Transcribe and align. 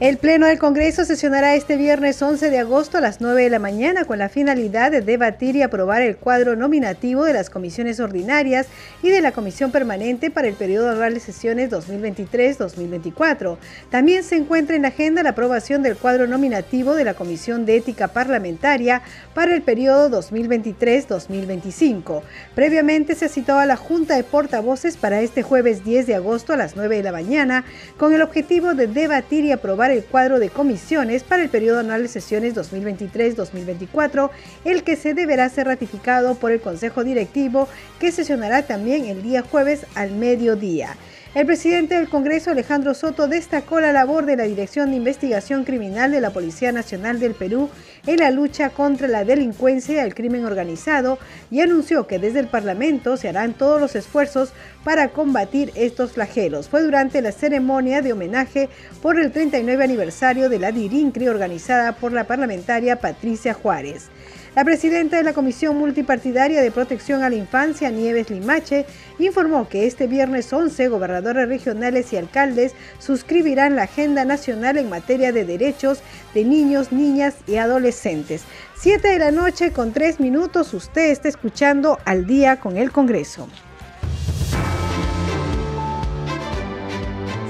El 0.00 0.16
Pleno 0.16 0.46
del 0.46 0.58
Congreso 0.58 1.04
sesionará 1.04 1.54
este 1.54 1.76
viernes 1.76 2.22
11 2.22 2.48
de 2.48 2.58
agosto 2.58 2.96
a 2.96 3.02
las 3.02 3.20
9 3.20 3.42
de 3.42 3.50
la 3.50 3.58
mañana 3.58 4.06
con 4.06 4.18
la 4.18 4.30
finalidad 4.30 4.90
de 4.90 5.02
debatir 5.02 5.56
y 5.56 5.62
aprobar 5.62 6.00
el 6.00 6.16
cuadro 6.16 6.56
nominativo 6.56 7.26
de 7.26 7.34
las 7.34 7.50
comisiones 7.50 8.00
ordinarias 8.00 8.66
y 9.02 9.10
de 9.10 9.20
la 9.20 9.32
Comisión 9.32 9.70
Permanente 9.70 10.30
para 10.30 10.48
el 10.48 10.54
periodo 10.54 10.88
anual 10.88 11.12
de 11.12 11.20
sesiones 11.20 11.70
2023-2024. 11.70 13.58
También 13.90 14.24
se 14.24 14.36
encuentra 14.36 14.74
en 14.74 14.80
la 14.82 14.88
agenda 14.88 15.22
la 15.22 15.30
aprobación 15.30 15.82
del 15.82 15.98
cuadro 15.98 16.26
nominativo 16.26 16.94
de 16.94 17.04
la 17.04 17.12
Comisión 17.12 17.66
de 17.66 17.76
Ética 17.76 18.08
Parlamentaria 18.08 19.02
para 19.34 19.54
el 19.54 19.60
periodo 19.60 20.08
2023-2025. 20.22 22.22
Previamente 22.54 23.14
se 23.14 23.28
citó 23.28 23.58
a 23.58 23.66
la 23.66 23.76
Junta 23.76 24.16
de 24.16 24.24
Portavoces 24.24 24.96
para 24.96 25.20
este 25.20 25.42
jueves 25.42 25.84
10 25.84 26.06
de 26.06 26.14
agosto 26.14 26.54
a 26.54 26.56
las 26.56 26.74
9 26.74 26.96
de 26.96 27.02
la 27.02 27.12
mañana 27.12 27.66
con 27.98 28.14
el 28.14 28.22
objetivo 28.22 28.72
de 28.72 28.86
debatir 28.86 29.44
y 29.44 29.52
aprobar 29.52 29.89
el 29.90 30.04
cuadro 30.04 30.38
de 30.38 30.48
comisiones 30.48 31.22
para 31.22 31.42
el 31.42 31.48
periodo 31.48 31.80
anual 31.80 32.02
de 32.02 32.08
sesiones 32.08 32.54
2023-2024, 32.54 34.30
el 34.64 34.82
que 34.82 34.96
se 34.96 35.14
deberá 35.14 35.48
ser 35.48 35.66
ratificado 35.66 36.34
por 36.34 36.52
el 36.52 36.60
Consejo 36.60 37.04
Directivo, 37.04 37.68
que 37.98 38.12
sesionará 38.12 38.62
también 38.62 39.06
el 39.06 39.22
día 39.22 39.42
jueves 39.42 39.86
al 39.94 40.12
mediodía. 40.12 40.96
El 41.32 41.46
presidente 41.46 41.94
del 41.94 42.08
Congreso, 42.08 42.50
Alejandro 42.50 42.92
Soto, 42.92 43.28
destacó 43.28 43.78
la 43.78 43.92
labor 43.92 44.26
de 44.26 44.36
la 44.36 44.42
Dirección 44.44 44.90
de 44.90 44.96
Investigación 44.96 45.62
Criminal 45.62 46.10
de 46.10 46.20
la 46.20 46.30
Policía 46.30 46.72
Nacional 46.72 47.20
del 47.20 47.34
Perú 47.34 47.70
en 48.10 48.18
la 48.18 48.32
lucha 48.32 48.70
contra 48.70 49.06
la 49.06 49.24
delincuencia 49.24 49.94
y 49.94 49.98
el 50.04 50.16
crimen 50.16 50.44
organizado 50.44 51.18
y 51.48 51.60
anunció 51.60 52.08
que 52.08 52.18
desde 52.18 52.40
el 52.40 52.48
Parlamento 52.48 53.16
se 53.16 53.28
harán 53.28 53.52
todos 53.52 53.80
los 53.80 53.94
esfuerzos 53.94 54.52
para 54.82 55.10
combatir 55.10 55.70
estos 55.76 56.12
flagelos. 56.12 56.68
Fue 56.68 56.82
durante 56.82 57.22
la 57.22 57.30
ceremonia 57.30 58.02
de 58.02 58.12
homenaje 58.12 58.68
por 59.00 59.20
el 59.20 59.30
39 59.30 59.84
aniversario 59.84 60.48
de 60.48 60.58
la 60.58 60.72
DIRINCRI 60.72 61.28
organizada 61.28 61.92
por 61.92 62.12
la 62.12 62.24
parlamentaria 62.24 62.96
Patricia 62.96 63.54
Juárez. 63.54 64.08
La 64.56 64.64
presidenta 64.64 65.16
de 65.16 65.22
la 65.22 65.32
Comisión 65.32 65.76
Multipartidaria 65.76 66.60
de 66.60 66.72
Protección 66.72 67.22
a 67.22 67.30
la 67.30 67.36
Infancia, 67.36 67.88
Nieves 67.90 68.30
Limache, 68.30 68.84
informó 69.20 69.68
que 69.68 69.86
este 69.86 70.08
viernes 70.08 70.52
11 70.52 70.88
gobernadores 70.88 71.46
regionales 71.46 72.12
y 72.12 72.16
alcaldes 72.16 72.74
suscribirán 72.98 73.76
la 73.76 73.84
Agenda 73.84 74.24
Nacional 74.24 74.76
en 74.76 74.88
materia 74.88 75.30
de 75.30 75.44
derechos 75.44 76.02
de 76.34 76.44
niños, 76.44 76.90
niñas 76.90 77.36
y 77.46 77.56
adolescentes. 77.56 78.42
Siete 78.76 79.08
de 79.08 79.20
la 79.20 79.30
noche 79.30 79.70
con 79.70 79.92
tres 79.92 80.18
minutos, 80.18 80.74
usted 80.74 81.12
está 81.12 81.28
escuchando 81.28 82.00
al 82.04 82.26
día 82.26 82.58
con 82.58 82.76
el 82.76 82.90
Congreso. 82.90 83.46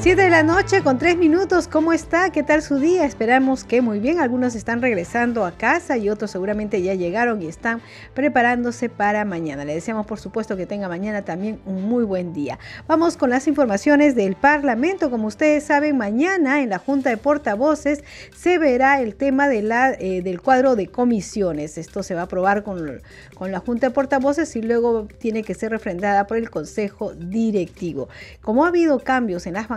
7 0.03 0.22
de 0.22 0.31
la 0.31 0.43
noche 0.43 0.83
con 0.83 0.97
3 0.97 1.19
minutos, 1.19 1.69
¿cómo 1.69 1.93
está? 1.93 2.31
¿Qué 2.31 2.43
tal 2.43 2.62
su 2.62 2.78
día? 2.78 3.05
Esperamos 3.05 3.65
que 3.65 3.83
muy 3.83 3.99
bien. 3.99 4.19
Algunos 4.19 4.55
están 4.55 4.81
regresando 4.81 5.44
a 5.44 5.53
casa 5.53 5.99
y 5.99 6.09
otros 6.09 6.31
seguramente 6.31 6.81
ya 6.81 6.94
llegaron 6.94 7.43
y 7.43 7.49
están 7.49 7.83
preparándose 8.15 8.89
para 8.89 9.27
mañana. 9.27 9.66
Le 9.66 9.75
deseamos 9.75 10.06
por 10.06 10.19
supuesto 10.19 10.56
que 10.56 10.65
tenga 10.65 10.89
mañana 10.89 11.21
también 11.27 11.60
un 11.66 11.83
muy 11.83 12.05
buen 12.05 12.33
día. 12.33 12.59
Vamos 12.89 13.19
con 13.19 13.28
las 13.28 13.47
informaciones 13.47 14.15
del 14.15 14.37
Parlamento. 14.37 15.10
Como 15.10 15.27
ustedes 15.27 15.65
saben, 15.65 15.99
mañana 15.99 16.62
en 16.62 16.71
la 16.71 16.78
Junta 16.78 17.10
de 17.10 17.19
Portavoces 17.19 18.03
se 18.34 18.56
verá 18.56 19.03
el 19.03 19.16
tema 19.16 19.50
de 19.50 19.60
la, 19.60 19.93
eh, 19.93 20.22
del 20.22 20.41
cuadro 20.41 20.77
de 20.77 20.87
comisiones. 20.87 21.77
Esto 21.77 22.03
se 22.03 22.15
va 22.15 22.22
a 22.22 22.25
aprobar 22.25 22.62
con, 22.62 23.03
con 23.34 23.53
la 23.53 23.59
Junta 23.59 23.89
de 23.89 23.94
Portavoces 23.94 24.56
y 24.56 24.62
luego 24.62 25.09
tiene 25.19 25.43
que 25.43 25.53
ser 25.53 25.72
refrendada 25.72 26.27
por 26.27 26.39
el 26.39 26.49
Consejo 26.49 27.12
Directivo. 27.12 28.09
Como 28.41 28.65
ha 28.65 28.69
habido 28.69 28.99
cambios 29.00 29.47
en 29.47 29.53
las 29.53 29.69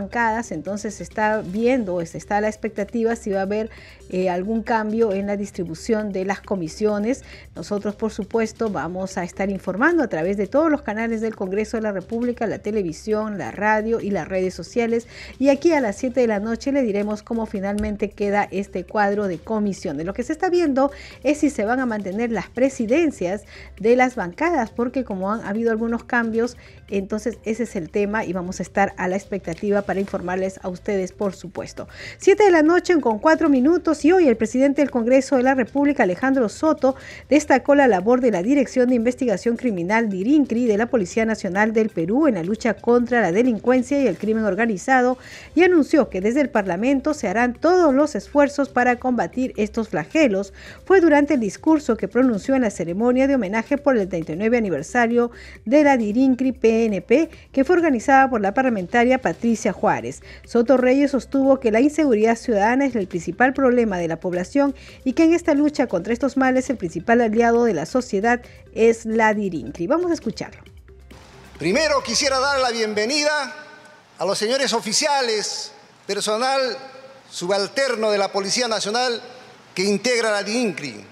entonces 0.51 0.94
se 0.96 1.03
está 1.03 1.41
viendo, 1.41 2.06
se 2.06 2.19
está 2.19 2.38
a 2.38 2.41
la 2.41 2.47
expectativa 2.47 3.16
si 3.16 3.31
va 3.31 3.40
a 3.40 3.44
haber 3.44 3.72
eh, 4.09 4.29
algún 4.29 4.62
cambio 4.62 5.12
en 5.12 5.25
la 5.25 5.38
distribución 5.38 6.12
de 6.12 6.24
las 6.24 6.40
comisiones. 6.40 7.24
Nosotros, 7.56 7.96
por 7.96 8.12
supuesto, 8.12 8.69
vamos 8.69 9.18
a 9.18 9.24
estar 9.24 9.50
informando 9.50 10.03
a 10.03 10.07
través 10.07 10.38
de 10.38 10.46
todos 10.46 10.69
los 10.69 10.84
canales 10.84 11.22
del 11.22 11.35
Congreso 11.35 11.78
de 11.78 11.84
la 11.84 11.91
República, 11.91 12.46
la 12.46 12.59
televisión, 12.59 13.40
la 13.40 13.50
radio 13.50 14.01
y 14.01 14.12
las 14.12 14.28
redes 14.28 14.53
sociales. 14.53 15.07
Y 15.40 15.50
aquí 15.50 15.72
a 15.72 15.81
las 15.81 15.96
7 15.96 16.22
de 16.22 16.28
la 16.28 16.40
noche 16.40 16.72
le 16.72 16.84
diremos 16.84 17.24
cómo 17.24 17.47
finalmente 17.47 18.12
queda 18.12 18.47
este 18.51 18.84
cuadro 18.84 19.28
de 19.28 19.40
comisiones. 19.40 20.06
Lo 20.06 20.13
que 20.13 20.22
se 20.22 20.34
está 20.34 20.51
viendo 20.51 20.91
es 21.24 21.40
si 21.40 21.50
se 21.50 21.66
van 21.66 21.80
a 21.80 21.88
mantener 21.88 22.31
las 22.31 22.50
presidencias 22.50 23.45
de 23.80 23.95
las 23.95 24.16
bancadas, 24.16 24.69
porque 24.69 25.03
como 25.03 25.31
han 25.31 25.41
habido 25.41 25.72
algunos 25.72 26.03
cambios, 26.03 26.56
entonces 26.90 27.40
ese 27.45 27.63
es 27.63 27.75
el 27.75 27.90
tema 27.90 28.25
y 28.25 28.34
vamos 28.34 28.59
a 28.59 28.63
estar 28.63 28.94
a 28.97 29.07
la 29.07 29.16
expectativa 29.16 29.81
para 29.81 30.02
informarles 30.03 30.59
a 30.61 30.69
ustedes, 30.69 31.11
por 31.11 31.33
supuesto. 31.33 31.87
Siete 32.17 32.43
de 32.43 32.51
la 32.51 32.61
noche 32.61 32.99
con 33.01 33.19
cuatro 33.19 33.49
minutos 33.49 34.05
y 34.05 34.11
hoy 34.11 34.27
el 34.27 34.37
presidente 34.37 34.81
del 34.81 34.91
Congreso 34.91 35.37
de 35.37 35.43
la 35.43 35.55
República, 35.55 36.03
Alejandro 36.03 36.47
Soto, 36.49 36.95
destacó 37.29 37.73
la 37.75 37.87
labor 37.87 38.21
de 38.21 38.31
la 38.31 38.43
Dirección 38.43 38.89
de 38.89 38.95
Investigación 38.95 39.57
Criminal 39.57 40.09
DIRINCRI 40.09 40.65
de 40.65 40.77
la 40.77 40.87
Policía 40.87 41.25
Nacional 41.25 41.73
del 41.73 41.89
Perú 41.89 42.27
en 42.27 42.35
la 42.35 42.43
lucha 42.43 42.75
contra 42.75 43.21
la 43.21 43.31
delincuencia 43.31 43.99
y 44.01 44.07
el 44.07 44.17
crimen 44.17 44.45
organizado 44.45 45.17
y 45.55 45.63
anunció 45.63 46.09
que 46.09 46.21
desde 46.21 46.41
el 46.41 46.49
Parlamento 46.49 47.13
se 47.13 47.27
harán 47.27 47.53
todos 47.53 47.93
los 47.93 48.15
esfuerzos 48.15 48.69
para 48.69 48.97
combatir 48.97 49.53
estos 49.57 49.89
flagelos. 49.89 50.53
Fue 50.85 51.01
durante 51.01 51.35
el 51.35 51.39
discurso 51.39 51.97
que 51.97 52.07
pronunció 52.07 52.55
en 52.55 52.61
la 52.61 52.69
ceremonia 52.69 53.27
de 53.27 53.35
homenaje 53.35 53.77
por 53.77 53.97
el 53.97 54.07
39 54.07 54.57
aniversario 54.57 55.31
de 55.65 55.83
la 55.83 55.97
DIRINCRI 55.97 56.51
PNP, 56.51 57.29
que 57.51 57.63
fue 57.63 57.77
organizada 57.77 58.29
por 58.29 58.41
la 58.41 58.53
parlamentaria 58.53 59.19
Patricia 59.19 59.71
Juárez. 59.71 59.92
Soto 60.45 60.77
Reyes 60.77 61.11
sostuvo 61.11 61.59
que 61.59 61.71
la 61.71 61.81
inseguridad 61.81 62.35
ciudadana 62.35 62.85
es 62.85 62.95
el 62.95 63.07
principal 63.07 63.53
problema 63.53 63.97
de 63.97 64.07
la 64.07 64.19
población 64.19 64.75
y 65.03 65.13
que 65.13 65.23
en 65.23 65.33
esta 65.33 65.53
lucha 65.53 65.87
contra 65.87 66.13
estos 66.13 66.37
males 66.37 66.69
el 66.69 66.77
principal 66.77 67.21
aliado 67.21 67.65
de 67.65 67.73
la 67.73 67.85
sociedad 67.85 68.41
es 68.73 69.05
la 69.05 69.33
DIRINCRI. 69.33 69.87
Vamos 69.87 70.11
a 70.11 70.13
escucharlo. 70.13 70.63
Primero 71.59 72.01
quisiera 72.01 72.39
dar 72.39 72.59
la 72.59 72.71
bienvenida 72.71 73.55
a 74.17 74.25
los 74.25 74.37
señores 74.37 74.73
oficiales, 74.73 75.71
personal 76.07 76.77
subalterno 77.29 78.11
de 78.11 78.17
la 78.17 78.31
Policía 78.31 78.67
Nacional 78.67 79.21
que 79.75 79.83
integra 79.83 80.31
la 80.31 80.43
DIRINCRI. 80.43 81.05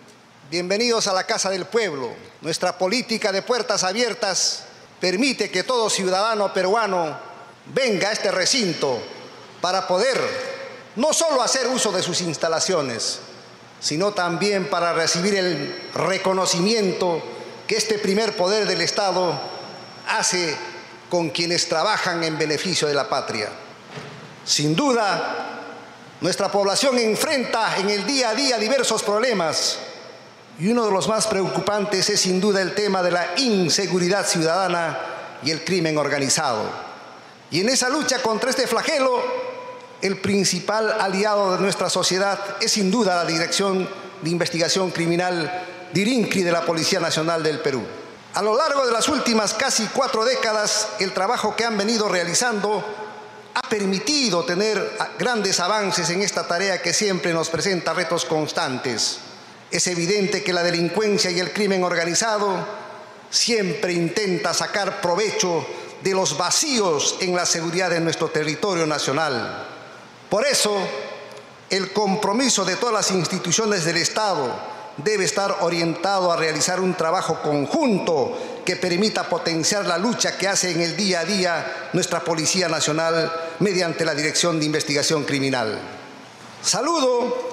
Bienvenidos 0.50 1.08
a 1.08 1.14
la 1.14 1.24
Casa 1.26 1.50
del 1.50 1.66
Pueblo. 1.66 2.10
Nuestra 2.42 2.78
política 2.78 3.32
de 3.32 3.42
puertas 3.42 3.84
abiertas 3.84 4.66
permite 5.00 5.50
que 5.50 5.64
todo 5.64 5.90
ciudadano 5.90 6.54
peruano 6.54 7.31
venga 7.66 8.10
a 8.10 8.12
este 8.12 8.32
recinto 8.32 9.02
para 9.62 9.88
poder 9.88 10.20
no 10.96 11.14
solo 11.14 11.42
hacer 11.42 11.68
uso 11.68 11.92
de 11.92 12.04
sus 12.04 12.22
instalaciones, 12.22 13.20
sino 13.80 14.12
también 14.12 14.70
para 14.70 14.94
recibir 14.94 15.36
el 15.36 15.90
reconocimiento 15.94 17.22
que 17.68 17.78
este 17.78 17.98
primer 17.98 18.36
poder 18.36 18.68
del 18.68 18.82
Estado 18.82 19.40
hace 20.08 20.56
con 21.10 21.30
quienes 21.30 21.68
trabajan 21.70 22.24
en 22.24 22.38
beneficio 22.38 22.88
de 22.88 22.94
la 22.94 23.08
patria. 23.10 23.50
Sin 24.46 24.76
duda, 24.76 25.60
nuestra 26.20 26.52
población 26.52 26.98
enfrenta 27.00 27.78
en 27.78 27.90
el 27.90 28.06
día 28.06 28.30
a 28.30 28.36
día 28.36 28.58
diversos 28.58 29.04
problemas 29.04 29.78
y 30.60 30.68
uno 30.70 30.86
de 30.86 30.92
los 30.92 31.08
más 31.08 31.28
preocupantes 31.28 32.10
es 32.10 32.22
sin 32.22 32.40
duda 32.40 32.62
el 32.62 32.76
tema 32.76 33.02
de 33.02 33.12
la 33.12 33.34
inseguridad 33.38 34.28
ciudadana 34.28 35.00
y 35.44 35.52
el 35.52 35.64
crimen 35.64 35.98
organizado. 35.98 36.91
Y 37.52 37.60
en 37.60 37.70
esa 37.70 37.90
lucha 37.90 38.22
contra 38.22 38.50
este 38.50 38.66
flagelo, 38.66 39.22
el 40.02 40.18
principal 40.18 41.00
aliado 41.00 41.54
de 41.54 41.62
nuestra 41.62 41.90
sociedad 41.90 42.40
es 42.62 42.72
sin 42.72 42.90
duda 42.90 43.18
la 43.18 43.26
Dirección 43.26 43.88
de 44.22 44.30
Investigación 44.30 44.90
Criminal 44.92 45.68
DIRINCRI 45.94 46.44
de 46.44 46.52
la 46.52 46.66
Policía 46.66 47.02
Nacional 47.02 47.44
del 47.44 47.60
Perú. 47.60 47.84
A 48.36 48.42
lo 48.42 48.56
largo 48.56 48.86
de 48.86 48.94
las 48.94 49.10
últimas 49.10 49.54
casi 49.54 49.86
cuatro 49.88 50.24
décadas, 50.24 50.88
el 51.00 51.12
trabajo 51.12 51.54
que 51.54 51.66
han 51.66 51.78
venido 51.78 52.08
realizando 52.08 52.86
ha 53.54 53.70
permitido 53.70 54.46
tener 54.46 54.98
grandes 55.20 55.60
avances 55.60 56.10
en 56.10 56.22
esta 56.22 56.48
tarea 56.48 56.82
que 56.82 56.94
siempre 56.94 57.34
nos 57.34 57.50
presenta 57.50 57.94
retos 57.94 58.24
constantes. 58.24 59.18
Es 59.70 59.88
evidente 59.88 60.42
que 60.42 60.54
la 60.54 60.64
delincuencia 60.64 61.30
y 61.32 61.42
el 61.42 61.52
crimen 61.52 61.84
organizado 61.84 62.66
siempre 63.30 63.92
intenta 63.92 64.54
sacar 64.54 65.02
provecho 65.02 65.68
de 66.04 66.12
los 66.12 66.38
vacíos 66.38 67.18
en 67.20 67.36
la 67.36 67.46
seguridad 67.46 67.90
de 67.90 68.00
nuestro 68.00 68.30
territorio 68.30 68.86
nacional. 68.86 69.68
Por 70.30 70.46
eso, 70.46 70.76
el 71.70 71.92
compromiso 71.94 72.66
de 72.66 72.76
todas 72.76 72.94
las 72.94 73.12
instituciones 73.12 73.86
del 73.86 73.98
Estado 73.98 74.72
debe 74.98 75.26
estar 75.26 75.58
orientado 75.62 76.32
a 76.32 76.38
realizar 76.38 76.80
un 76.80 76.96
trabajo 76.96 77.42
conjunto 77.42 78.38
que 78.66 78.76
permita 78.76 79.28
potenciar 79.28 79.86
la 79.86 79.98
lucha 79.98 80.38
que 80.38 80.48
hace 80.48 80.72
en 80.72 80.82
el 80.82 80.96
día 80.96 81.22
a 81.22 81.26
día 81.26 81.90
nuestra 81.94 82.20
Policía 82.22 82.68
Nacional 82.68 83.32
mediante 83.60 84.06
la 84.06 84.14
Dirección 84.14 84.60
de 84.60 84.66
Investigación 84.66 85.24
Criminal. 85.24 85.80
Saludo 86.62 87.52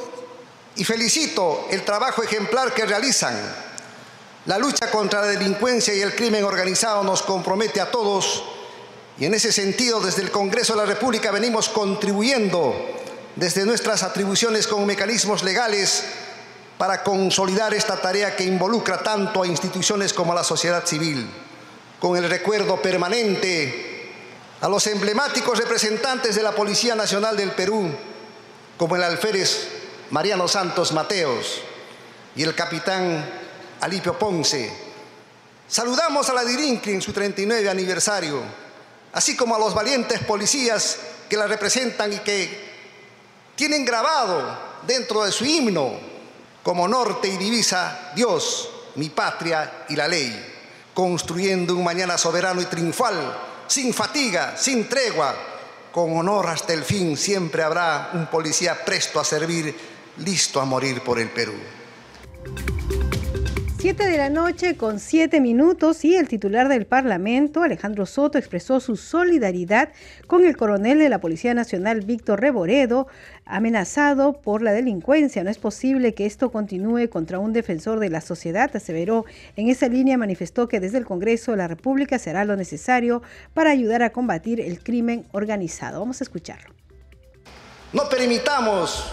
y 0.77 0.85
felicito 0.85 1.67
el 1.71 1.85
trabajo 1.85 2.23
ejemplar 2.23 2.75
que 2.75 2.87
realizan. 2.87 3.68
La 4.49 4.57
lucha 4.57 4.91
contra 4.91 5.21
la 5.21 5.27
delincuencia 5.27 5.93
y 5.93 6.01
el 6.01 6.15
crimen 6.15 6.43
organizado 6.43 7.05
nos 7.05 7.21
compromete 7.21 7.83
a 7.83 7.91
todos. 7.91 8.43
Y 9.19 9.27
en 9.27 9.35
ese 9.35 9.53
sentido 9.53 10.01
desde 10.01 10.23
el 10.23 10.31
Congreso 10.31 10.73
de 10.73 10.79
la 10.79 10.87
República 10.87 11.31
venimos 11.31 11.69
contribuyendo 11.69 12.75
desde 13.37 13.67
nuestras 13.67 14.03
atribuciones 14.03 14.67
con 14.67 14.87
mecanismos 14.87 15.43
legales 15.43 16.03
para 16.79 17.03
consolidar 17.03 17.75
esta 17.75 18.01
tarea 18.01 18.37
que 18.37 18.45
involucra 18.45 19.03
tanto 19.03 19.43
a 19.43 19.47
instituciones 19.47 20.15
como 20.15 20.33
a 20.33 20.37
la 20.37 20.45
sociedad 20.45 20.87
civil, 20.87 21.29
con 22.01 22.17
el 22.17 22.31
recuerdo 22.31 22.81
permanente 22.81 24.15
a 24.63 24.69
los 24.71 24.87
emblemáticos 24.87 25.59
representantes 25.59 26.37
de 26.37 26.43
la 26.43 26.53
Policía 26.53 26.95
Nacional 26.95 27.37
del 27.37 27.51
Perú, 27.51 27.91
como 28.79 28.97
el 28.97 29.03
alférez 29.03 29.69
Mariano 30.09 30.49
Santos 30.49 30.93
Mateos 30.93 31.61
y 32.35 32.45
el 32.45 32.55
capitán 32.55 33.47
Alipio 33.81 34.19
Ponce. 34.19 34.71
Saludamos 35.69 36.29
a 36.29 36.35
la 36.35 36.45
Dirincri 36.45 36.95
en 36.95 37.03
su 37.03 37.13
39 37.13 37.69
aniversario, 37.69 38.43
así 39.13 39.37
como 39.37 39.55
a 39.55 39.59
los 39.59 39.75
valientes 39.75 40.21
policías 40.21 40.99
que 41.29 41.37
la 41.37 41.47
representan 41.47 42.13
y 42.13 42.19
que 42.19 42.69
tienen 43.55 43.85
grabado 43.85 44.59
dentro 44.87 45.25
de 45.25 45.33
su 45.33 45.45
himno 45.45 45.93
como 46.63 46.89
norte 46.89 47.29
y 47.29 47.37
divisa 47.37 48.13
Dios, 48.15 48.71
mi 48.97 49.11
patria 49.11 49.85
y 49.89 49.97
la 49.97 50.09
ley, 50.09 50.55
construyendo 50.95 51.75
un 51.75 51.85
mañana 51.85 52.19
soberano 52.19 52.61
y 52.61 52.67
triunfal, 52.67 53.37
sin 53.67 53.93
fatiga, 53.93 54.57
sin 54.57 54.89
tregua, 54.89 55.35
con 55.93 56.17
honor 56.17 56.49
hasta 56.49 56.73
el 56.73 56.85
fin, 56.85 57.17
siempre 57.17 57.63
habrá 57.63 58.11
un 58.13 58.27
policía 58.27 58.85
presto 58.85 59.21
a 59.21 59.25
servir, 59.25 59.75
listo 60.19 60.61
a 60.61 60.65
morir 60.65 61.03
por 61.03 61.19
el 61.19 61.31
Perú. 61.31 61.55
7 63.81 64.09
de 64.09 64.19
la 64.19 64.29
noche 64.29 64.77
con 64.77 64.99
7 64.99 65.41
minutos 65.41 66.05
y 66.05 66.17
el 66.17 66.27
titular 66.27 66.69
del 66.69 66.85
Parlamento, 66.85 67.63
Alejandro 67.63 68.07
Soto, 68.07 68.37
expresó 68.37 68.81
su 68.81 68.97
solidaridad 68.97 69.91
con 70.27 70.45
el 70.45 70.57
coronel 70.57 70.99
de 70.99 71.09
la 71.09 71.21
Policía 71.21 71.55
Nacional, 71.55 72.01
Víctor 72.01 72.41
Reboredo, 72.41 73.07
amenazado 73.45 74.33
por 74.33 74.63
la 74.63 74.73
delincuencia. 74.73 75.45
No 75.45 75.51
es 75.51 75.59
posible 75.59 76.13
que 76.13 76.27
esto 76.27 76.51
continúe 76.51 77.09
contra 77.09 77.39
un 77.39 77.53
defensor 77.53 78.01
de 78.01 78.11
la 78.11 78.21
sociedad, 78.21 78.69
aseveró. 78.75 79.27
En 79.55 79.69
esa 79.69 79.87
línea 79.87 80.19
manifestó 80.19 80.67
que 80.67 80.81
desde 80.81 80.99
el 80.99 81.07
Congreso 81.07 81.55
la 81.55 81.69
República 81.69 82.19
se 82.19 82.31
hará 82.31 82.45
lo 82.45 82.57
necesario 82.57 83.23
para 83.55 83.71
ayudar 83.71 84.03
a 84.03 84.11
combatir 84.11 84.61
el 84.61 84.83
crimen 84.83 85.25
organizado. 85.31 86.01
Vamos 86.01 86.21
a 86.21 86.25
escucharlo. 86.25 86.75
No 87.93 88.09
permitamos, 88.09 89.05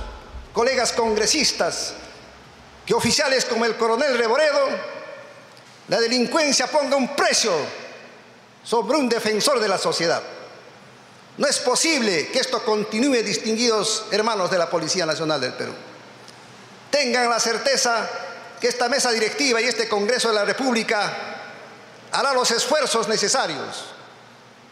colegas 0.54 0.92
congresistas, 0.92 1.96
que 2.86 2.94
oficiales 2.94 3.46
como 3.46 3.66
el 3.66 3.76
coronel 3.76 4.18
Reboredo, 4.18 4.70
la 5.88 6.00
delincuencia 6.00 6.68
ponga 6.68 6.96
un 6.96 7.16
precio 7.16 7.52
sobre 8.64 8.98
un 8.98 9.10
defensor 9.10 9.60
de 9.60 9.68
la 9.68 9.78
sociedad. 9.78 10.22
No 11.38 11.48
es 11.48 11.60
posible 11.60 12.28
que 12.30 12.40
esto 12.40 12.64
continúe, 12.64 13.24
distinguidos 13.24 14.06
hermanos 14.12 14.50
de 14.52 14.58
la 14.58 14.70
Policía 14.70 15.06
Nacional 15.06 15.42
del 15.42 15.54
Perú. 15.54 15.74
Tengan 16.92 17.30
la 17.30 17.40
certeza 17.40 18.10
que 18.60 18.68
esta 18.68 18.88
mesa 18.88 19.12
directiva 19.12 19.60
y 19.62 19.66
este 19.66 19.90
Congreso 19.90 20.30
de 20.30 20.36
la 20.36 20.46
República 20.46 21.12
hará 22.12 22.34
los 22.34 22.52
esfuerzos 22.52 23.08
necesarios 23.08 23.86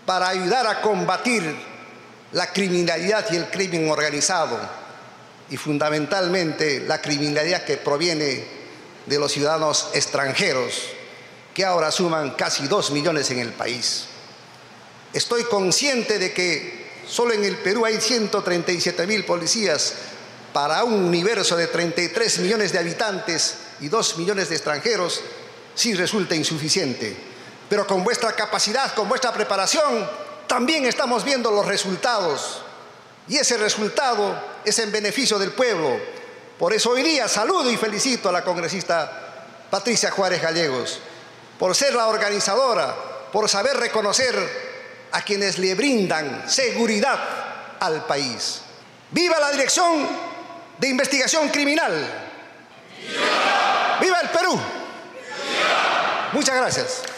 para 0.06 0.30
ayudar 0.30 0.66
a 0.68 0.82
combatir 0.82 1.56
la 2.32 2.52
criminalidad 2.52 3.26
y 3.32 3.36
el 3.36 3.50
crimen 3.50 3.90
organizado 3.92 4.83
y 5.54 5.58
fundamentalmente 5.58 6.80
la 6.80 7.00
criminalidad 7.00 7.64
que 7.64 7.78
proviene 7.78 8.44
de 9.06 9.20
los 9.20 9.32
ciudadanos 9.32 9.90
extranjeros, 9.94 10.82
que 11.54 11.64
ahora 11.64 11.92
suman 11.92 12.32
casi 12.32 12.68
dos 12.68 12.90
millones 12.90 13.30
en 13.30 13.38
el 13.38 13.54
país. 13.54 14.06
Estoy 15.14 15.44
consciente 15.44 16.18
de 16.18 16.34
que 16.34 17.04
solo 17.08 17.34
en 17.34 17.46
el 17.46 17.58
Perú 17.58 17.86
hay 17.86 18.02
137 18.02 19.06
mil 19.06 19.26
policías 19.26 19.94
para 20.54 20.84
un 20.86 20.96
universo 20.96 21.56
de 21.56 21.68
33 21.68 22.40
millones 22.40 22.72
de 22.72 22.80
habitantes 22.80 23.58
y 23.80 23.90
2 23.90 24.18
millones 24.18 24.50
de 24.50 24.56
extranjeros, 24.56 25.22
sí 25.76 25.94
resulta 25.94 26.34
insuficiente. 26.34 27.16
Pero 27.70 27.86
con 27.86 28.04
vuestra 28.04 28.32
capacidad, 28.32 28.92
con 28.96 29.08
vuestra 29.08 29.32
preparación, 29.32 30.10
también 30.48 30.86
estamos 30.86 31.24
viendo 31.24 31.52
los 31.52 31.68
resultados. 31.68 32.63
Y 33.28 33.38
ese 33.38 33.58
resultado 33.58 34.36
es 34.66 34.78
en 34.80 34.92
beneficio 34.92 35.40
del 35.40 35.52
pueblo. 35.52 36.00
Por 36.58 36.74
eso 36.74 36.92
hoy 36.92 37.04
día 37.04 37.28
saludo 37.28 37.72
y 37.72 37.78
felicito 37.78 38.30
a 38.30 38.32
la 38.32 38.44
congresista 38.44 39.66
Patricia 39.70 40.12
Juárez 40.12 40.42
Gallegos 40.42 41.00
por 41.58 41.76
ser 41.76 41.94
la 41.96 42.08
organizadora, 42.08 42.94
por 43.32 43.48
saber 43.48 43.78
reconocer 43.78 44.36
a 45.12 45.22
quienes 45.22 45.58
le 45.60 45.76
brindan 45.76 46.50
seguridad 46.50 47.20
al 47.80 48.06
país. 48.06 48.62
¡Viva 49.12 49.40
la 49.40 49.52
Dirección 49.52 50.08
de 50.78 50.90
Investigación 50.90 51.50
Criminal! 51.50 51.92
¡Viva, 53.00 54.00
¡Viva 54.02 54.20
el 54.22 54.30
Perú! 54.30 54.60
Muchas 56.34 56.56
gracias. 56.56 57.13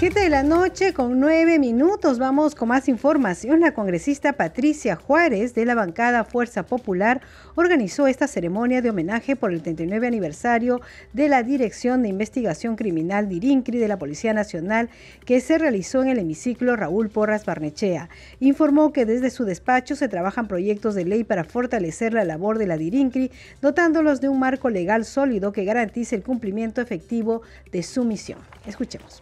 Siete 0.00 0.20
de 0.20 0.30
la 0.30 0.42
noche 0.42 0.94
con 0.94 1.20
nueve 1.20 1.58
minutos. 1.58 2.18
Vamos 2.18 2.54
con 2.54 2.68
más 2.68 2.88
información. 2.88 3.60
La 3.60 3.74
congresista 3.74 4.32
Patricia 4.32 4.96
Juárez 4.96 5.54
de 5.54 5.66
la 5.66 5.74
bancada 5.74 6.24
Fuerza 6.24 6.62
Popular 6.62 7.20
organizó 7.54 8.06
esta 8.06 8.26
ceremonia 8.26 8.80
de 8.80 8.88
homenaje 8.88 9.36
por 9.36 9.52
el 9.52 9.60
39 9.60 10.06
aniversario 10.06 10.80
de 11.12 11.28
la 11.28 11.42
Dirección 11.42 12.00
de 12.00 12.08
Investigación 12.08 12.76
Criminal 12.76 13.28
DIRINCRI 13.28 13.76
de 13.76 13.88
la 13.88 13.98
Policía 13.98 14.32
Nacional 14.32 14.88
que 15.26 15.38
se 15.42 15.58
realizó 15.58 16.00
en 16.00 16.08
el 16.08 16.18
hemiciclo 16.20 16.76
Raúl 16.76 17.10
Porras 17.10 17.44
Barnechea. 17.44 18.08
Informó 18.38 18.94
que 18.94 19.04
desde 19.04 19.28
su 19.28 19.44
despacho 19.44 19.96
se 19.96 20.08
trabajan 20.08 20.48
proyectos 20.48 20.94
de 20.94 21.04
ley 21.04 21.24
para 21.24 21.44
fortalecer 21.44 22.14
la 22.14 22.24
labor 22.24 22.56
de 22.56 22.68
la 22.68 22.78
DIRINCRI, 22.78 23.30
dotándolos 23.60 24.22
de 24.22 24.30
un 24.30 24.38
marco 24.38 24.70
legal 24.70 25.04
sólido 25.04 25.52
que 25.52 25.66
garantice 25.66 26.16
el 26.16 26.22
cumplimiento 26.22 26.80
efectivo 26.80 27.42
de 27.70 27.82
su 27.82 28.06
misión. 28.06 28.38
Escuchemos. 28.66 29.20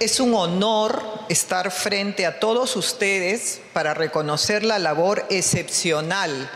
Es 0.00 0.20
un 0.20 0.34
honor 0.34 1.02
estar 1.28 1.70
frente 1.70 2.24
a 2.24 2.38
todos 2.38 2.76
ustedes 2.76 3.60
para 3.72 3.94
reconocer 3.94 4.64
la 4.64 4.78
labor 4.78 5.26
excepcional 5.30 6.50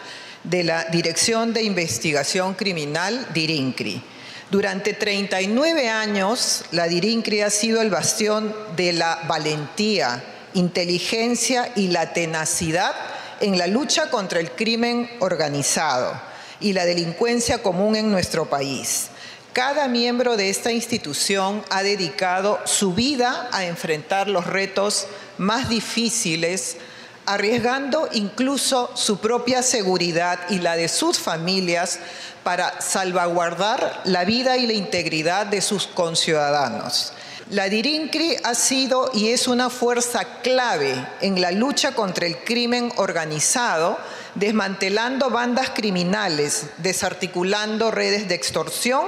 de 0.44 0.64
la 0.64 0.84
Dirección 0.84 1.52
de 1.52 1.62
Investigación 1.62 2.54
Criminal 2.54 3.26
DIRINCRI. 3.34 4.02
Durante 4.50 4.92
39 4.92 5.88
años, 5.88 6.64
la 6.72 6.86
DIRINCRI 6.86 7.40
ha 7.40 7.50
sido 7.50 7.80
el 7.80 7.90
bastión 7.90 8.54
de 8.76 8.92
la 8.92 9.20
valentía, 9.26 10.22
inteligencia 10.54 11.72
y 11.74 11.88
la 11.88 12.12
tenacidad 12.12 12.92
en 13.40 13.58
la 13.58 13.66
lucha 13.66 14.10
contra 14.10 14.40
el 14.40 14.52
crimen 14.52 15.10
organizado 15.20 16.12
y 16.60 16.74
la 16.74 16.84
delincuencia 16.84 17.62
común 17.62 17.96
en 17.96 18.10
nuestro 18.10 18.48
país. 18.48 19.08
Cada 19.52 19.86
miembro 19.86 20.38
de 20.38 20.48
esta 20.48 20.72
institución 20.72 21.62
ha 21.68 21.82
dedicado 21.82 22.58
su 22.64 22.94
vida 22.94 23.50
a 23.52 23.66
enfrentar 23.66 24.26
los 24.26 24.46
retos 24.46 25.06
más 25.36 25.68
difíciles, 25.68 26.78
arriesgando 27.26 28.08
incluso 28.12 28.90
su 28.94 29.18
propia 29.18 29.62
seguridad 29.62 30.40
y 30.48 30.60
la 30.60 30.74
de 30.76 30.88
sus 30.88 31.18
familias 31.18 31.98
para 32.42 32.80
salvaguardar 32.80 34.00
la 34.04 34.24
vida 34.24 34.56
y 34.56 34.66
la 34.66 34.72
integridad 34.72 35.44
de 35.44 35.60
sus 35.60 35.86
conciudadanos. 35.86 37.12
La 37.50 37.68
DIRINCRI 37.68 38.36
ha 38.44 38.54
sido 38.54 39.10
y 39.12 39.28
es 39.28 39.48
una 39.48 39.68
fuerza 39.68 40.40
clave 40.40 40.94
en 41.20 41.42
la 41.42 41.50
lucha 41.50 41.92
contra 41.92 42.26
el 42.26 42.38
crimen 42.38 42.90
organizado, 42.96 43.98
desmantelando 44.34 45.28
bandas 45.28 45.68
criminales, 45.68 46.68
desarticulando 46.78 47.90
redes 47.90 48.28
de 48.28 48.34
extorsión 48.34 49.04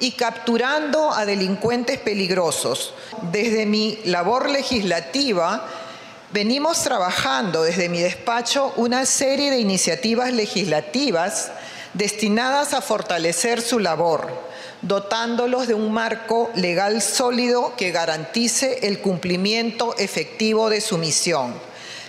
y 0.00 0.12
capturando 0.12 1.12
a 1.12 1.24
delincuentes 1.24 1.98
peligrosos. 1.98 2.94
Desde 3.32 3.66
mi 3.66 3.98
labor 4.04 4.50
legislativa, 4.50 5.66
venimos 6.32 6.82
trabajando 6.82 7.62
desde 7.62 7.88
mi 7.88 8.00
despacho 8.00 8.72
una 8.76 9.06
serie 9.06 9.50
de 9.50 9.58
iniciativas 9.58 10.32
legislativas 10.32 11.50
destinadas 11.94 12.74
a 12.74 12.82
fortalecer 12.82 13.62
su 13.62 13.78
labor, 13.78 14.28
dotándolos 14.82 15.66
de 15.66 15.74
un 15.74 15.92
marco 15.92 16.50
legal 16.54 17.00
sólido 17.00 17.74
que 17.76 17.90
garantice 17.90 18.80
el 18.82 19.00
cumplimiento 19.00 19.96
efectivo 19.96 20.68
de 20.68 20.82
su 20.82 20.98
misión. 20.98 21.54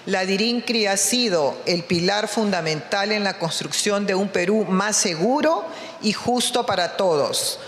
La 0.08 0.26
DIRINCRI 0.26 0.88
ha 0.88 0.96
sido 0.96 1.58
el 1.66 1.84
pilar 1.84 2.30
fundamental 2.30 3.12
en 3.12 3.26
la 3.26 3.38
construcción 3.38 4.06
de 4.06 4.16
un 4.16 4.30
Perú 4.30 4.66
más 4.70 4.96
seguro 4.96 5.66
y 6.02 6.14
justo 6.14 6.66
para 6.66 6.96
todos. 6.96 7.60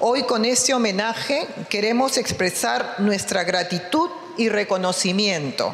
Hoy 0.00 0.24
con 0.24 0.44
este 0.44 0.74
homenaje 0.74 1.46
queremos 1.68 2.16
expresar 2.16 2.96
nuestra 2.98 3.44
gratitud 3.44 4.10
y 4.36 4.48
reconocimiento 4.48 5.72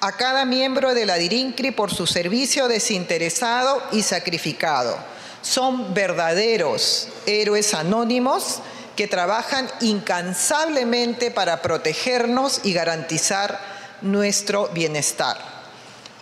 a 0.00 0.12
cada 0.12 0.46
miembro 0.46 0.94
de 0.94 1.04
la 1.04 1.16
DIRINCRI 1.16 1.70
por 1.72 1.92
su 1.92 2.06
servicio 2.06 2.66
desinteresado 2.66 3.82
y 3.92 4.02
sacrificado. 4.04 4.96
Son 5.42 5.92
verdaderos 5.92 7.08
héroes 7.26 7.74
anónimos 7.74 8.60
que 8.96 9.06
trabajan 9.06 9.68
incansablemente 9.82 11.30
para 11.30 11.60
protegernos 11.60 12.62
y 12.64 12.72
garantizar 12.72 13.60
nuestro 14.00 14.68
bienestar. 14.68 15.51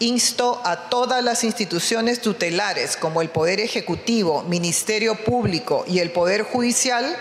Insto 0.03 0.63
a 0.65 0.89
todas 0.89 1.23
las 1.23 1.45
instituciones 1.45 2.23
tutelares, 2.23 2.97
como 2.97 3.21
el 3.21 3.29
Poder 3.29 3.61
Ejecutivo, 3.61 4.43
Ministerio 4.45 5.15
Público 5.15 5.85
y 5.87 5.99
el 5.99 6.11
Poder 6.11 6.43
Judicial, 6.43 7.15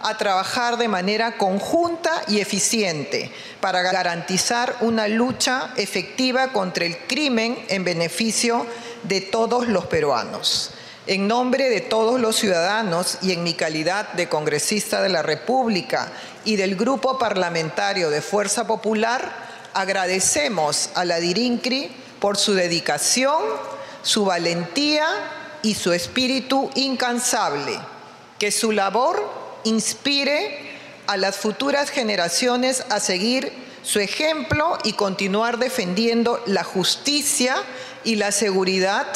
a 0.00 0.18
trabajar 0.18 0.76
de 0.76 0.88
manera 0.88 1.38
conjunta 1.38 2.24
y 2.26 2.40
eficiente 2.40 3.30
para 3.60 3.80
garantizar 3.82 4.74
una 4.80 5.06
lucha 5.06 5.70
efectiva 5.76 6.52
contra 6.52 6.84
el 6.84 6.98
crimen 7.06 7.64
en 7.68 7.84
beneficio 7.84 8.66
de 9.04 9.20
todos 9.20 9.68
los 9.68 9.86
peruanos. 9.86 10.72
En 11.06 11.28
nombre 11.28 11.70
de 11.70 11.80
todos 11.80 12.20
los 12.20 12.34
ciudadanos 12.34 13.18
y 13.22 13.30
en 13.30 13.44
mi 13.44 13.54
calidad 13.54 14.12
de 14.14 14.28
congresista 14.28 15.00
de 15.00 15.10
la 15.10 15.22
República 15.22 16.10
y 16.44 16.56
del 16.56 16.74
Grupo 16.74 17.20
Parlamentario 17.20 18.10
de 18.10 18.20
Fuerza 18.20 18.66
Popular, 18.66 19.46
agradecemos 19.74 20.90
a 20.96 21.04
la 21.04 21.20
DIRINCRI 21.20 22.05
por 22.20 22.36
su 22.36 22.54
dedicación, 22.54 23.42
su 24.02 24.24
valentía 24.24 25.06
y 25.62 25.74
su 25.74 25.92
espíritu 25.92 26.70
incansable. 26.74 27.78
Que 28.38 28.50
su 28.50 28.72
labor 28.72 29.22
inspire 29.64 30.76
a 31.06 31.16
las 31.16 31.36
futuras 31.36 31.90
generaciones 31.90 32.84
a 32.90 33.00
seguir 33.00 33.52
su 33.82 34.00
ejemplo 34.00 34.76
y 34.84 34.92
continuar 34.92 35.58
defendiendo 35.58 36.42
la 36.46 36.64
justicia 36.64 37.56
y 38.04 38.16
la 38.16 38.32
seguridad 38.32 39.06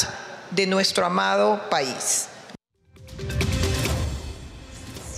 de 0.51 0.67
nuestro 0.67 1.05
amado 1.05 1.69
país. 1.71 2.30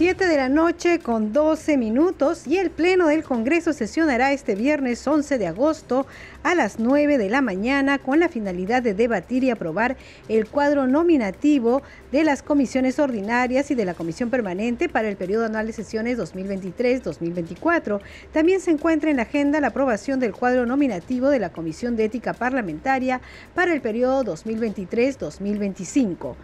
7 0.02 0.26
de 0.26 0.37
la 0.37 0.49
noche 0.49 0.99
con 0.99 1.32
12 1.32 1.76
minutos 1.76 2.49
y 2.49 2.56
el 2.56 2.71
Pleno 2.71 3.06
del 3.06 3.23
Congreso 3.23 3.73
sesionará 3.73 4.32
este 4.32 4.56
viernes 4.56 5.06
11 5.06 5.38
de 5.38 5.47
agosto 5.47 6.09
a 6.42 6.56
las 6.56 6.80
9 6.80 7.18
de 7.18 7.30
la 7.30 7.40
mañana 7.40 8.00
con 8.00 8.18
la 8.18 8.28
finalidad 8.28 8.82
de 8.82 8.94
debatir 8.94 9.44
y 9.44 9.50
aprobar 9.50 9.97
el 10.28 10.49
cuadro 10.49 10.88
nominativo 10.88 11.82
de 12.11 12.25
las 12.25 12.42
comisiones 12.42 12.99
ordinarias 12.99 13.71
y 13.71 13.76
de 13.76 13.85
la 13.85 13.94
Comisión 13.94 14.28
Permanente 14.28 14.88
para 14.88 15.09
el 15.09 15.14
periodo 15.14 15.44
anual 15.44 15.68
de 15.68 15.73
sesiones 15.73 16.18
2023-2024. 16.18 18.00
También 18.32 18.61
se 18.61 18.73
encuentra 18.73 19.09
en 19.09 19.18
la 19.18 19.23
agenda 19.23 19.61
la 19.61 19.68
aprobación 19.68 20.18
del 20.18 20.32
cuadro 20.32 20.66
nominativo 20.66 21.28
de 21.28 21.38
la 21.38 21.52
Comisión 21.52 21.94
de 21.94 22.06
Ética 22.06 22.32
Parlamentaria 22.32 23.21
para 23.54 23.73
el 23.73 23.80
periodo 23.80 24.25
2023-2025. 24.35 26.35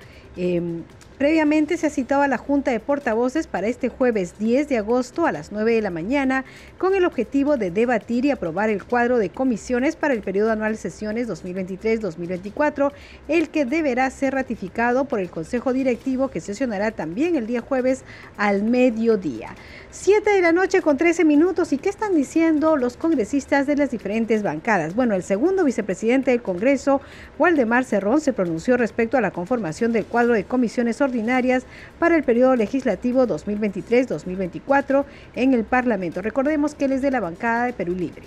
Previamente 1.19 1.77
se 1.77 1.89
ha 1.89 1.91
citado 1.91 2.23
a 2.23 2.29
la 2.29 2.39
Junta 2.39 2.71
de 2.71 2.79
Portavoces 2.79 3.49
para 3.49 3.67
este 3.67 3.89
jueves 3.89 4.39
10 4.39 4.69
de 4.69 4.79
agosto 4.79 5.27
a 5.27 5.33
las 5.33 5.51
9 5.51 5.75
de 5.75 5.83
la 5.83 5.91
mañana 5.91 6.45
con 6.79 6.95
el 6.95 7.05
objetivo 7.05 7.57
de 7.57 7.73
debatir 7.73 8.25
y 8.25 8.31
aprobar 8.31 8.71
el 8.71 8.85
cuadro 8.85 9.19
de 9.19 9.29
comisiones 9.29 9.97
para 9.97 10.15
el 10.15 10.23
periodo 10.23 10.53
anual 10.53 10.75
de 10.75 10.79
sesiones 10.79 11.29
2023-2024, 11.29 12.93
el 13.27 13.49
que 13.49 13.65
deberá 13.65 14.09
ser 14.11 14.35
ratificado 14.35 15.07
por 15.07 15.19
el 15.19 15.29
Consejo 15.29 15.73
Directivo 15.73 16.29
que 16.29 16.41
sesionará 16.41 16.93
también 16.93 17.35
el 17.35 17.49
día 17.49 17.63
jueves 17.63 18.05
al 18.37 18.63
mediodía. 18.63 19.57
7 19.91 20.31
de 20.31 20.43
la 20.43 20.53
noche 20.53 20.83
con 20.83 20.99
13 20.99 21.25
minutos. 21.25 21.73
¿Y 21.73 21.79
qué 21.79 21.89
están 21.89 22.15
diciendo 22.15 22.77
los 22.77 22.97
congresistas 22.97 23.67
de 23.67 23.75
las 23.75 23.91
diferentes 23.91 24.45
bancadas? 24.45 24.95
Bueno, 24.95 25.17
el 25.17 25.25
segundo 25.25 25.65
vicepresidente 25.65 26.31
del 26.31 26.43
Congreso, 26.43 27.01
Waldemar 27.39 27.85
Cerrón, 27.85 28.21
se 28.21 28.33
pronunció 28.33 28.77
respecto 28.77 29.17
a 29.17 29.21
la 29.21 29.33
conformación 29.33 29.93
del 29.93 30.05
cuadro 30.05 30.35
de 30.35 30.45
comisiones 30.45 31.01
ordinarias 31.09 31.65
para 31.99 32.17
el 32.17 32.23
periodo 32.23 32.57
legislativo 32.57 33.27
2023-2024 33.27 35.05
en 35.35 35.55
el 35.55 35.65
Parlamento. 35.65 36.23
Recordemos 36.23 36.75
que 36.75 36.85
él 36.85 36.93
es 36.93 37.03
de 37.03 37.11
la 37.11 37.21
bancada 37.21 37.67
de 37.67 37.73
Perú 37.73 37.95
Libre. 37.95 38.23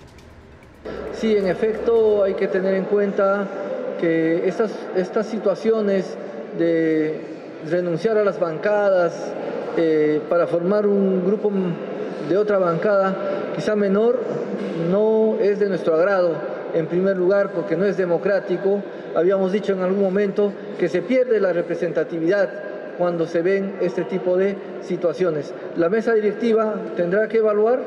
Sí, 1.13 1.35
en 1.35 1.47
efecto 1.47 2.23
hay 2.23 2.33
que 2.33 2.47
tener 2.47 2.73
en 2.75 2.85
cuenta 2.85 3.47
que 3.99 4.47
estas, 4.47 4.71
estas 4.95 5.27
situaciones 5.27 6.17
de 6.57 7.21
renunciar 7.69 8.17
a 8.17 8.23
las 8.23 8.39
bancadas 8.39 9.13
eh, 9.77 10.19
para 10.27 10.47
formar 10.47 10.87
un 10.87 11.23
grupo 11.25 11.51
de 12.27 12.37
otra 12.37 12.57
bancada, 12.57 13.15
quizá 13.55 13.75
menor, 13.75 14.19
no 14.89 15.37
es 15.39 15.59
de 15.59 15.69
nuestro 15.69 15.95
agrado, 15.95 16.35
en 16.73 16.87
primer 16.87 17.17
lugar 17.17 17.51
porque 17.51 17.77
no 17.77 17.85
es 17.85 17.97
democrático. 17.97 18.81
Habíamos 19.15 19.51
dicho 19.51 19.73
en 19.73 19.81
algún 19.81 20.01
momento 20.01 20.51
que 20.79 20.89
se 20.89 21.01
pierde 21.01 21.39
la 21.39 21.53
representatividad 21.53 22.49
cuando 22.97 23.25
se 23.25 23.41
ven 23.41 23.75
este 23.81 24.03
tipo 24.03 24.37
de 24.37 24.55
situaciones. 24.81 25.53
La 25.75 25.89
mesa 25.89 26.13
directiva 26.13 26.75
tendrá 26.95 27.27
que 27.27 27.37
evaluar, 27.37 27.79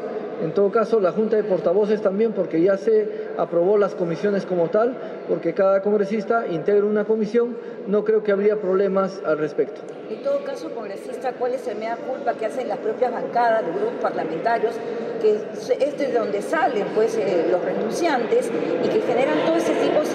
en 0.43 0.53
todo 0.53 0.71
caso, 0.71 1.01
la 1.01 1.13
Junta 1.13 1.37
de 1.37 1.45
Portavoces 1.45 2.03
también, 2.03 2.33
porque 2.33 2.61
ya 2.61 2.77
se 2.77 3.29
aprobó 3.39 3.79
las 3.79 3.95
comisiones 3.95 4.45
como 4.47 4.69
tal, 4.69 4.97
porque 5.29 5.55
cada 5.55 5.81
congresista 5.81 6.47
integra 6.49 6.85
una 6.85 7.05
comisión, 7.05 7.57
no 7.87 8.05
creo 8.05 8.23
que 8.23 8.33
habría 8.33 8.57
problemas 8.57 9.21
al 9.25 9.39
respecto. 9.39 9.81
En 10.11 10.23
todo 10.23 10.45
caso, 10.45 10.71
congresista, 10.71 11.33
¿cuál 11.33 11.55
es 11.55 11.67
el 11.69 11.79
mea 11.79 11.97
culpa 11.97 12.35
que 12.35 12.47
hacen 12.47 12.69
las 12.69 12.79
propias 12.79 13.13
bancadas, 13.13 13.65
los 13.65 13.77
grupos 13.77 14.01
parlamentarios, 14.03 14.75
que 15.23 15.41
es 15.81 15.99
de 15.99 16.13
donde 16.13 16.43
salen 16.43 16.87
pues, 16.95 17.17
eh, 17.17 17.47
los 17.51 17.65
renunciantes 17.65 18.51
y 18.85 18.89
que 18.89 19.01
generan 19.01 19.47
todo 19.47 19.57
ese 19.57 19.73
tipo 19.73 20.01
de 20.01 20.07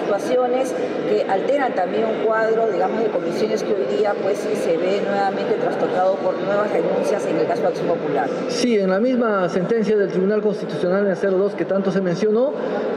que 1.08 1.26
alteran 1.28 1.74
también 1.74 2.04
un 2.04 2.24
cuadro, 2.24 2.70
digamos, 2.70 3.02
de 3.02 3.10
comisiones 3.10 3.62
que 3.64 3.72
hoy 3.72 3.96
día 3.96 4.14
pues, 4.22 4.38
se 4.38 4.76
ve 4.76 5.00
nuevamente 5.04 5.54
trastocado 5.54 6.14
por 6.16 6.38
nuevas 6.38 6.70
renuncias 6.72 7.26
en 7.26 7.38
el 7.38 7.46
caso 7.46 7.62
de 7.62 7.68
Acción 7.68 7.88
Popular? 7.88 8.28
Sí, 8.48 8.78
en 8.78 8.90
la 8.90 9.00
misma 9.00 9.48
sentencia 9.48 9.96
del 9.96 10.08
Tribunal 10.08 10.40
Constitucional 10.40 11.06
en 11.06 11.12
el 11.12 11.38
02 11.38 11.54
que 11.54 11.64
tanto 11.64 11.90
se 11.90 12.00
mencionó, 12.00 12.52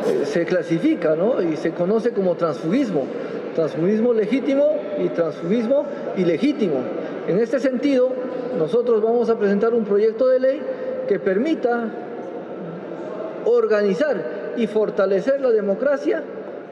eh, 0.07 0.25
se 0.25 0.45
clasifica 0.45 1.15
¿no? 1.15 1.41
y 1.41 1.55
se 1.57 1.71
conoce 1.71 2.11
como 2.11 2.35
transfugismo 2.35 3.07
transfugismo 3.53 4.13
legítimo 4.13 4.65
y 4.97 5.09
transfugismo 5.09 5.85
ilegítimo. 6.17 6.79
En 7.27 7.37
este 7.37 7.59
sentido, 7.59 8.09
nosotros 8.57 8.99
vamos 8.99 9.29
a 9.29 9.37
presentar 9.37 9.75
un 9.75 9.85
proyecto 9.85 10.27
de 10.27 10.39
ley 10.39 10.61
que 11.07 11.19
permita 11.19 11.91
organizar 13.45 14.53
y 14.57 14.65
fortalecer 14.65 15.39
la 15.39 15.51
democracia 15.51 16.23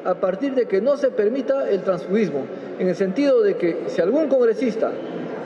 a 0.06 0.16
partir 0.16 0.54
de 0.54 0.66
que 0.68 0.82
no 0.82 0.98
se 0.98 1.12
permita 1.12 1.70
el 1.70 1.82
transfugismo, 1.82 2.46
en 2.80 2.88
el 2.88 2.96
sentido 2.96 3.42
de 3.42 3.56
que 3.56 3.84
si 3.88 4.02
algún 4.02 4.28
congresista 4.28 4.92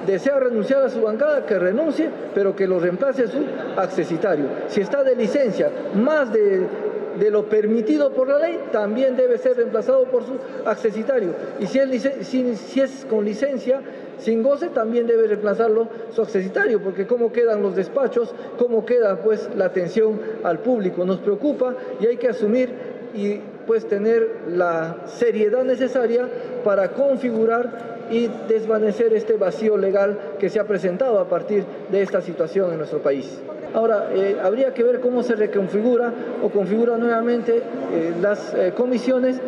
desea 0.05 0.39
renunciar 0.39 0.83
a 0.83 0.89
su 0.89 1.01
bancada, 1.01 1.45
que 1.45 1.57
renuncie, 1.57 2.09
pero 2.33 2.55
que 2.55 2.67
lo 2.67 2.79
reemplace 2.79 3.27
su 3.27 3.39
accesitario. 3.75 4.45
Si 4.67 4.81
está 4.81 5.03
de 5.03 5.15
licencia 5.15 5.69
más 5.95 6.31
de 6.31 7.31
lo 7.31 7.45
permitido 7.45 8.12
por 8.12 8.27
la 8.27 8.39
ley, 8.39 8.59
también 8.71 9.15
debe 9.15 9.38
ser 9.38 9.57
reemplazado 9.57 10.05
por 10.05 10.24
su 10.24 10.33
accesitario. 10.65 11.33
Y 11.59 11.67
si 11.67 11.79
es, 11.79 12.27
si, 12.27 12.81
es 12.81 13.05
con 13.09 13.25
licencia, 13.25 13.81
sin 14.19 14.43
goce, 14.43 14.69
también 14.69 15.07
debe 15.07 15.27
reemplazarlo 15.27 15.88
su 16.12 16.21
accesitario, 16.21 16.81
porque 16.81 17.07
cómo 17.07 17.31
quedan 17.31 17.62
los 17.62 17.75
despachos, 17.75 18.33
cómo 18.57 18.85
queda 18.85 19.17
pues 19.21 19.50
la 19.55 19.65
atención 19.65 20.19
al 20.43 20.59
público. 20.59 21.05
Nos 21.05 21.19
preocupa 21.19 21.75
y 22.00 22.07
hay 22.07 22.17
que 22.17 22.29
asumir 22.29 22.69
y 23.13 23.39
pues 23.65 23.88
tener 23.88 24.27
la 24.48 24.98
seriedad 25.07 25.63
necesaria 25.63 26.27
para 26.63 26.91
configurar 26.91 27.94
y 28.12 28.29
desvanecer 28.47 29.13
este 29.13 29.38
vacío 29.38 29.77
legal 29.77 30.17
que 30.39 30.50
se 30.50 30.59
ha 30.59 30.65
presentado 30.65 31.19
a 31.19 31.27
partir 31.27 31.65
de 31.91 32.01
esta 32.01 32.21
situación 32.21 32.71
en 32.71 32.77
nuestro 32.77 33.00
país. 33.00 33.39
Ahora, 33.74 34.09
eh, 34.13 34.38
habría 34.41 34.74
que 34.74 34.83
ver 34.83 35.01
cómo 35.01 35.21
se 35.21 35.35
reconfigura 35.35 36.13
o 36.41 36.50
configura 36.50 36.97
nuevamente 36.97 37.57
eh, 37.57 38.13
las 38.21 38.53
eh, 38.53 38.71
comisiones 38.75 39.41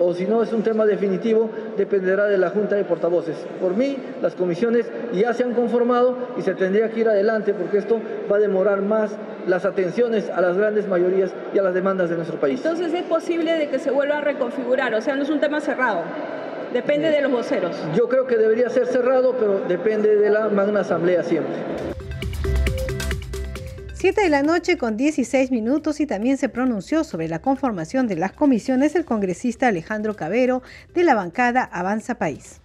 o 0.00 0.14
si 0.14 0.26
no 0.26 0.42
es 0.42 0.52
un 0.52 0.62
tema 0.62 0.86
definitivo, 0.86 1.50
dependerá 1.76 2.26
de 2.26 2.38
la 2.38 2.50
Junta 2.50 2.76
de 2.76 2.84
Portavoces. 2.84 3.36
Por 3.60 3.76
mí, 3.76 3.96
las 4.22 4.34
comisiones 4.34 4.86
ya 5.12 5.32
se 5.32 5.44
han 5.44 5.54
conformado 5.54 6.16
y 6.38 6.42
se 6.42 6.54
tendría 6.54 6.88
que 6.90 7.00
ir 7.00 7.08
adelante 7.08 7.54
porque 7.54 7.78
esto 7.78 8.00
va 8.30 8.36
a 8.36 8.40
demorar 8.40 8.82
más 8.82 9.12
las 9.46 9.64
atenciones 9.64 10.30
a 10.30 10.40
las 10.40 10.56
grandes 10.56 10.88
mayorías 10.88 11.32
y 11.52 11.58
a 11.58 11.62
las 11.62 11.74
demandas 11.74 12.10
de 12.10 12.16
nuestro 12.16 12.38
país. 12.38 12.60
Entonces 12.64 12.92
es 12.94 13.02
posible 13.04 13.52
de 13.54 13.68
que 13.68 13.78
se 13.78 13.90
vuelva 13.90 14.18
a 14.18 14.20
reconfigurar, 14.20 14.94
o 14.94 15.00
sea, 15.00 15.16
no 15.16 15.22
es 15.22 15.30
un 15.30 15.40
tema 15.40 15.60
cerrado. 15.60 16.02
Depende 16.74 17.08
de 17.08 17.22
los 17.22 17.30
voceros. 17.30 17.76
Yo 17.96 18.08
creo 18.08 18.26
que 18.26 18.36
debería 18.36 18.68
ser 18.68 18.88
cerrado, 18.88 19.36
pero 19.38 19.60
depende 19.60 20.16
de 20.16 20.28
la 20.28 20.48
magna 20.48 20.80
asamblea 20.80 21.22
siempre. 21.22 21.54
7 23.94 24.20
de 24.20 24.28
la 24.28 24.42
noche 24.42 24.76
con 24.76 24.96
16 24.96 25.52
minutos 25.52 26.00
y 26.00 26.06
también 26.06 26.36
se 26.36 26.48
pronunció 26.48 27.04
sobre 27.04 27.28
la 27.28 27.38
conformación 27.38 28.08
de 28.08 28.16
las 28.16 28.32
comisiones 28.32 28.96
el 28.96 29.04
congresista 29.04 29.68
Alejandro 29.68 30.16
Cabero 30.16 30.62
de 30.94 31.04
la 31.04 31.14
bancada 31.14 31.62
Avanza 31.62 32.16
País. 32.16 32.60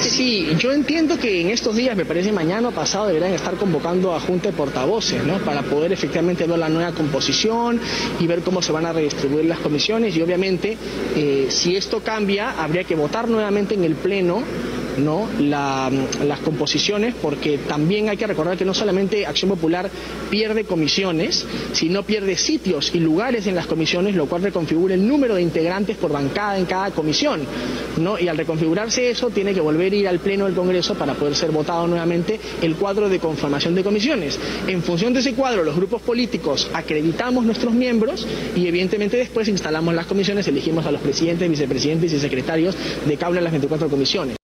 Sí, 0.00 0.46
yo 0.58 0.72
entiendo 0.72 1.18
que 1.18 1.40
en 1.40 1.50
estos 1.50 1.74
días, 1.74 1.96
me 1.96 2.04
parece 2.04 2.30
mañana 2.30 2.68
o 2.68 2.72
pasado, 2.72 3.06
deberán 3.06 3.32
estar 3.32 3.54
convocando 3.54 4.14
a 4.14 4.20
Junta 4.20 4.50
de 4.50 4.56
Portavoces, 4.56 5.24
¿no? 5.24 5.38
Para 5.38 5.62
poder 5.62 5.92
efectivamente 5.92 6.46
ver 6.46 6.58
la 6.58 6.68
nueva 6.68 6.92
composición 6.92 7.80
y 8.20 8.26
ver 8.26 8.40
cómo 8.40 8.60
se 8.60 8.72
van 8.72 8.86
a 8.86 8.92
redistribuir 8.92 9.46
las 9.46 9.58
comisiones. 9.60 10.14
Y 10.16 10.22
obviamente, 10.22 10.76
eh, 11.16 11.46
si 11.48 11.76
esto 11.76 12.00
cambia, 12.00 12.62
habría 12.62 12.84
que 12.84 12.94
votar 12.94 13.28
nuevamente 13.28 13.74
en 13.74 13.84
el 13.84 13.94
Pleno 13.94 14.42
¿no? 14.98 15.28
las 15.38 16.40
composiciones, 16.40 17.14
porque 17.20 17.58
también 17.58 18.08
hay 18.08 18.16
que 18.16 18.26
recordar 18.26 18.56
que 18.56 18.64
no 18.64 18.74
solamente 18.74 19.26
Acción 19.26 19.50
Popular 19.50 19.90
pierde 20.30 20.64
comisiones, 20.64 21.46
sino 21.72 22.02
pierde 22.02 22.36
sitios 22.36 22.94
y 22.94 23.00
lugares 23.00 23.46
en 23.46 23.54
las 23.54 23.66
comisiones, 23.66 24.14
lo 24.14 24.26
cual 24.26 24.42
reconfigura 24.42 24.94
el 24.94 25.06
número 25.06 25.34
de 25.34 25.42
integrantes 25.42 25.96
por 25.96 26.12
bancada 26.12 26.58
en 26.58 26.66
cada 26.66 26.90
comisión. 26.90 27.42
¿no? 27.98 28.18
Y 28.18 28.28
al 28.28 28.36
reconfigurarse 28.36 29.10
eso, 29.10 29.30
tiene 29.30 29.54
que 29.54 29.60
volver 29.60 29.92
a 29.92 29.96
ir 29.96 30.08
al 30.08 30.18
Pleno 30.18 30.46
del 30.46 30.54
Congreso 30.54 30.94
para 30.94 31.14
poder 31.14 31.34
ser 31.34 31.50
votado 31.50 31.86
nuevamente 31.86 32.38
el 32.62 32.76
cuadro 32.76 33.08
de 33.08 33.18
conformación 33.18 33.74
de 33.74 33.84
comisiones. 33.84 34.38
En 34.66 34.82
función 34.82 35.12
de 35.12 35.20
ese 35.20 35.34
cuadro, 35.34 35.64
los 35.64 35.76
grupos 35.76 36.02
políticos 36.02 36.70
acreditamos 36.72 37.44
nuestros 37.44 37.72
miembros 37.74 38.26
y 38.54 38.66
evidentemente 38.66 39.16
después 39.16 39.48
instalamos 39.48 39.94
las 39.94 40.06
comisiones, 40.06 40.48
elegimos 40.48 40.86
a 40.86 40.92
los 40.92 41.00
presidentes, 41.00 41.48
vicepresidentes 41.48 42.12
y 42.12 42.20
secretarios 42.20 42.76
de 43.06 43.16
cada 43.16 43.30
una 43.30 43.40
de 43.40 43.44
las 43.44 43.52
24 43.52 43.88
comisiones. 43.88 44.36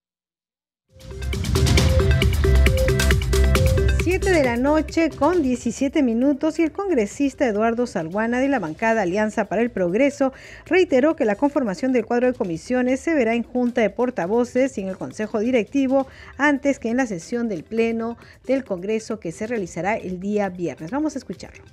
De 4.33 4.43
la 4.43 4.57
noche 4.57 5.11
con 5.11 5.43
17 5.43 6.01
minutos 6.01 6.57
y 6.57 6.63
el 6.63 6.71
congresista 6.71 7.45
Eduardo 7.45 7.85
Salguana 7.85 8.39
de 8.39 8.47
la 8.47 8.57
bancada 8.57 9.03
Alianza 9.03 9.45
para 9.45 9.61
el 9.61 9.69
Progreso 9.69 10.33
reiteró 10.65 11.15
que 11.15 11.23
la 11.23 11.35
conformación 11.35 11.93
del 11.93 12.07
cuadro 12.07 12.25
de 12.25 12.33
comisiones 12.33 12.99
se 12.99 13.13
verá 13.13 13.35
en 13.35 13.43
junta 13.43 13.81
de 13.81 13.91
portavoces 13.91 14.75
y 14.79 14.81
en 14.81 14.87
el 14.87 14.97
Consejo 14.97 15.37
Directivo 15.39 16.07
antes 16.35 16.79
que 16.79 16.89
en 16.89 16.97
la 16.97 17.05
sesión 17.05 17.47
del 17.47 17.63
Pleno 17.63 18.17
del 18.47 18.63
Congreso 18.63 19.19
que 19.19 19.31
se 19.31 19.45
realizará 19.45 19.97
el 19.97 20.19
día 20.19 20.49
viernes. 20.49 20.89
Vamos 20.89 21.13
a 21.13 21.19
escucharlo. 21.19 21.63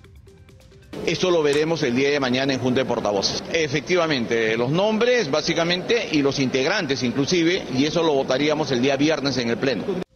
Esto 1.07 1.31
lo 1.31 1.43
veremos 1.43 1.83
el 1.83 1.97
día 1.97 2.11
de 2.11 2.21
mañana 2.21 2.53
en 2.53 2.61
Junta 2.61 2.81
de 2.81 2.87
Portavoces. 2.87 3.43
Efectivamente, 3.55 4.55
los 4.59 4.71
nombres 4.71 5.31
básicamente 5.31 6.11
y 6.13 6.21
los 6.21 6.39
integrantes 6.39 7.03
inclusive, 7.05 7.63
y 7.75 7.87
eso 7.87 8.03
lo 8.03 8.13
votaríamos 8.13 8.71
el 8.71 8.83
día 8.83 8.99
viernes 8.99 9.39
en 9.39 9.49
el 9.49 9.57
Pleno. 9.57 10.10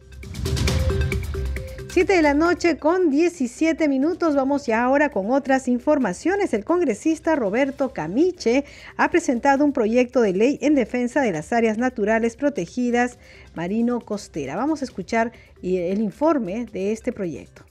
7 1.95 2.11
de 2.11 2.21
la 2.21 2.33
noche 2.33 2.75
con 2.75 3.09
17 3.09 3.87
minutos. 3.87 4.35
Vamos 4.35 4.65
ya 4.65 4.83
ahora 4.83 5.11
con 5.11 5.31
otras 5.31 5.69
informaciones. 5.69 6.53
El 6.53 6.65
congresista 6.65 7.37
Roberto 7.37 7.93
Camiche 7.93 8.65
ha 8.97 9.09
presentado 9.09 9.63
un 9.63 9.71
proyecto 9.71 10.19
de 10.19 10.33
ley 10.33 10.59
en 10.61 10.75
defensa 10.75 11.21
de 11.21 11.31
las 11.31 11.53
áreas 11.53 11.77
naturales 11.77 12.35
protegidas 12.35 13.17
marino 13.53 14.01
costera. 14.01 14.57
Vamos 14.57 14.81
a 14.81 14.83
escuchar 14.83 15.31
el 15.63 16.01
informe 16.01 16.65
de 16.65 16.91
este 16.91 17.13
proyecto 17.13 17.63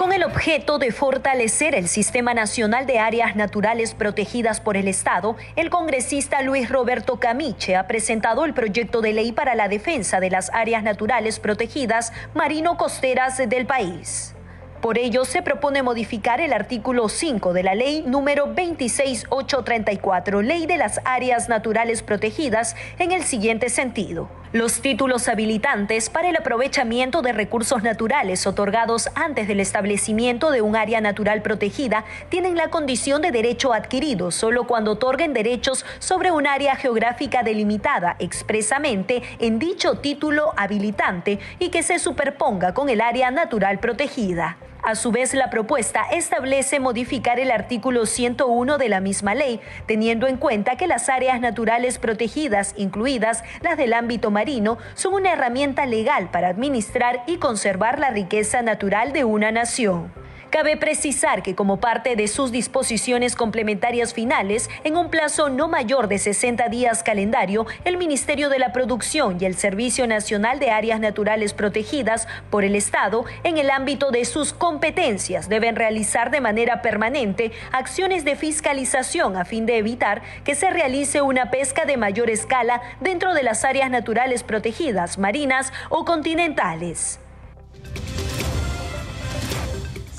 con 0.00 0.14
el 0.14 0.24
objeto 0.24 0.78
de 0.78 0.92
fortalecer 0.92 1.74
el 1.74 1.86
Sistema 1.86 2.32
Nacional 2.32 2.86
de 2.86 2.98
Áreas 2.98 3.36
Naturales 3.36 3.92
Protegidas 3.92 4.58
por 4.58 4.78
el 4.78 4.88
Estado, 4.88 5.36
el 5.56 5.68
congresista 5.68 6.40
Luis 6.40 6.70
Roberto 6.70 7.20
Camiche 7.20 7.76
ha 7.76 7.86
presentado 7.86 8.46
el 8.46 8.54
proyecto 8.54 9.02
de 9.02 9.12
ley 9.12 9.32
para 9.32 9.54
la 9.54 9.68
defensa 9.68 10.18
de 10.18 10.30
las 10.30 10.50
áreas 10.54 10.82
naturales 10.82 11.38
protegidas 11.38 12.14
marino-costeras 12.32 13.46
del 13.46 13.66
país. 13.66 14.34
Por 14.80 14.96
ello, 14.96 15.26
se 15.26 15.42
propone 15.42 15.82
modificar 15.82 16.40
el 16.40 16.54
artículo 16.54 17.10
5 17.10 17.52
de 17.52 17.62
la 17.62 17.74
ley 17.74 18.02
número 18.06 18.46
26834, 18.54 20.40
Ley 20.40 20.64
de 20.64 20.78
las 20.78 21.02
Áreas 21.04 21.50
Naturales 21.50 22.02
Protegidas, 22.02 22.74
en 22.98 23.12
el 23.12 23.24
siguiente 23.24 23.68
sentido. 23.68 24.39
Los 24.52 24.80
títulos 24.80 25.28
habilitantes 25.28 26.10
para 26.10 26.28
el 26.28 26.34
aprovechamiento 26.34 27.22
de 27.22 27.32
recursos 27.32 27.84
naturales 27.84 28.48
otorgados 28.48 29.08
antes 29.14 29.46
del 29.46 29.60
establecimiento 29.60 30.50
de 30.50 30.60
un 30.60 30.74
área 30.74 31.00
natural 31.00 31.40
protegida 31.40 32.04
tienen 32.30 32.56
la 32.56 32.68
condición 32.68 33.22
de 33.22 33.30
derecho 33.30 33.72
adquirido 33.72 34.32
solo 34.32 34.66
cuando 34.66 34.90
otorguen 34.92 35.34
derechos 35.34 35.86
sobre 36.00 36.32
un 36.32 36.48
área 36.48 36.74
geográfica 36.74 37.44
delimitada 37.44 38.16
expresamente 38.18 39.22
en 39.38 39.60
dicho 39.60 39.98
título 39.98 40.52
habilitante 40.56 41.38
y 41.60 41.68
que 41.68 41.84
se 41.84 42.00
superponga 42.00 42.74
con 42.74 42.88
el 42.88 43.02
área 43.02 43.30
natural 43.30 43.78
protegida. 43.78 44.56
A 44.82 44.94
su 44.94 45.12
vez, 45.12 45.34
la 45.34 45.50
propuesta 45.50 46.04
establece 46.10 46.80
modificar 46.80 47.38
el 47.38 47.50
artículo 47.50 48.06
101 48.06 48.78
de 48.78 48.88
la 48.88 49.00
misma 49.00 49.34
ley, 49.34 49.60
teniendo 49.86 50.26
en 50.26 50.38
cuenta 50.38 50.76
que 50.76 50.86
las 50.86 51.08
áreas 51.08 51.40
naturales 51.40 51.98
protegidas, 51.98 52.74
incluidas 52.76 53.44
las 53.60 53.76
del 53.76 53.92
ámbito 53.92 54.30
marino, 54.30 54.78
son 54.94 55.14
una 55.14 55.32
herramienta 55.32 55.84
legal 55.84 56.30
para 56.30 56.48
administrar 56.48 57.24
y 57.26 57.36
conservar 57.36 57.98
la 57.98 58.10
riqueza 58.10 58.62
natural 58.62 59.12
de 59.12 59.24
una 59.24 59.52
nación. 59.52 60.12
Cabe 60.50 60.76
precisar 60.76 61.44
que 61.44 61.54
como 61.54 61.76
parte 61.76 62.16
de 62.16 62.26
sus 62.26 62.50
disposiciones 62.50 63.36
complementarias 63.36 64.12
finales, 64.12 64.68
en 64.82 64.96
un 64.96 65.08
plazo 65.08 65.48
no 65.48 65.68
mayor 65.68 66.08
de 66.08 66.18
60 66.18 66.68
días 66.68 67.04
calendario, 67.04 67.66
el 67.84 67.96
Ministerio 67.96 68.48
de 68.48 68.58
la 68.58 68.72
Producción 68.72 69.38
y 69.40 69.44
el 69.44 69.54
Servicio 69.54 70.08
Nacional 70.08 70.58
de 70.58 70.72
Áreas 70.72 70.98
Naturales 70.98 71.54
Protegidas 71.54 72.26
por 72.50 72.64
el 72.64 72.74
Estado, 72.74 73.24
en 73.44 73.58
el 73.58 73.70
ámbito 73.70 74.10
de 74.10 74.24
sus 74.24 74.52
competencias, 74.52 75.48
deben 75.48 75.76
realizar 75.76 76.32
de 76.32 76.40
manera 76.40 76.82
permanente 76.82 77.52
acciones 77.70 78.24
de 78.24 78.34
fiscalización 78.34 79.36
a 79.36 79.44
fin 79.44 79.66
de 79.66 79.78
evitar 79.78 80.20
que 80.42 80.56
se 80.56 80.68
realice 80.68 81.22
una 81.22 81.52
pesca 81.52 81.84
de 81.84 81.96
mayor 81.96 82.28
escala 82.28 82.82
dentro 83.00 83.34
de 83.34 83.44
las 83.44 83.64
áreas 83.64 83.88
naturales 83.88 84.42
protegidas, 84.42 85.16
marinas 85.16 85.72
o 85.90 86.04
continentales. 86.04 87.20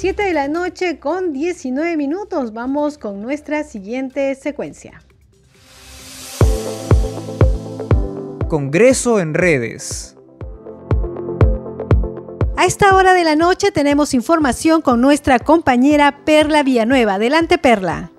7 0.02 0.24
de 0.24 0.34
la 0.34 0.48
noche 0.48 0.98
con 0.98 1.32
19 1.32 1.96
minutos. 1.96 2.54
Vamos 2.54 2.98
con 2.98 3.22
nuestra 3.22 3.64
siguiente 3.64 4.34
secuencia. 4.34 5.04
Congreso 8.48 9.20
en 9.20 9.36
redes. 9.36 10.18
A 12.58 12.66
esta 12.66 12.96
hora 12.96 13.14
de 13.14 13.24
la 13.24 13.36
noche 13.36 13.72
tenemos 13.72 14.16
información 14.16 14.82
con 14.82 15.02
nuestra 15.02 15.38
compañera 15.38 16.26
Perla 16.26 16.64
Villanueva. 16.64 17.14
Adelante, 17.14 17.60
Perla. 17.60 18.11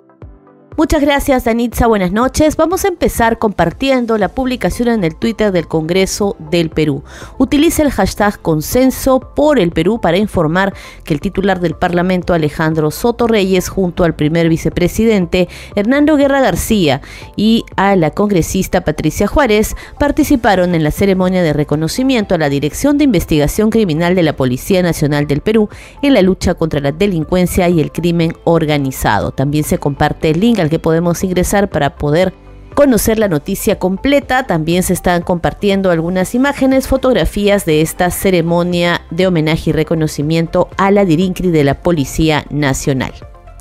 Muchas 0.75 1.03
gracias, 1.03 1.45
Danitza. 1.45 1.87
Buenas 1.87 2.13
noches. 2.13 2.57
Vamos 2.57 2.87
a 2.87 2.89
empezar 2.89 3.39
compartiendo 3.39 4.17
la 4.17 4.29
publicación 4.29 4.89
en 4.89 5.05
el 5.05 5.15
Twitter 5.15 5.53
del 5.53 5.69
Congreso 5.69 6.35
del 6.51 6.71
Perú. 6.71 7.05
Utiliza 7.37 7.83
el 7.83 7.91
hashtag 7.91 8.41
Consenso 8.41 9.21
el 9.59 9.71
Perú 9.71 10.01
para 10.01 10.17
informar 10.17 10.73
que 11.05 11.13
el 11.13 11.21
titular 11.21 11.61
del 11.61 11.75
Parlamento, 11.75 12.33
Alejandro 12.33 12.91
Soto 12.91 13.27
Reyes, 13.27 13.69
junto 13.69 14.05
al 14.05 14.15
primer 14.15 14.49
vicepresidente 14.49 15.49
Hernando 15.75 16.17
Guerra 16.17 16.41
García 16.41 17.03
y 17.37 17.65
a 17.77 17.95
la 17.97 18.13
congresista 18.13 18.83
Patricia 18.83 19.27
Juárez, 19.27 19.77
participaron 19.99 20.75
en 20.75 20.85
la 20.85 20.91
ceremonia 20.91 21.43
de 21.43 21.53
reconocimiento 21.53 22.35
a 22.35 22.39
la 22.39 22.49
Dirección 22.49 22.97
de 22.97 23.05
Investigación 23.05 23.71
Criminal 23.71 24.15
de 24.15 24.23
la 24.23 24.37
Policía 24.37 24.83
Nacional 24.83 25.27
del 25.27 25.41
Perú 25.43 25.69
en 26.01 26.15
la 26.15 26.23
lucha 26.23 26.55
contra 26.55 26.81
la 26.81 26.93
delincuencia 26.93 27.69
y 27.69 27.81
el 27.81 27.93
crimen 27.93 28.35
organizado. 28.45 29.33
También 29.33 29.65
se 29.65 29.79
comparte 29.79 30.31
el 30.31 30.41
link 30.41 30.62
al 30.63 30.71
que 30.71 30.79
podemos 30.79 31.23
ingresar 31.23 31.69
para 31.69 31.97
poder 31.97 32.33
conocer 32.75 33.19
la 33.19 33.29
noticia 33.29 33.79
completa. 33.79 34.47
También 34.47 34.83
se 34.83 34.93
están 34.93 35.23
compartiendo 35.23 35.91
algunas 35.91 36.35
imágenes, 36.35 36.89
fotografías 36.89 37.65
de 37.65 37.83
esta 37.83 38.11
ceremonia 38.11 39.03
de 39.11 39.27
homenaje 39.27 39.71
y 39.71 39.73
reconocimiento 39.73 40.69
a 40.77 40.91
la 40.91 41.05
Dirincri 41.05 41.51
de 41.51 41.65
la 41.65 41.81
Policía 41.81 42.45
Nacional. 42.51 43.13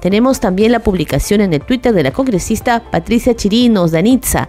Tenemos 0.02 0.40
también 0.40 0.72
la 0.72 0.80
publicación 0.80 1.42
en 1.42 1.54
el 1.54 1.62
Twitter 1.62 1.94
de 1.94 2.04
la 2.04 2.12
congresista 2.12 2.84
Patricia 2.92 3.36
Chirinos 3.36 3.92
Danitza. 3.92 4.48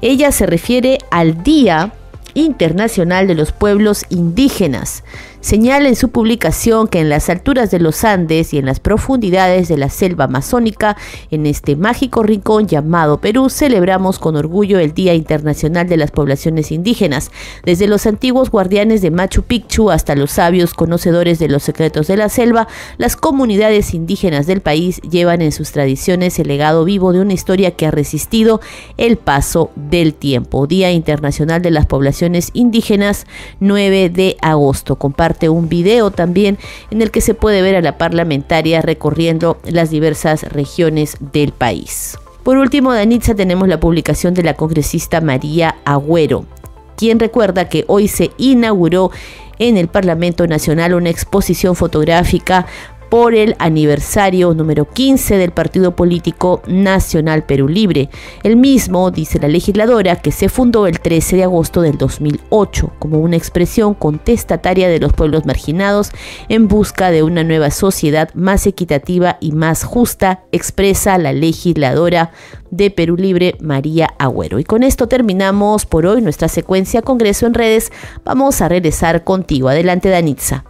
Ella 0.00 0.32
se 0.32 0.46
refiere 0.46 0.98
al 1.10 1.42
Día 1.42 1.92
Internacional 2.32 3.26
de 3.26 3.34
los 3.34 3.52
Pueblos 3.52 4.04
Indígenas. 4.08 5.04
Señala 5.44 5.90
en 5.90 5.94
su 5.94 6.08
publicación 6.08 6.88
que 6.88 7.00
en 7.00 7.10
las 7.10 7.28
alturas 7.28 7.70
de 7.70 7.78
los 7.78 8.02
Andes 8.02 8.54
y 8.54 8.58
en 8.58 8.64
las 8.64 8.80
profundidades 8.80 9.68
de 9.68 9.76
la 9.76 9.90
selva 9.90 10.24
amazónica, 10.24 10.96
en 11.30 11.44
este 11.44 11.76
mágico 11.76 12.22
rincón 12.22 12.66
llamado 12.66 13.20
Perú, 13.20 13.50
celebramos 13.50 14.18
con 14.18 14.36
orgullo 14.36 14.78
el 14.78 14.94
Día 14.94 15.12
Internacional 15.12 15.86
de 15.86 15.98
las 15.98 16.12
Poblaciones 16.12 16.72
Indígenas, 16.72 17.30
desde 17.62 17.88
los 17.88 18.06
antiguos 18.06 18.48
guardianes 18.48 19.02
de 19.02 19.10
Machu 19.10 19.42
Picchu 19.42 19.90
hasta 19.90 20.16
los 20.16 20.30
sabios 20.30 20.72
conocedores 20.72 21.38
de 21.38 21.48
los 21.48 21.62
secretos 21.62 22.06
de 22.06 22.16
la 22.16 22.30
selva, 22.30 22.66
las 22.96 23.14
comunidades 23.14 23.92
indígenas 23.92 24.46
del 24.46 24.62
país 24.62 25.02
llevan 25.02 25.42
en 25.42 25.52
sus 25.52 25.72
tradiciones 25.72 26.38
el 26.38 26.48
legado 26.48 26.86
vivo 26.86 27.12
de 27.12 27.20
una 27.20 27.34
historia 27.34 27.72
que 27.72 27.84
ha 27.84 27.90
resistido 27.90 28.62
el 28.96 29.18
paso 29.18 29.70
del 29.76 30.14
tiempo. 30.14 30.66
Día 30.66 30.90
Internacional 30.90 31.60
de 31.60 31.70
las 31.70 31.84
Poblaciones 31.84 32.48
Indígenas, 32.54 33.26
9 33.60 34.08
de 34.08 34.38
agosto. 34.40 34.96
Comparte 34.96 35.33
un 35.48 35.68
video 35.68 36.10
también 36.10 36.58
en 36.90 37.02
el 37.02 37.10
que 37.10 37.20
se 37.20 37.34
puede 37.34 37.62
ver 37.62 37.76
a 37.76 37.82
la 37.82 37.98
parlamentaria 37.98 38.82
recorriendo 38.82 39.58
las 39.64 39.90
diversas 39.90 40.42
regiones 40.44 41.16
del 41.20 41.52
país. 41.52 42.16
Por 42.42 42.58
último, 42.58 42.92
de 42.92 43.00
Anitza 43.00 43.34
tenemos 43.34 43.68
la 43.68 43.80
publicación 43.80 44.34
de 44.34 44.42
la 44.42 44.54
congresista 44.54 45.20
María 45.20 45.76
Agüero, 45.84 46.44
quien 46.96 47.18
recuerda 47.18 47.68
que 47.68 47.84
hoy 47.88 48.08
se 48.08 48.30
inauguró 48.36 49.10
en 49.58 49.76
el 49.76 49.88
Parlamento 49.88 50.46
Nacional 50.46 50.94
una 50.94 51.10
exposición 51.10 51.76
fotográfica 51.76 52.66
por 53.08 53.34
el 53.34 53.54
aniversario 53.58 54.54
número 54.54 54.88
15 54.88 55.36
del 55.36 55.50
Partido 55.52 55.94
Político 55.94 56.62
Nacional 56.66 57.44
Perú 57.44 57.68
Libre. 57.68 58.08
El 58.42 58.56
mismo, 58.56 59.10
dice 59.10 59.38
la 59.38 59.48
legisladora, 59.48 60.16
que 60.16 60.32
se 60.32 60.48
fundó 60.48 60.86
el 60.86 61.00
13 61.00 61.36
de 61.36 61.44
agosto 61.44 61.82
del 61.82 61.98
2008 61.98 62.92
como 62.98 63.18
una 63.18 63.36
expresión 63.36 63.94
contestataria 63.94 64.88
de 64.88 65.00
los 65.00 65.12
pueblos 65.12 65.46
marginados 65.46 66.10
en 66.48 66.68
busca 66.68 67.10
de 67.10 67.22
una 67.22 67.44
nueva 67.44 67.70
sociedad 67.70 68.32
más 68.34 68.66
equitativa 68.66 69.38
y 69.40 69.52
más 69.52 69.84
justa, 69.84 70.44
expresa 70.52 71.18
la 71.18 71.32
legisladora 71.32 72.32
de 72.70 72.90
Perú 72.90 73.16
Libre, 73.16 73.56
María 73.60 74.14
Agüero. 74.18 74.58
Y 74.58 74.64
con 74.64 74.82
esto 74.82 75.06
terminamos 75.06 75.86
por 75.86 76.06
hoy 76.06 76.22
nuestra 76.22 76.48
secuencia 76.48 77.02
Congreso 77.02 77.46
en 77.46 77.54
Redes. 77.54 77.92
Vamos 78.24 78.60
a 78.60 78.68
regresar 78.68 79.24
contigo. 79.24 79.68
Adelante, 79.68 80.08
Danitza. 80.08 80.64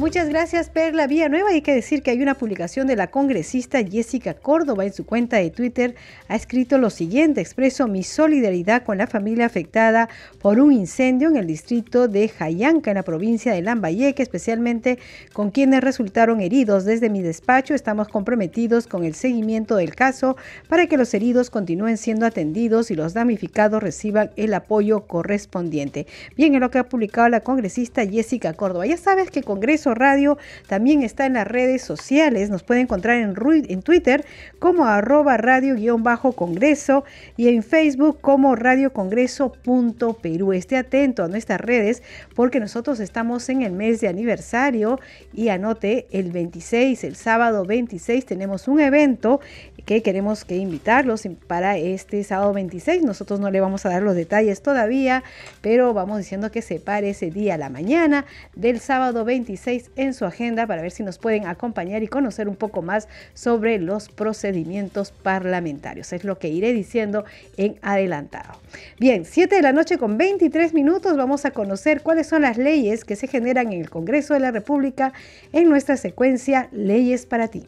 Muchas 0.00 0.30
gracias, 0.30 0.70
Perla 0.70 1.06
Nueva. 1.28 1.50
Hay 1.50 1.60
que 1.60 1.74
decir 1.74 2.02
que 2.02 2.10
hay 2.10 2.22
una 2.22 2.34
publicación 2.34 2.86
de 2.86 2.96
la 2.96 3.08
congresista 3.08 3.84
Jessica 3.84 4.32
Córdoba 4.32 4.86
en 4.86 4.94
su 4.94 5.04
cuenta 5.04 5.36
de 5.36 5.50
Twitter. 5.50 5.94
Ha 6.26 6.36
escrito 6.36 6.78
lo 6.78 6.88
siguiente: 6.88 7.42
expreso 7.42 7.86
mi 7.86 8.02
solidaridad 8.02 8.82
con 8.82 8.96
la 8.96 9.06
familia 9.06 9.44
afectada 9.44 10.08
por 10.40 10.58
un 10.58 10.72
incendio 10.72 11.28
en 11.28 11.36
el 11.36 11.46
distrito 11.46 12.08
de 12.08 12.30
Jayanca, 12.30 12.92
en 12.92 12.94
la 12.94 13.02
provincia 13.02 13.52
de 13.52 13.60
Lambayeque, 13.60 14.22
especialmente 14.22 14.98
con 15.34 15.50
quienes 15.50 15.82
resultaron 15.82 16.40
heridos. 16.40 16.86
Desde 16.86 17.10
mi 17.10 17.20
despacho 17.20 17.74
estamos 17.74 18.08
comprometidos 18.08 18.86
con 18.86 19.04
el 19.04 19.14
seguimiento 19.14 19.76
del 19.76 19.94
caso 19.94 20.38
para 20.70 20.86
que 20.86 20.96
los 20.96 21.12
heridos 21.12 21.50
continúen 21.50 21.98
siendo 21.98 22.24
atendidos 22.24 22.90
y 22.90 22.94
los 22.94 23.12
damnificados 23.12 23.82
reciban 23.82 24.30
el 24.36 24.54
apoyo 24.54 25.06
correspondiente. 25.06 26.06
Bien, 26.38 26.54
en 26.54 26.62
lo 26.62 26.70
que 26.70 26.78
ha 26.78 26.88
publicado 26.88 27.28
la 27.28 27.40
congresista 27.40 28.06
Jessica 28.06 28.54
Córdoba. 28.54 28.86
Ya 28.86 28.96
sabes 28.96 29.30
que 29.30 29.42
Congreso 29.42 29.89
Radio 29.94 30.38
también 30.66 31.02
está 31.02 31.26
en 31.26 31.34
las 31.34 31.46
redes 31.46 31.82
sociales. 31.82 32.50
Nos 32.50 32.62
puede 32.62 32.80
encontrar 32.80 33.16
en, 33.18 33.34
Twitter 33.82 34.24
como 34.58 34.84
arroba 34.84 35.36
radio-congreso 35.36 37.04
y 37.36 37.48
en 37.48 37.62
Facebook 37.62 38.20
como 38.20 38.56
radiocongreso.perú. 38.56 40.52
Esté 40.52 40.76
atento 40.76 41.24
a 41.24 41.28
nuestras 41.28 41.60
redes 41.60 42.02
porque 42.34 42.60
nosotros 42.60 43.00
estamos 43.00 43.48
en 43.48 43.62
el 43.62 43.72
mes 43.72 44.00
de 44.00 44.08
aniversario 44.08 44.98
y 45.32 45.48
anote 45.48 46.06
el 46.10 46.30
26, 46.32 47.04
el 47.04 47.16
sábado 47.16 47.64
26 47.64 48.26
tenemos 48.26 48.68
un 48.68 48.80
evento 48.80 49.40
que 49.84 50.02
queremos 50.02 50.44
que 50.44 50.56
invitarlos 50.56 51.28
para 51.46 51.76
este 51.78 52.22
sábado 52.24 52.52
26. 52.52 53.02
Nosotros 53.02 53.40
no 53.40 53.50
le 53.50 53.60
vamos 53.60 53.86
a 53.86 53.90
dar 53.90 54.02
los 54.02 54.14
detalles 54.14 54.62
todavía, 54.62 55.22
pero 55.60 55.94
vamos 55.94 56.18
diciendo 56.18 56.50
que 56.50 56.62
se 56.62 56.80
pare 56.80 57.10
ese 57.10 57.30
día 57.30 57.54
a 57.54 57.58
la 57.58 57.70
mañana 57.70 58.26
del 58.54 58.80
sábado 58.80 59.24
26 59.24 59.90
en 59.96 60.14
su 60.14 60.24
agenda 60.24 60.66
para 60.66 60.82
ver 60.82 60.90
si 60.90 61.02
nos 61.02 61.18
pueden 61.18 61.46
acompañar 61.46 62.02
y 62.02 62.08
conocer 62.08 62.48
un 62.48 62.56
poco 62.56 62.82
más 62.82 63.08
sobre 63.34 63.78
los 63.78 64.08
procedimientos 64.08 65.12
parlamentarios. 65.12 66.12
Es 66.12 66.24
lo 66.24 66.38
que 66.38 66.48
iré 66.48 66.72
diciendo 66.72 67.24
en 67.56 67.76
adelantado. 67.82 68.60
Bien, 68.98 69.24
7 69.24 69.56
de 69.56 69.62
la 69.62 69.72
noche 69.72 69.98
con 69.98 70.18
23 70.18 70.74
minutos 70.74 71.16
vamos 71.16 71.44
a 71.44 71.50
conocer 71.50 72.02
cuáles 72.02 72.26
son 72.26 72.42
las 72.42 72.58
leyes 72.58 73.04
que 73.04 73.16
se 73.16 73.26
generan 73.26 73.72
en 73.72 73.80
el 73.80 73.90
Congreso 73.90 74.34
de 74.34 74.40
la 74.40 74.50
República 74.50 75.12
en 75.52 75.68
nuestra 75.68 75.96
secuencia 75.96 76.68
Leyes 76.72 77.26
para 77.26 77.48
ti. 77.48 77.66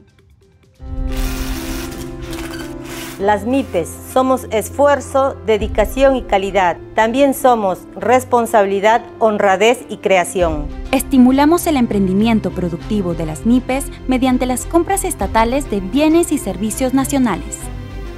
Las 3.18 3.44
MIPES 3.44 3.88
somos 4.12 4.46
esfuerzo, 4.50 5.36
dedicación 5.46 6.16
y 6.16 6.22
calidad. 6.22 6.78
También 6.94 7.34
somos 7.34 7.80
responsabilidad, 7.94 9.04
honradez 9.18 9.80
y 9.90 9.98
creación. 9.98 10.66
Estimulamos 10.92 11.66
el 11.66 11.76
emprendimiento 11.76 12.50
productivo 12.50 13.12
de 13.14 13.26
las 13.26 13.44
MIPES 13.44 13.84
mediante 14.08 14.46
las 14.46 14.64
compras 14.64 15.04
estatales 15.04 15.70
de 15.70 15.80
bienes 15.80 16.32
y 16.32 16.38
servicios 16.38 16.94
nacionales. 16.94 17.58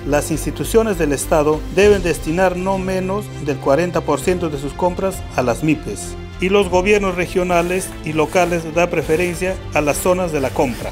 Las 0.07 0.30
instituciones 0.30 0.96
del 0.96 1.12
Estado 1.12 1.61
deben 1.74 2.02
destinar 2.02 2.57
no 2.57 2.78
menos 2.78 3.24
del 3.44 3.61
40% 3.61 4.48
de 4.48 4.59
sus 4.59 4.74
compras 4.74 5.20
a 5.35 5.42
las 5.42 5.64
MIPES 5.64 6.14
y 6.40 6.50
los 6.50 6.68
gobiernos 6.68 7.16
regionales 7.16 7.90
y 8.04 8.12
locales 8.12 8.62
dan 8.74 8.90
preferencia 8.90 9.57
a 9.74 9.80
las 9.80 9.96
zonas 9.96 10.30
de 10.30 10.40
la 10.40 10.50
compra. 10.50 10.90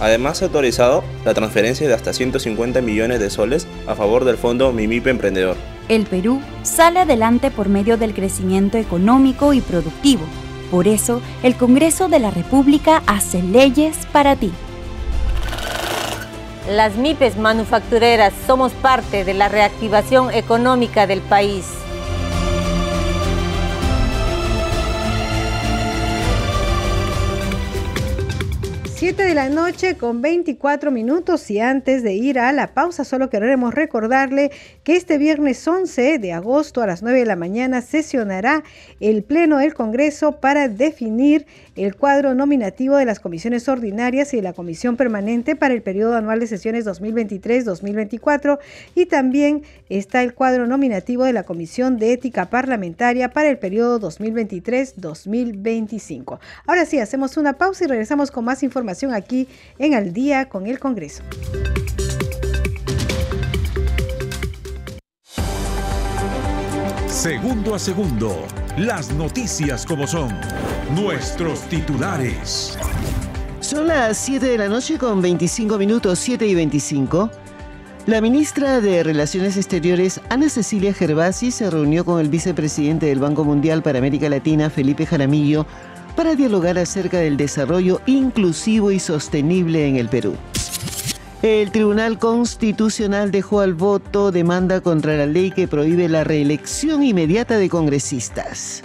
Además, 0.00 0.42
ha 0.42 0.46
autorizado 0.46 1.04
la 1.24 1.34
transferencia 1.34 1.86
de 1.86 1.94
hasta 1.94 2.12
150 2.12 2.80
millones 2.80 3.20
de 3.20 3.30
soles 3.30 3.66
a 3.86 3.94
favor 3.94 4.24
del 4.24 4.36
fondo 4.36 4.72
Mimipe 4.72 5.10
Emprendedor. 5.10 5.56
El 5.88 6.06
Perú 6.06 6.40
sale 6.62 7.00
adelante 7.00 7.50
por 7.50 7.68
medio 7.68 7.96
del 7.96 8.14
crecimiento 8.14 8.78
económico 8.78 9.52
y 9.52 9.60
productivo. 9.60 10.22
Por 10.70 10.88
eso, 10.88 11.20
el 11.42 11.54
Congreso 11.56 12.08
de 12.08 12.18
la 12.18 12.30
República 12.30 13.02
hace 13.06 13.42
leyes 13.42 13.96
para 14.12 14.34
ti. 14.34 14.50
Las 16.68 16.96
MIPES 16.96 17.36
manufactureras 17.36 18.32
somos 18.46 18.72
parte 18.72 19.24
de 19.24 19.34
la 19.34 19.50
reactivación 19.50 20.32
económica 20.32 21.06
del 21.06 21.20
país. 21.20 21.66
7 29.04 29.22
de 29.22 29.34
la 29.34 29.50
noche 29.50 29.98
con 29.98 30.22
24 30.22 30.90
minutos 30.90 31.50
y 31.50 31.60
antes 31.60 32.02
de 32.02 32.14
ir 32.14 32.38
a 32.38 32.50
la 32.52 32.72
pausa 32.72 33.04
solo 33.04 33.28
queremos 33.28 33.74
recordarle 33.74 34.50
que 34.82 34.96
este 34.96 35.18
viernes 35.18 35.68
11 35.68 36.18
de 36.18 36.32
agosto 36.32 36.80
a 36.80 36.86
las 36.86 37.02
9 37.02 37.18
de 37.18 37.26
la 37.26 37.36
mañana 37.36 37.82
sesionará 37.82 38.64
el 39.00 39.22
Pleno 39.22 39.58
del 39.58 39.74
Congreso 39.74 40.40
para 40.40 40.68
definir 40.68 41.44
el 41.76 41.94
cuadro 41.96 42.34
nominativo 42.34 42.96
de 42.96 43.04
las 43.04 43.20
comisiones 43.20 43.68
ordinarias 43.68 44.32
y 44.32 44.36
de 44.36 44.42
la 44.42 44.52
Comisión 44.52 44.96
Permanente 44.96 45.56
para 45.56 45.74
el 45.74 45.82
periodo 45.82 46.14
anual 46.16 46.38
de 46.40 46.46
sesiones 46.46 46.86
2023-2024 46.86 48.58
y 48.94 49.06
también 49.06 49.64
está 49.88 50.22
el 50.22 50.34
cuadro 50.34 50.66
nominativo 50.66 51.24
de 51.24 51.32
la 51.32 51.44
Comisión 51.44 51.96
de 51.98 52.12
Ética 52.12 52.50
Parlamentaria 52.50 53.32
para 53.32 53.48
el 53.48 53.58
periodo 53.58 53.98
2023-2025. 54.00 56.38
Ahora 56.66 56.84
sí, 56.86 56.98
hacemos 56.98 57.36
una 57.36 57.52
pausa 57.54 57.84
y 57.84 57.88
regresamos 57.88 58.30
con 58.30 58.44
más 58.44 58.62
información 58.62 59.12
aquí 59.14 59.48
en 59.78 59.94
Al 59.94 60.12
día 60.12 60.48
con 60.48 60.66
el 60.66 60.78
Congreso. 60.78 61.22
Segundo 67.08 67.74
a 67.74 67.78
segundo, 67.78 68.44
las 68.76 69.12
noticias 69.12 69.86
como 69.86 70.04
son, 70.04 70.32
nuestros 70.96 71.60
titulares. 71.68 72.76
Son 73.60 73.86
las 73.86 74.18
7 74.18 74.46
de 74.46 74.58
la 74.58 74.68
noche 74.68 74.98
con 74.98 75.22
25 75.22 75.78
minutos, 75.78 76.18
7 76.18 76.44
y 76.44 76.54
25. 76.56 77.30
La 78.06 78.20
ministra 78.20 78.80
de 78.80 79.04
Relaciones 79.04 79.56
Exteriores, 79.56 80.20
Ana 80.28 80.48
Cecilia 80.48 80.92
Gervasi, 80.92 81.52
se 81.52 81.70
reunió 81.70 82.04
con 82.04 82.20
el 82.20 82.28
vicepresidente 82.28 83.06
del 83.06 83.20
Banco 83.20 83.44
Mundial 83.44 83.80
para 83.80 83.98
América 83.98 84.28
Latina, 84.28 84.68
Felipe 84.68 85.06
Jaramillo, 85.06 85.66
para 86.16 86.34
dialogar 86.34 86.76
acerca 86.76 87.18
del 87.18 87.36
desarrollo 87.36 88.00
inclusivo 88.06 88.90
y 88.90 88.98
sostenible 88.98 89.86
en 89.86 89.96
el 89.96 90.08
Perú. 90.08 90.34
El 91.44 91.72
Tribunal 91.72 92.18
Constitucional 92.18 93.30
dejó 93.30 93.60
al 93.60 93.74
voto 93.74 94.32
demanda 94.32 94.80
contra 94.80 95.14
la 95.14 95.26
ley 95.26 95.50
que 95.50 95.68
prohíbe 95.68 96.08
la 96.08 96.24
reelección 96.24 97.02
inmediata 97.02 97.58
de 97.58 97.68
congresistas. 97.68 98.82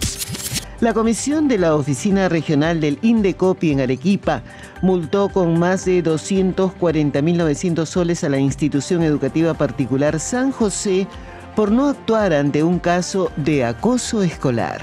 La 0.82 0.94
comisión 0.94 1.48
de 1.48 1.58
la 1.58 1.74
Oficina 1.74 2.28
Regional 2.28 2.82
del 2.82 3.00
Indecopi 3.02 3.72
en 3.72 3.80
Arequipa 3.80 4.44
multó 4.82 5.30
con 5.30 5.58
más 5.58 5.86
de 5.86 6.04
240.900 6.04 7.86
soles 7.86 8.26
a 8.26 8.30
la 8.30 8.40
institución 8.40 9.04
educativa 9.04 9.54
particular 9.54 10.20
San 10.20 10.52
José 10.52 11.08
por 11.56 11.72
no 11.72 11.88
actuar 11.88 12.34
ante 12.34 12.62
un 12.62 12.80
caso 12.80 13.32
de 13.38 13.64
acoso 13.64 14.22
escolar. 14.22 14.82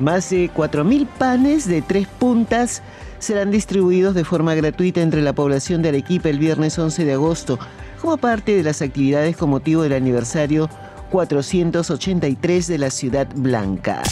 Más 0.00 0.30
de 0.30 0.50
4.000 0.52 1.06
panes 1.06 1.68
de 1.68 1.80
tres 1.80 2.08
puntas 2.08 2.82
serán 3.20 3.52
distribuidos 3.52 4.14
de 4.14 4.24
forma 4.24 4.54
gratuita 4.54 5.00
entre 5.00 5.22
la 5.22 5.32
población 5.32 5.82
de 5.82 5.90
Arequipa 5.90 6.28
el 6.28 6.40
viernes 6.40 6.78
11 6.78 7.04
de 7.04 7.12
agosto, 7.12 7.58
como 8.00 8.16
parte 8.16 8.56
de 8.56 8.64
las 8.64 8.82
actividades 8.82 9.36
con 9.36 9.50
motivo 9.50 9.82
del 9.82 9.92
aniversario 9.92 10.68
483 11.10 12.66
de 12.66 12.78
la 12.78 12.90
Ciudad 12.90 13.28
Blanca. 13.34 14.02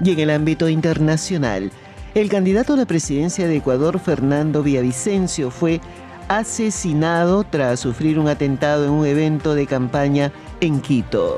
Y 0.00 0.12
en 0.12 0.20
el 0.20 0.30
ámbito 0.30 0.68
internacional, 0.68 1.72
el 2.14 2.28
candidato 2.28 2.74
a 2.74 2.76
la 2.76 2.86
presidencia 2.86 3.46
de 3.48 3.56
Ecuador, 3.56 3.98
Fernando 3.98 4.62
Villavicencio, 4.62 5.50
fue 5.50 5.80
asesinado 6.28 7.44
tras 7.44 7.80
sufrir 7.80 8.18
un 8.18 8.28
atentado 8.28 8.84
en 8.84 8.90
un 8.90 9.06
evento 9.06 9.54
de 9.54 9.66
campaña 9.66 10.32
en 10.60 10.80
Quito. 10.80 11.36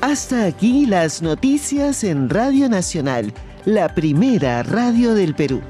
Hasta 0.00 0.44
aquí 0.44 0.86
las 0.86 1.22
noticias 1.22 2.04
en 2.04 2.28
Radio 2.28 2.68
Nacional, 2.68 3.32
la 3.64 3.94
primera 3.94 4.62
radio 4.62 5.14
del 5.14 5.34
Perú. 5.34 5.62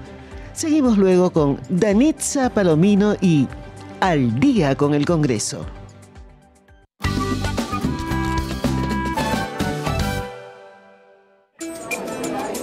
Seguimos 0.54 0.98
luego 0.98 1.32
con 1.32 1.58
Danitza 1.68 2.48
Palomino 2.48 3.16
y 3.20 3.48
Al 3.98 4.38
día 4.38 4.76
con 4.76 4.94
el 4.94 5.04
Congreso. 5.04 5.66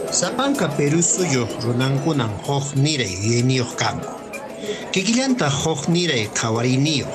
Sapanka 0.10 0.70
Perú 0.78 1.02
suyo 1.02 1.50
runankunan 1.64 2.32
hoj 2.48 2.76
niray 2.76 3.12
yuyayniyuq 3.12 3.76
kanku. 3.76 4.08
Kikillanta 4.94 5.50
hoj 5.50 5.90
niray 5.90 6.30
qhawariniyuq. 6.32 7.12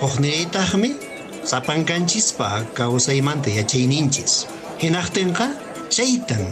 Hoj 0.00 0.14
niraytaqmi 0.20 0.96
sapankanchispa 1.44 2.64
kawsaymanta 2.72 3.50
yachayninchis. 3.50 4.46
Hinaqtinqa 4.80 5.52
chaytan 5.90 6.46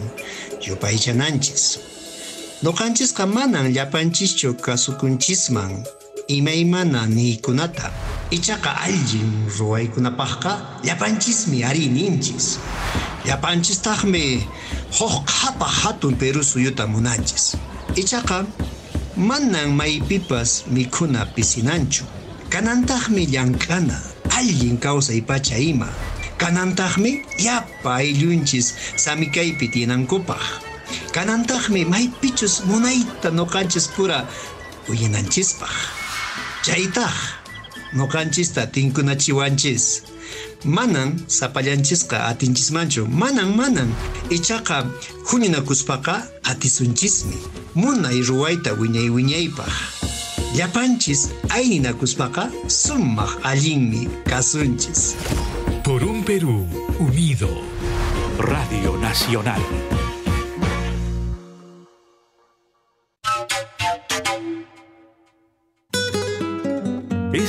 yupaychananchis. 0.61 1.94
Nuqanchisqa 2.63 3.27
manan 3.27 3.73
llapanchischu 3.73 4.53
kasukunchisman 4.55 5.83
imaymana 6.27 7.05
niykunata. 7.05 7.91
Ichaqa 8.31 8.71
allin 8.79 9.49
ruwaykunapaqqa 9.59 10.79
llapanchismi 10.83 11.63
ari 11.63 11.87
ninchis. 11.91 12.57
Llapanchistaqmi 13.27 14.47
huk 14.97 15.27
qhapa 15.27 15.65
hatun 15.65 16.15
Perú 16.15 16.43
suyuta 16.43 16.87
munanchis. 16.87 17.57
Ichaqa 17.95 18.47
manan 19.17 19.75
maypipas 19.75 20.63
mikhuna 20.71 21.25
pisinanchu. 21.35 22.05
Kanantaqmi 22.49 23.27
llank'ana 23.27 23.99
allin 24.31 24.77
kawsay 24.79 25.21
pacha 25.21 25.57
ima. 25.59 25.91
Kanantaqmi 26.37 27.19
yapa 27.37 27.99
ayllunchis 27.99 28.73
samikaypi 28.95 29.67
tinankupaq. 29.67 30.64
Kanantaqmi 31.15 31.85
maypichus 31.87 32.67
munayta 32.67 33.31
nuqanchis 33.31 33.87
pura 33.95 34.27
uyinanchispaq. 34.89 35.71
Chaytaq 36.65 37.15
nuqanchista 37.95 38.67
tinkunachiwanchis. 38.67 40.03
Manan 40.65 41.23
sapallanchisqa 41.27 42.27
atinchismanchu. 42.27 43.07
Manan 43.07 43.55
manan. 43.55 43.95
Ichaqa 44.29 44.91
huñunakuspaqa 45.31 46.27
atisunchismi. 46.43 47.39
Munay 47.75 48.19
ruwayta 48.27 48.73
wiñay 48.75 49.07
wiñaypaq. 49.07 49.71
Llapanchis 50.57 51.31
ayninakuspaqa 51.49 52.51
sumaq 52.67 53.39
allinmi 53.43 54.09
kasunchis. 54.27 55.15
Por 55.81 56.03
un 56.03 56.25
Perú 56.25 56.67
unido. 56.99 57.47
Radio 58.37 58.97
Nacional. 58.99 59.63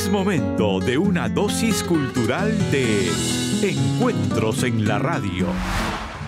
Es 0.06 0.12
momento 0.12 0.78
de 0.78 0.96
una 0.96 1.28
dosis 1.28 1.82
cultural 1.82 2.56
de 2.70 3.10
Encuentros 3.60 4.62
en 4.62 4.86
la 4.86 5.00
Radio. 5.00 5.48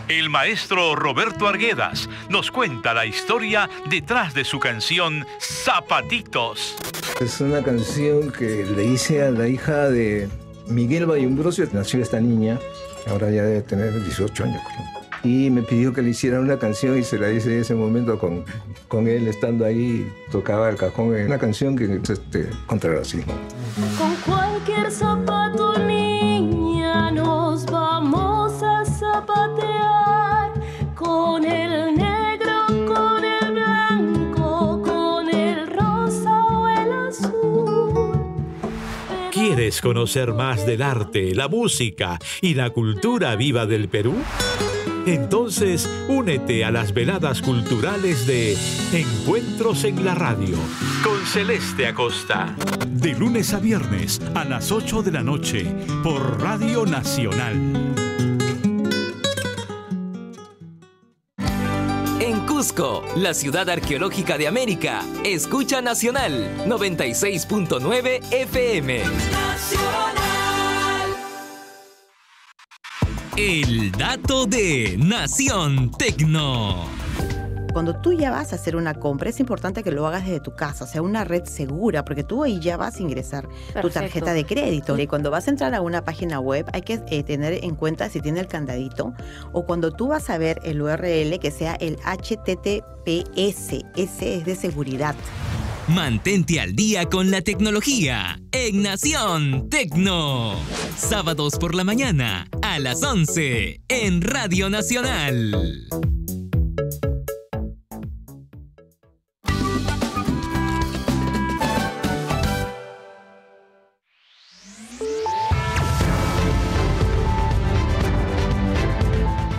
El 0.09 0.31
maestro 0.31 0.97
Roberto 0.97 1.47
Arguedas 1.47 2.09
nos 2.29 2.51
cuenta 2.51 2.93
la 2.93 3.07
historia 3.07 3.71
detrás 3.89 4.35
de 4.35 4.45
su 4.45 4.59
canción 4.59 5.25
Zapatitos. 5.41 6.75
Es 7.21 7.41
una 7.41 7.63
canción 7.63 8.33
que 8.33 8.67
le 8.67 8.85
hice 8.85 9.23
a 9.23 9.31
la 9.31 9.47
hija 9.47 9.89
de 9.89 10.29
Miguel 10.67 11.07
Bayumbrosio. 11.07 11.69
Nació 11.73 12.03
esta 12.03 12.21
niña, 12.21 12.59
ahora 13.07 13.31
ya 13.31 13.45
debe 13.45 13.63
tener 13.63 13.93
18 13.93 14.43
años. 14.43 14.61
creo. 14.67 15.08
Y 15.25 15.51
me 15.51 15.63
pidió 15.63 15.93
que 15.93 16.03
le 16.03 16.11
hiciera 16.11 16.41
una 16.41 16.59
canción 16.59 16.97
y 16.99 17.03
se 17.03 17.19
la 17.19 17.31
hice 17.31 17.55
en 17.55 17.61
ese 17.61 17.75
momento 17.75 18.19
con, 18.19 18.45
con 18.87 19.09
él 19.09 19.27
estando 19.27 19.65
ahí, 19.65 20.11
tocaba 20.31 20.69
el 20.71 20.77
cajón. 20.77 21.17
en 21.17 21.27
Una 21.27 21.39
canción 21.39 21.77
que 21.77 21.85
es 21.85 22.11
este, 22.11 22.49
contra 22.67 22.91
el 22.93 22.99
racismo. 22.99 23.33
Con 23.99 24.15
cualquier 24.25 24.91
zapato, 24.91 25.79
niña, 25.79 27.11
nos 27.11 27.67
vamos 27.67 28.63
a 28.63 28.85
zapatear. 28.85 30.53
Con 30.95 31.45
el 31.45 31.97
negro, 31.97 32.67
con 32.87 33.25
el 33.25 33.53
blanco, 33.53 34.83
con 34.83 35.29
el 35.35 35.67
rosa 35.67 36.45
o 36.47 36.69
el 36.69 36.93
azul. 37.09 38.21
¿Quieres 39.33 39.81
conocer 39.81 40.33
más 40.33 40.65
del 40.65 40.83
arte, 40.83 41.35
la 41.35 41.49
música 41.49 42.19
y 42.41 42.55
la 42.55 42.71
cultura 42.71 43.35
viva 43.35 43.67
del 43.67 43.89
Perú? 43.89 44.15
Entonces, 45.09 45.89
únete 46.07 46.67
a 46.67 46.71
las 46.71 46.93
veladas 46.93 47.41
culturales 47.41 48.27
de 48.27 48.55
Encuentros 48.93 49.85
en 49.85 50.05
la 50.05 50.15
Radio 50.15 50.59
con 51.03 51.25
Celeste 51.25 51.87
Acosta. 51.87 52.55
De 52.87 53.15
lunes 53.15 53.55
a 53.55 53.59
viernes 53.59 54.21
a 54.35 54.45
las 54.45 54.71
8 54.71 55.03
de 55.03 55.13
la 55.13 55.23
noche 55.23 55.65
por 56.03 56.43
Radio 56.43 56.85
Nacional. 56.85 57.55
En 62.21 62.41
Cusco, 62.47 63.03
la 63.17 63.33
ciudad 63.33 63.71
arqueológica 63.71 64.37
de 64.37 64.47
América, 64.47 65.03
escucha 65.25 65.81
Nacional 65.81 66.67
96.9 66.67 68.31
FM. 68.31 69.03
El 73.41 73.93
dato 73.93 74.47
de 74.47 74.97
Nación 74.99 75.93
Tecno. 75.93 76.87
Cuando 77.73 77.95
tú 77.95 78.13
ya 78.13 78.33
vas 78.33 78.53
a 78.53 78.57
hacer 78.57 78.75
una 78.75 78.95
compra, 78.95 79.31
es 79.31 79.39
importante 79.39 79.85
que 79.85 79.93
lo 79.93 80.05
hagas 80.09 80.25
desde 80.25 80.41
tu 80.41 80.57
casa, 80.57 80.83
o 80.83 80.87
sea, 80.89 81.03
una 81.03 81.23
red 81.23 81.45
segura, 81.45 82.05
porque 82.05 82.25
tú 82.25 82.43
ahí 82.43 82.59
ya 82.59 82.77
vas 82.77 82.97
a 82.97 83.03
ingresar 83.03 83.49
tu 83.81 83.91
tarjeta 83.91 84.33
de 84.33 84.45
crédito. 84.45 84.99
Y 84.99 85.07
cuando 85.07 85.31
vas 85.31 85.47
a 85.47 85.51
entrar 85.51 85.73
a 85.77 85.81
una 85.81 86.05
página 86.05 86.41
web, 86.41 86.67
hay 86.73 86.83
que 86.83 87.01
eh, 87.11 87.23
tener 87.23 87.65
en 87.65 87.77
cuenta 87.77 88.09
si 88.09 88.21
tiene 88.21 88.41
el 88.41 88.49
candadito, 88.49 89.15
o 89.53 89.65
cuando 89.65 89.93
tú 89.93 90.09
vas 90.09 90.31
a 90.31 90.39
ver 90.39 90.59
el 90.65 90.83
URL, 90.83 91.39
que 91.39 91.53
sea 91.53 91.77
el 91.77 91.97
HTTPS, 91.99 93.85
ese 93.95 94.35
es 94.35 94.45
de 94.47 94.57
seguridad. 94.57 95.15
Mantente 95.89 96.61
al 96.61 96.77
día 96.77 97.07
con 97.07 97.31
la 97.31 97.41
tecnología 97.41 98.39
en 98.53 98.83
Nación 98.83 99.71
Tecno. 99.71 100.55
Sábados 100.99 101.55
por 101.59 101.75
la 101.75 101.83
mañana 101.83 102.47
a 102.61 102.79
las 102.79 103.03
11 103.03 103.81
en 103.89 104.21
Radio 104.21 104.69
Nacional. 104.69 105.89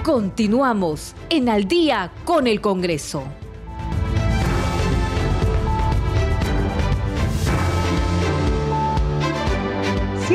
Continuamos 0.03 1.15
en 1.31 1.49
Al 1.49 1.67
día 1.67 2.11
con 2.23 2.45
el 2.45 2.61
Congreso. 2.61 3.38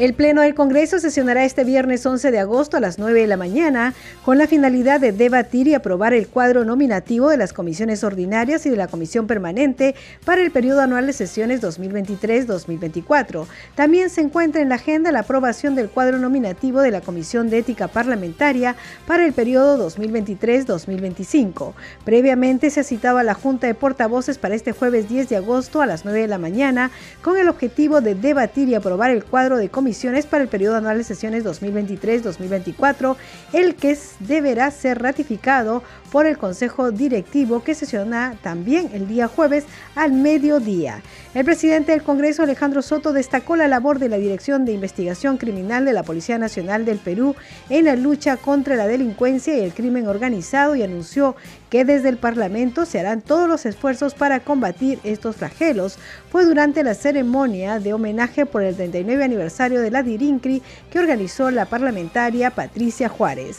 El 0.00 0.14
Pleno 0.14 0.40
del 0.40 0.54
Congreso 0.54 0.98
sesionará 0.98 1.44
este 1.44 1.62
viernes 1.62 2.06
11 2.06 2.30
de 2.30 2.38
agosto 2.38 2.78
a 2.78 2.80
las 2.80 2.98
9 2.98 3.20
de 3.20 3.26
la 3.26 3.36
mañana 3.36 3.92
con 4.24 4.38
la 4.38 4.46
finalidad 4.46 4.98
de 4.98 5.12
debatir 5.12 5.68
y 5.68 5.74
aprobar 5.74 6.14
el 6.14 6.26
cuadro 6.26 6.64
nominativo 6.64 7.28
de 7.28 7.36
las 7.36 7.52
comisiones 7.52 8.02
ordinarias 8.02 8.64
y 8.64 8.70
de 8.70 8.78
la 8.78 8.88
comisión 8.88 9.26
permanente 9.26 9.94
para 10.24 10.40
el 10.40 10.52
periodo 10.52 10.80
anual 10.80 11.06
de 11.06 11.12
sesiones 11.12 11.60
2023-2024. 11.60 13.44
También 13.74 14.08
se 14.08 14.22
encuentra 14.22 14.62
en 14.62 14.70
la 14.70 14.76
agenda 14.76 15.12
la 15.12 15.18
aprobación 15.18 15.74
del 15.74 15.90
cuadro 15.90 16.16
nominativo 16.16 16.80
de 16.80 16.92
la 16.92 17.02
Comisión 17.02 17.50
de 17.50 17.58
Ética 17.58 17.86
Parlamentaria 17.86 18.76
para 19.06 19.26
el 19.26 19.34
periodo 19.34 19.86
2023-2025. 19.90 21.74
Previamente 22.06 22.70
se 22.70 22.80
ha 22.80 22.84
citado 22.84 23.18
a 23.18 23.22
la 23.22 23.34
Junta 23.34 23.66
de 23.66 23.74
Portavoces 23.74 24.38
para 24.38 24.54
este 24.54 24.72
jueves 24.72 25.10
10 25.10 25.28
de 25.28 25.36
agosto 25.36 25.82
a 25.82 25.86
las 25.86 26.06
9 26.06 26.22
de 26.22 26.28
la 26.28 26.38
mañana 26.38 26.90
con 27.20 27.36
el 27.36 27.50
objetivo 27.50 28.00
de 28.00 28.14
debatir 28.14 28.70
y 28.70 28.74
aprobar 28.74 29.10
el 29.10 29.26
cuadro 29.26 29.58
de 29.58 29.68
comisiones 29.68 29.89
para 30.30 30.42
el 30.42 30.48
periodo 30.48 30.76
anual 30.76 30.98
de 30.98 31.04
sesiones 31.04 31.44
2023-2024, 31.44 33.16
el 33.52 33.74
que 33.74 33.98
deberá 34.20 34.70
ser 34.70 35.02
ratificado 35.02 35.82
por 36.12 36.26
el 36.26 36.38
Consejo 36.38 36.90
Directivo 36.90 37.62
que 37.62 37.74
sesiona 37.74 38.36
también 38.42 38.90
el 38.92 39.08
día 39.08 39.28
jueves 39.28 39.64
al 39.94 40.12
mediodía. 40.12 41.02
El 41.34 41.44
presidente 41.44 41.92
del 41.92 42.02
Congreso, 42.02 42.42
Alejandro 42.42 42.82
Soto, 42.82 43.12
destacó 43.12 43.56
la 43.56 43.68
labor 43.68 43.98
de 43.98 44.08
la 44.08 44.16
Dirección 44.16 44.64
de 44.64 44.72
Investigación 44.72 45.36
Criminal 45.36 45.84
de 45.84 45.92
la 45.92 46.02
Policía 46.02 46.38
Nacional 46.38 46.84
del 46.84 46.98
Perú 46.98 47.36
en 47.68 47.84
la 47.84 47.96
lucha 47.96 48.36
contra 48.36 48.76
la 48.76 48.86
delincuencia 48.86 49.56
y 49.56 49.60
el 49.60 49.72
crimen 49.72 50.08
organizado 50.08 50.74
y 50.74 50.82
anunció 50.82 51.36
que 51.70 51.84
desde 51.84 52.08
el 52.08 52.18
Parlamento 52.18 52.84
se 52.84 52.98
harán 52.98 53.22
todos 53.22 53.48
los 53.48 53.64
esfuerzos 53.64 54.14
para 54.14 54.40
combatir 54.40 54.98
estos 55.04 55.36
flagelos. 55.36 55.98
Fue 56.30 56.44
durante 56.44 56.82
la 56.82 56.94
ceremonia 56.94 57.78
de 57.78 57.92
homenaje 57.92 58.44
por 58.44 58.62
el 58.62 58.74
39 58.74 59.24
aniversario 59.24 59.80
de 59.80 59.90
la 59.90 60.02
DIRINCRI 60.02 60.62
que 60.90 60.98
organizó 60.98 61.50
la 61.50 61.66
parlamentaria 61.66 62.50
Patricia 62.50 63.08
Juárez. 63.08 63.58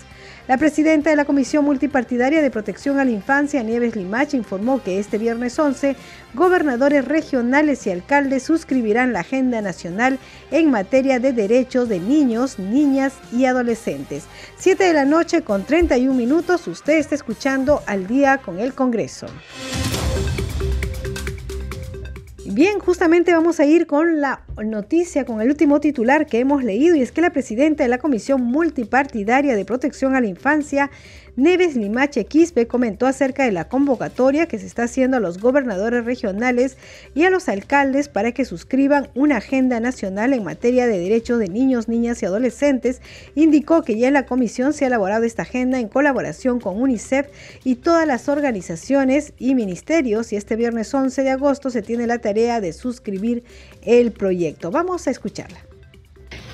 La 0.51 0.57
presidenta 0.57 1.09
de 1.09 1.15
la 1.15 1.23
Comisión 1.23 1.63
Multipartidaria 1.63 2.41
de 2.41 2.51
Protección 2.51 2.99
a 2.99 3.05
la 3.05 3.11
Infancia, 3.11 3.63
Nieves 3.63 3.95
Limache, 3.95 4.35
informó 4.35 4.83
que 4.83 4.99
este 4.99 5.17
viernes 5.17 5.57
11, 5.57 5.95
gobernadores 6.33 7.05
regionales 7.05 7.87
y 7.87 7.89
alcaldes 7.89 8.43
suscribirán 8.43 9.13
la 9.13 9.21
Agenda 9.21 9.61
Nacional 9.61 10.19
en 10.51 10.69
materia 10.69 11.21
de 11.21 11.31
derechos 11.31 11.87
de 11.87 12.01
niños, 12.01 12.59
niñas 12.59 13.13
y 13.31 13.45
adolescentes. 13.45 14.25
7 14.57 14.83
de 14.83 14.93
la 14.93 15.05
noche 15.05 15.41
con 15.41 15.63
31 15.63 16.13
minutos, 16.13 16.67
usted 16.67 16.97
está 16.97 17.15
escuchando 17.15 17.81
al 17.85 18.05
día 18.05 18.39
con 18.39 18.59
el 18.59 18.73
Congreso. 18.73 19.27
Bien, 22.53 22.79
justamente 22.79 23.33
vamos 23.33 23.61
a 23.61 23.65
ir 23.65 23.87
con 23.87 24.19
la 24.19 24.41
noticia, 24.61 25.23
con 25.23 25.39
el 25.39 25.47
último 25.47 25.79
titular 25.79 26.25
que 26.25 26.39
hemos 26.39 26.65
leído, 26.65 26.97
y 26.97 27.01
es 27.01 27.13
que 27.13 27.21
la 27.21 27.29
presidenta 27.29 27.83
de 27.83 27.89
la 27.89 27.97
Comisión 27.97 28.41
Multipartidaria 28.41 29.55
de 29.55 29.63
Protección 29.63 30.15
a 30.15 30.19
la 30.19 30.27
Infancia 30.27 30.91
Neves 31.37 31.77
Limache 31.77 32.25
Quispe 32.25 32.67
comentó 32.67 33.07
acerca 33.07 33.45
de 33.45 33.53
la 33.53 33.69
convocatoria 33.69 34.47
que 34.47 34.59
se 34.59 34.65
está 34.65 34.83
haciendo 34.83 35.15
a 35.15 35.21
los 35.21 35.39
gobernadores 35.39 36.03
regionales 36.03 36.77
y 37.15 37.23
a 37.23 37.29
los 37.29 37.47
alcaldes 37.47 38.09
para 38.09 38.33
que 38.33 38.43
suscriban 38.43 39.07
una 39.15 39.37
agenda 39.37 39.79
nacional 39.79 40.33
en 40.33 40.43
materia 40.43 40.87
de 40.87 40.99
derechos 40.99 41.39
de 41.39 41.47
niños, 41.47 41.87
niñas 41.87 42.21
y 42.21 42.25
adolescentes. 42.25 43.01
Indicó 43.33 43.83
que 43.83 43.97
ya 43.97 44.09
en 44.09 44.13
la 44.13 44.25
comisión 44.25 44.73
se 44.73 44.83
ha 44.83 44.87
elaborado 44.87 45.23
esta 45.23 45.43
agenda 45.43 45.79
en 45.79 45.87
colaboración 45.87 46.59
con 46.59 46.81
UNICEF 46.81 47.27
y 47.63 47.75
todas 47.75 48.05
las 48.05 48.27
organizaciones 48.27 49.31
y 49.37 49.55
ministerios 49.55 50.33
y 50.33 50.35
este 50.35 50.57
viernes 50.57 50.93
11 50.93 51.23
de 51.23 51.29
agosto 51.29 51.69
se 51.69 51.81
tiene 51.81 52.07
la 52.07 52.19
tarea 52.19 52.59
de 52.59 52.73
suscribir 52.73 53.45
el 53.83 54.11
proyecto. 54.11 54.69
Vamos 54.69 55.07
a 55.07 55.11
escucharla. 55.11 55.70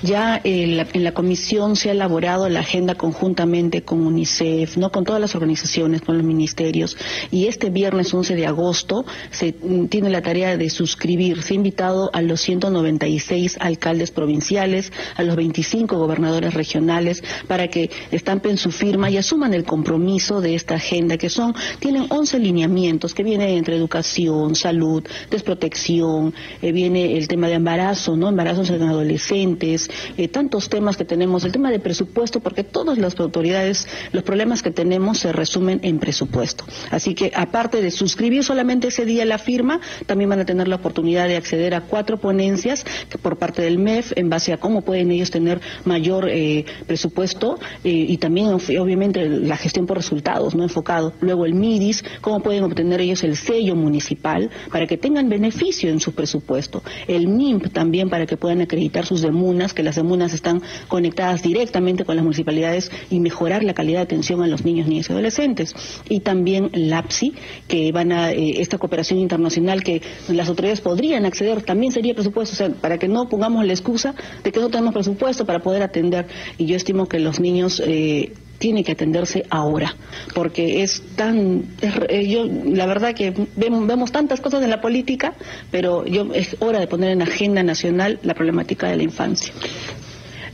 Ya 0.02 0.40
en 0.44 0.76
la, 0.76 1.12
comisión 1.12 1.74
se 1.74 1.88
ha 1.88 1.92
elaborado 1.92 2.48
la 2.48 2.60
agenda 2.60 2.94
conjuntamente 2.94 3.82
con 3.82 4.06
UNICEF, 4.06 4.76
no 4.76 4.92
con 4.92 5.04
todas 5.04 5.20
las 5.20 5.34
organizaciones, 5.34 6.02
con 6.02 6.16
los 6.16 6.24
ministerios, 6.24 6.96
y 7.32 7.46
este 7.46 7.70
viernes 7.70 8.14
11 8.14 8.36
de 8.36 8.46
agosto 8.46 9.04
se 9.30 9.56
mm, 9.60 9.86
tiene 9.86 10.10
la 10.10 10.22
tarea 10.22 10.56
de 10.56 10.70
suscribir. 10.70 11.42
Se 11.42 11.54
ha 11.54 11.56
invitado 11.56 12.10
a 12.12 12.22
los 12.22 12.40
196 12.42 13.56
alcaldes 13.60 14.12
provinciales, 14.12 14.92
a 15.16 15.24
los 15.24 15.34
25 15.34 15.98
gobernadores 15.98 16.54
regionales, 16.54 17.24
para 17.48 17.66
que 17.66 17.90
estampen 18.12 18.56
su 18.56 18.70
firma 18.70 19.10
y 19.10 19.16
asuman 19.16 19.52
el 19.52 19.64
compromiso 19.64 20.40
de 20.40 20.54
esta 20.54 20.76
agenda, 20.76 21.16
que 21.16 21.28
son, 21.28 21.54
tienen 21.80 22.06
11 22.08 22.38
lineamientos 22.38 23.14
que 23.14 23.24
vienen 23.24 23.50
entre 23.50 23.74
educación, 23.74 24.54
salud, 24.54 25.02
desprotección, 25.28 26.34
eh, 26.62 26.70
viene 26.70 27.16
el 27.16 27.26
tema 27.26 27.48
de 27.48 27.54
embarazo, 27.54 28.16
¿no? 28.16 28.28
Embarazos 28.28 28.70
en 28.70 28.82
adolescentes, 28.82 29.87
eh, 30.16 30.28
tantos 30.28 30.68
temas 30.68 30.96
que 30.96 31.04
tenemos, 31.04 31.44
el 31.44 31.52
tema 31.52 31.70
de 31.70 31.80
presupuesto, 31.80 32.40
porque 32.40 32.64
todas 32.64 32.98
las 32.98 33.18
autoridades, 33.18 33.86
los 34.12 34.22
problemas 34.22 34.62
que 34.62 34.70
tenemos 34.70 35.18
se 35.18 35.32
resumen 35.32 35.80
en 35.82 35.98
presupuesto. 35.98 36.64
Así 36.90 37.14
que 37.14 37.32
aparte 37.34 37.82
de 37.82 37.90
suscribir 37.90 38.44
solamente 38.44 38.88
ese 38.88 39.04
día 39.04 39.24
la 39.24 39.38
firma, 39.38 39.80
también 40.06 40.30
van 40.30 40.40
a 40.40 40.44
tener 40.44 40.68
la 40.68 40.76
oportunidad 40.76 41.28
de 41.28 41.36
acceder 41.36 41.74
a 41.74 41.82
cuatro 41.82 42.18
ponencias 42.18 42.84
que 43.08 43.18
por 43.18 43.38
parte 43.38 43.62
del 43.62 43.78
MEF 43.78 44.12
en 44.16 44.30
base 44.30 44.52
a 44.52 44.58
cómo 44.58 44.82
pueden 44.82 45.10
ellos 45.10 45.30
tener 45.30 45.60
mayor 45.84 46.28
eh, 46.28 46.64
presupuesto 46.86 47.58
eh, 47.84 47.90
y 47.90 48.16
también 48.18 48.48
obviamente 48.48 49.28
la 49.28 49.56
gestión 49.56 49.86
por 49.86 49.96
resultados, 49.96 50.54
no 50.54 50.62
enfocado. 50.62 51.12
Luego 51.20 51.44
el 51.46 51.54
MIDIS, 51.54 52.04
cómo 52.20 52.40
pueden 52.40 52.64
obtener 52.64 53.00
ellos 53.00 53.22
el 53.24 53.36
sello 53.36 53.74
municipal 53.74 54.50
para 54.70 54.86
que 54.86 54.96
tengan 54.96 55.28
beneficio 55.28 55.90
en 55.90 56.00
su 56.00 56.12
presupuesto. 56.12 56.82
El 57.06 57.28
MIMP 57.28 57.72
también 57.72 58.10
para 58.10 58.26
que 58.26 58.36
puedan 58.36 58.60
acreditar 58.60 59.06
sus 59.06 59.22
demunas 59.22 59.74
que 59.78 59.84
las 59.84 59.96
emunas 59.96 60.34
están 60.34 60.60
conectadas 60.88 61.40
directamente 61.40 62.04
con 62.04 62.16
las 62.16 62.24
municipalidades 62.24 62.90
y 63.10 63.20
mejorar 63.20 63.62
la 63.62 63.74
calidad 63.74 64.00
de 64.00 64.02
atención 64.02 64.42
a 64.42 64.48
los 64.48 64.64
niños, 64.64 64.88
niñas 64.88 65.08
y 65.08 65.12
adolescentes. 65.12 65.72
Y 66.08 66.18
también 66.18 66.70
LAPSI, 66.72 67.32
que 67.68 67.92
van 67.92 68.10
a, 68.10 68.32
eh, 68.32 68.60
esta 68.60 68.76
cooperación 68.76 69.20
internacional 69.20 69.84
que 69.84 70.02
las 70.26 70.48
autoridades 70.48 70.80
podrían 70.80 71.26
acceder, 71.26 71.62
también 71.62 71.92
sería 71.92 72.12
presupuesto, 72.12 72.54
o 72.54 72.56
sea, 72.56 72.70
para 72.70 72.98
que 72.98 73.06
no 73.06 73.28
pongamos 73.28 73.64
la 73.64 73.72
excusa 73.72 74.16
de 74.42 74.50
que 74.50 74.58
no 74.58 74.68
tenemos 74.68 74.92
presupuesto 74.92 75.46
para 75.46 75.60
poder 75.60 75.82
atender. 75.84 76.26
Y 76.56 76.66
yo 76.66 76.74
estimo 76.74 77.06
que 77.06 77.20
los 77.20 77.38
niños 77.38 77.80
eh, 77.86 78.32
tiene 78.58 78.84
que 78.84 78.92
atenderse 78.92 79.44
ahora, 79.50 79.94
porque 80.34 80.82
es 80.82 81.02
tan, 81.16 81.64
eh, 81.80 82.28
yo 82.28 82.44
la 82.44 82.86
verdad 82.86 83.14
que 83.14 83.32
vemos, 83.56 83.86
vemos, 83.86 84.12
tantas 84.12 84.40
cosas 84.40 84.62
en 84.62 84.70
la 84.70 84.80
política, 84.80 85.34
pero 85.70 86.04
yo 86.04 86.32
es 86.34 86.56
hora 86.60 86.80
de 86.80 86.86
poner 86.86 87.10
en 87.10 87.22
agenda 87.22 87.62
nacional 87.62 88.18
la 88.22 88.34
problemática 88.34 88.88
de 88.88 88.96
la 88.96 89.02
infancia. 89.04 89.52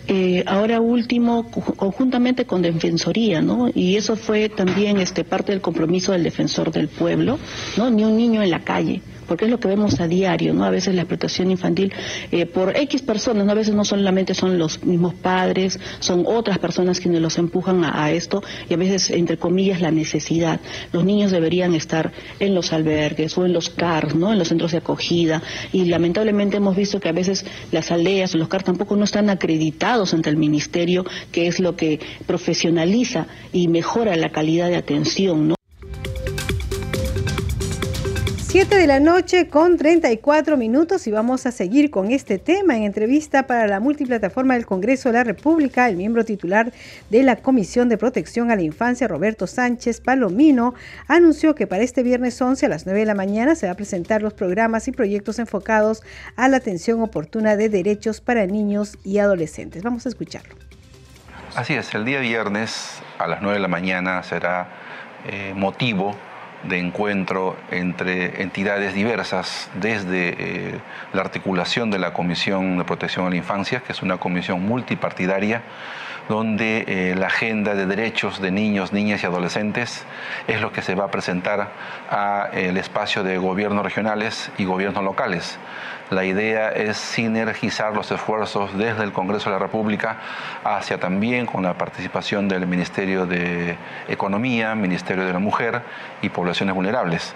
Eh, 0.06 0.44
ahora 0.46 0.80
último, 0.80 1.50
conjuntamente 1.50 2.44
con 2.44 2.60
Defensoría, 2.60 3.40
¿no? 3.40 3.70
Y 3.74 3.96
eso 3.96 4.16
fue 4.16 4.50
también 4.50 4.98
este 4.98 5.24
parte 5.24 5.52
del 5.52 5.62
compromiso 5.62 6.12
del 6.12 6.22
defensor 6.22 6.70
del 6.70 6.88
pueblo, 6.88 7.38
¿no? 7.78 7.90
Ni 7.90 8.04
un 8.04 8.16
niño 8.18 8.42
en 8.42 8.50
la 8.50 8.60
calle 8.60 9.00
porque 9.26 9.46
es 9.46 9.50
lo 9.50 9.60
que 9.60 9.68
vemos 9.68 10.00
a 10.00 10.06
diario, 10.06 10.54
¿no? 10.54 10.64
A 10.64 10.70
veces 10.70 10.94
la 10.94 11.02
explotación 11.02 11.50
infantil 11.50 11.92
eh, 12.30 12.46
por 12.46 12.76
X 12.76 13.02
personas, 13.02 13.44
¿no? 13.46 13.52
A 13.52 13.54
veces 13.54 13.74
no 13.74 13.84
solamente 13.84 14.34
son 14.34 14.58
los 14.58 14.84
mismos 14.84 15.14
padres, 15.14 15.78
son 16.00 16.24
otras 16.26 16.58
personas 16.58 17.00
quienes 17.00 17.20
los 17.20 17.38
empujan 17.38 17.84
a, 17.84 18.10
esto 18.10 18.42
y 18.68 18.74
a 18.74 18.76
veces, 18.76 19.10
entre 19.10 19.36
comillas, 19.36 19.80
la 19.80 19.90
necesidad. 19.90 20.60
Los 20.92 21.04
niños 21.04 21.30
deberían 21.30 21.74
estar 21.74 22.12
en 22.38 22.54
los 22.54 22.72
albergues 22.72 23.36
o 23.38 23.46
en 23.46 23.52
los 23.52 23.70
CAR, 23.70 24.14
¿no? 24.14 24.32
En 24.32 24.38
los 24.38 24.48
centros 24.48 24.72
de 24.72 24.78
acogida 24.78 25.42
y 25.72 25.84
lamentablemente 25.86 26.56
hemos 26.58 26.76
visto 26.76 27.00
que 27.00 27.08
a 27.08 27.12
veces 27.12 27.44
las 27.72 27.90
aldeas 27.90 28.34
o 28.34 28.38
los 28.38 28.48
CAR 28.48 28.62
tampoco 28.62 28.96
no 28.96 29.04
están 29.04 29.30
acreditados 29.30 30.14
ante 30.14 30.30
el 30.30 30.36
ministerio, 30.36 31.04
que 31.32 31.46
es 31.46 31.60
lo 31.60 31.76
que 31.76 32.00
profesionaliza 32.26 33.26
y 33.52 33.68
mejora 33.68 34.16
la 34.16 34.30
calidad 34.30 34.68
de 34.68 34.76
atención, 34.76 35.48
¿no? 35.48 35.54
7 38.54 38.76
de 38.76 38.86
la 38.86 39.00
noche 39.00 39.48
con 39.48 39.76
34 39.76 40.56
minutos 40.56 41.08
y 41.08 41.10
vamos 41.10 41.44
a 41.44 41.50
seguir 41.50 41.90
con 41.90 42.12
este 42.12 42.38
tema. 42.38 42.76
En 42.76 42.84
entrevista 42.84 43.48
para 43.48 43.66
la 43.66 43.80
multiplataforma 43.80 44.54
del 44.54 44.64
Congreso 44.64 45.08
de 45.08 45.14
la 45.14 45.24
República, 45.24 45.88
el 45.88 45.96
miembro 45.96 46.24
titular 46.24 46.72
de 47.10 47.24
la 47.24 47.34
Comisión 47.34 47.88
de 47.88 47.98
Protección 47.98 48.52
a 48.52 48.54
la 48.54 48.62
Infancia, 48.62 49.08
Roberto 49.08 49.48
Sánchez 49.48 50.00
Palomino, 50.00 50.74
anunció 51.08 51.56
que 51.56 51.66
para 51.66 51.82
este 51.82 52.04
viernes 52.04 52.40
11 52.40 52.66
a 52.66 52.68
las 52.68 52.86
9 52.86 53.00
de 53.00 53.06
la 53.06 53.16
mañana 53.16 53.56
se 53.56 53.66
va 53.66 53.72
a 53.72 53.74
presentar 53.74 54.22
los 54.22 54.34
programas 54.34 54.86
y 54.86 54.92
proyectos 54.92 55.40
enfocados 55.40 56.04
a 56.36 56.46
la 56.46 56.58
atención 56.58 57.02
oportuna 57.02 57.56
de 57.56 57.68
derechos 57.68 58.20
para 58.20 58.46
niños 58.46 58.98
y 59.02 59.18
adolescentes. 59.18 59.82
Vamos 59.82 60.06
a 60.06 60.10
escucharlo. 60.10 60.54
Así 61.56 61.74
es, 61.74 61.92
el 61.92 62.04
día 62.04 62.20
viernes 62.20 63.02
a 63.18 63.26
las 63.26 63.42
9 63.42 63.56
de 63.56 63.62
la 63.62 63.68
mañana 63.68 64.22
será 64.22 64.68
eh, 65.26 65.54
motivo 65.56 66.14
de 66.68 66.78
encuentro 66.78 67.56
entre 67.70 68.42
entidades 68.42 68.94
diversas, 68.94 69.70
desde 69.74 70.34
eh, 70.38 70.80
la 71.12 71.20
articulación 71.20 71.90
de 71.90 71.98
la 71.98 72.12
Comisión 72.12 72.78
de 72.78 72.84
Protección 72.84 73.26
a 73.26 73.30
la 73.30 73.36
Infancia, 73.36 73.80
que 73.80 73.92
es 73.92 74.02
una 74.02 74.16
comisión 74.16 74.62
multipartidaria, 74.64 75.62
donde 76.28 76.84
eh, 76.86 77.14
la 77.14 77.26
agenda 77.26 77.74
de 77.74 77.86
derechos 77.86 78.40
de 78.40 78.50
niños, 78.50 78.92
niñas 78.92 79.22
y 79.22 79.26
adolescentes 79.26 80.04
es 80.46 80.60
lo 80.60 80.72
que 80.72 80.82
se 80.82 80.94
va 80.94 81.04
a 81.04 81.10
presentar 81.10 81.72
al 82.08 82.76
espacio 82.76 83.22
de 83.22 83.36
gobiernos 83.36 83.84
regionales 83.84 84.50
y 84.56 84.64
gobiernos 84.64 85.04
locales. 85.04 85.58
La 86.10 86.24
idea 86.24 86.68
es 86.68 86.98
sinergizar 86.98 87.94
los 87.94 88.10
esfuerzos 88.12 88.76
desde 88.76 89.04
el 89.04 89.12
Congreso 89.12 89.48
de 89.48 89.56
la 89.56 89.58
República 89.58 90.18
hacia 90.62 91.00
también 91.00 91.46
con 91.46 91.62
la 91.62 91.78
participación 91.78 92.46
del 92.46 92.66
Ministerio 92.66 93.24
de 93.24 93.76
Economía, 94.08 94.74
Ministerio 94.74 95.24
de 95.24 95.32
la 95.32 95.38
Mujer 95.38 95.82
y 96.20 96.28
Poblaciones 96.54 96.74
Vulnerables 96.76 97.34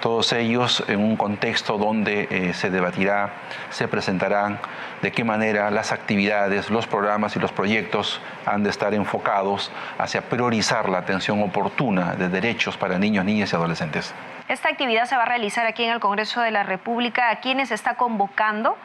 todos 0.00 0.32
ellos 0.32 0.84
en 0.86 1.00
un 1.00 1.16
contexto 1.16 1.76
donde 1.76 2.28
eh, 2.30 2.54
se 2.54 2.70
debatirá, 2.70 3.32
se 3.70 3.88
presentarán 3.88 4.60
de 5.02 5.10
qué 5.10 5.24
manera 5.24 5.70
las 5.70 5.90
actividades, 5.90 6.70
los 6.70 6.86
programas 6.86 7.34
y 7.36 7.40
los 7.40 7.50
proyectos 7.50 8.20
han 8.46 8.62
de 8.62 8.70
estar 8.70 8.94
enfocados 8.94 9.72
hacia 9.98 10.22
priorizar 10.22 10.88
la 10.88 10.98
atención 10.98 11.42
oportuna 11.42 12.14
de 12.14 12.28
derechos 12.28 12.76
para 12.76 12.98
niños, 12.98 13.24
niñas 13.24 13.52
y 13.52 13.56
adolescentes. 13.56 14.14
Esta 14.48 14.68
actividad 14.68 15.06
se 15.06 15.16
va 15.16 15.24
a 15.24 15.26
realizar 15.26 15.66
aquí 15.66 15.84
en 15.84 15.90
el 15.90 16.00
Congreso 16.00 16.40
de 16.40 16.52
la 16.52 16.62
República. 16.62 17.30
¿A 17.30 17.40
quiénes 17.40 17.70
está 17.70 17.94
convocando? 17.94 18.76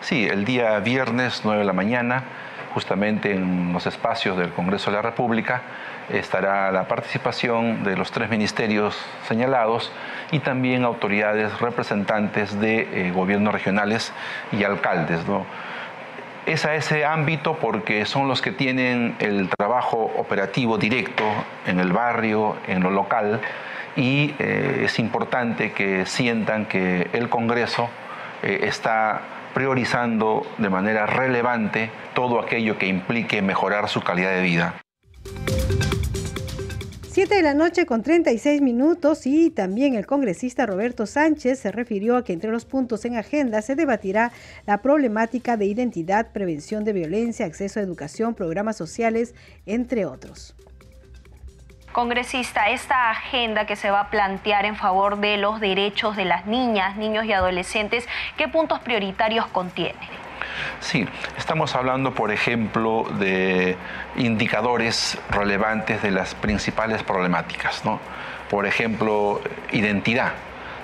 Sí, 0.00 0.26
el 0.26 0.44
día 0.44 0.78
viernes 0.80 1.42
9 1.44 1.60
de 1.60 1.64
la 1.66 1.72
mañana, 1.72 2.24
justamente 2.74 3.32
en 3.32 3.72
los 3.72 3.86
espacios 3.86 4.36
del 4.36 4.50
Congreso 4.50 4.90
de 4.90 4.96
la 4.96 5.02
República, 5.02 5.62
estará 6.10 6.72
la 6.72 6.88
participación 6.88 7.84
de 7.84 7.96
los 7.96 8.10
tres 8.10 8.30
ministerios 8.30 8.98
señalados 9.26 9.92
y 10.30 10.38
también 10.40 10.84
autoridades 10.84 11.60
representantes 11.60 12.58
de 12.60 13.08
eh, 13.08 13.12
gobiernos 13.12 13.52
regionales 13.52 14.12
y 14.52 14.64
alcaldes. 14.64 15.20
Es 16.46 16.64
a 16.64 16.74
ese 16.74 17.04
ámbito 17.04 17.58
porque 17.58 18.06
son 18.06 18.26
los 18.26 18.40
que 18.40 18.52
tienen 18.52 19.16
el 19.18 19.50
trabajo 19.50 20.10
operativo 20.16 20.78
directo 20.78 21.24
en 21.66 21.78
el 21.78 21.92
barrio, 21.92 22.56
en 22.66 22.82
lo 22.82 22.90
local, 22.90 23.40
y 23.96 24.34
eh, 24.38 24.82
es 24.84 24.98
importante 24.98 25.72
que 25.72 26.06
sientan 26.06 26.66
que 26.66 27.10
el 27.12 27.28
Congreso 27.28 27.90
eh, 28.42 28.60
está 28.62 29.20
priorizando 29.58 30.46
de 30.58 30.68
manera 30.68 31.04
relevante 31.04 31.90
todo 32.14 32.38
aquello 32.38 32.78
que 32.78 32.86
implique 32.86 33.42
mejorar 33.42 33.88
su 33.88 34.00
calidad 34.02 34.30
de 34.30 34.42
vida. 34.42 34.80
7 37.08 37.34
de 37.34 37.42
la 37.42 37.54
noche 37.54 37.84
con 37.84 38.04
36 38.04 38.62
minutos 38.62 39.26
y 39.26 39.50
también 39.50 39.94
el 39.96 40.06
congresista 40.06 40.64
Roberto 40.64 41.06
Sánchez 41.06 41.58
se 41.58 41.72
refirió 41.72 42.16
a 42.16 42.22
que 42.22 42.34
entre 42.34 42.52
los 42.52 42.66
puntos 42.66 43.04
en 43.04 43.16
agenda 43.16 43.60
se 43.60 43.74
debatirá 43.74 44.30
la 44.64 44.80
problemática 44.80 45.56
de 45.56 45.64
identidad, 45.66 46.30
prevención 46.30 46.84
de 46.84 46.92
violencia, 46.92 47.44
acceso 47.44 47.80
a 47.80 47.82
educación, 47.82 48.36
programas 48.36 48.76
sociales, 48.76 49.34
entre 49.66 50.06
otros. 50.06 50.54
Congresista, 51.98 52.68
esta 52.68 53.10
agenda 53.10 53.66
que 53.66 53.74
se 53.74 53.90
va 53.90 54.02
a 54.02 54.08
plantear 54.08 54.66
en 54.66 54.76
favor 54.76 55.18
de 55.18 55.36
los 55.36 55.58
derechos 55.58 56.14
de 56.14 56.26
las 56.26 56.46
niñas, 56.46 56.94
niños 56.94 57.24
y 57.24 57.32
adolescentes, 57.32 58.06
¿qué 58.36 58.46
puntos 58.46 58.78
prioritarios 58.78 59.48
contiene? 59.48 59.98
Sí, 60.78 61.08
estamos 61.36 61.74
hablando, 61.74 62.14
por 62.14 62.30
ejemplo, 62.30 63.04
de 63.18 63.76
indicadores 64.14 65.18
relevantes 65.28 66.00
de 66.00 66.12
las 66.12 66.36
principales 66.36 67.02
problemáticas. 67.02 67.84
¿no? 67.84 67.98
Por 68.48 68.66
ejemplo, 68.66 69.40
identidad 69.72 70.34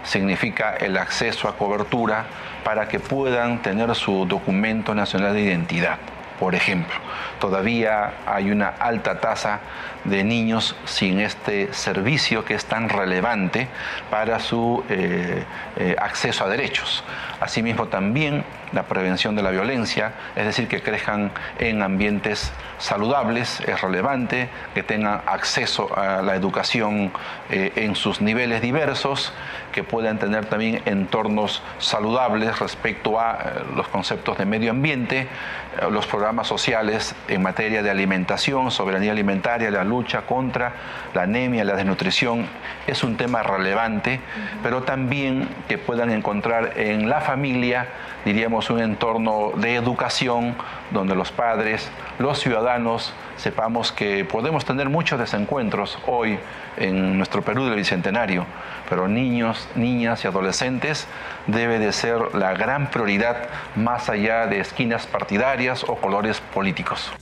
significa 0.03 0.75
el 0.75 0.99
acceso 0.99 1.49
a 1.49 1.57
cobertura 1.57 2.25
para 2.65 2.89
que 2.89 2.99
puedan 2.99 3.63
tener 3.63 3.95
su 3.95 4.27
documento 4.27 4.97
nacional 4.97 5.33
de 5.33 5.43
identidad. 5.43 5.97
Por 6.39 6.55
ejemplo, 6.55 6.95
todavía 7.41 8.15
hay 8.27 8.51
una 8.51 8.69
alta 8.69 9.21
tasa 9.21 9.61
de 10.05 10.25
niños 10.25 10.77
sin 10.85 11.21
este 11.21 11.73
servicio 11.73 12.45
que 12.45 12.55
es 12.55 12.65
tan 12.65 12.89
relevante 12.89 13.69
para 14.11 14.41
su 14.41 14.85
eh, 14.89 15.45
eh, 15.77 15.97
acceso 15.99 16.45
a 16.45 16.49
derechos. 16.49 17.05
Asimismo, 17.41 17.87
también 17.87 18.45
la 18.75 18.83
prevención 18.83 19.37
de 19.37 19.43
la 19.43 19.51
violencia, 19.51 20.13
es 20.37 20.45
decir, 20.45 20.69
que 20.69 20.83
crezcan 20.83 21.31
en 21.59 21.83
ambientes 21.83 22.53
saludables, 22.79 23.61
es 23.61 23.81
relevante, 23.81 24.49
que 24.75 24.83
tengan 24.83 25.23
acceso 25.27 25.97
a 25.97 26.23
la 26.23 26.35
educación 26.35 27.13
eh, 27.51 27.73
en 27.77 27.95
sus 27.95 28.21
niveles 28.21 28.61
diversos, 28.61 29.33
que 29.73 29.83
puedan 29.83 30.19
tener 30.19 30.47
también 30.47 30.83
entornos 30.85 31.63
saludables 31.79 32.59
respecto 32.59 33.19
a 33.19 33.33
eh, 33.33 33.63
los 33.77 33.89
conceptos 33.89 34.39
de 34.39 34.45
medio 34.45 34.71
ambiente, 34.71 35.21
eh, 35.21 35.91
los 35.91 36.07
programas 36.07 36.47
sociales 36.47 37.15
en 37.29 37.43
materia 37.43 37.83
de 37.83 37.91
alimentación, 37.91 38.71
soberanía 38.71 39.13
alimentaria, 39.13 39.71
la 39.71 39.85
lucha 39.85 40.23
contra 40.23 40.73
la 41.15 41.23
anemia, 41.23 41.65
la 41.65 41.77
desnutrición, 41.77 42.47
es 42.87 43.03
un 43.03 43.17
tema 43.17 43.43
relevante, 43.43 44.21
pero 44.63 44.83
también 44.83 45.49
que 45.69 45.79
puedan 45.79 46.11
encontrar 46.11 46.73
en 46.77 47.09
la 47.09 47.21
familia 47.21 47.87
diríamos, 48.25 48.71
un 48.71 48.81
entorno 48.81 49.53
de 49.57 49.75
educación 49.75 50.57
donde 50.91 51.15
los 51.15 51.31
padres, 51.33 51.91
los 52.19 52.39
ciudadanos, 52.39 53.13
sepamos 53.37 53.93
que 53.93 54.25
podemos 54.25 54.65
tener 54.65 54.89
muchos 54.89 55.19
desencuentros 55.19 55.99
hoy 56.07 56.39
en 56.77 57.17
nuestro 57.17 57.43
Perú 57.43 57.65
del 57.65 57.77
Bicentenario, 57.77 58.47
pero 58.89 59.09
niños, 59.09 59.69
niñas 59.75 60.25
y 60.25 60.29
adolescentes 60.29 61.07
debe 61.47 61.79
de 61.79 61.93
ser 61.93 62.35
la 62.35 62.55
gran 62.55 62.91
prioridad 62.91 63.49
más 63.77 64.09
allá 64.09 64.47
de 64.47 64.61
esquinas 64.61 65.07
partidarias 65.07 65.85
o 65.85 65.97
colores 65.97 66.41
políticos. 66.41 67.13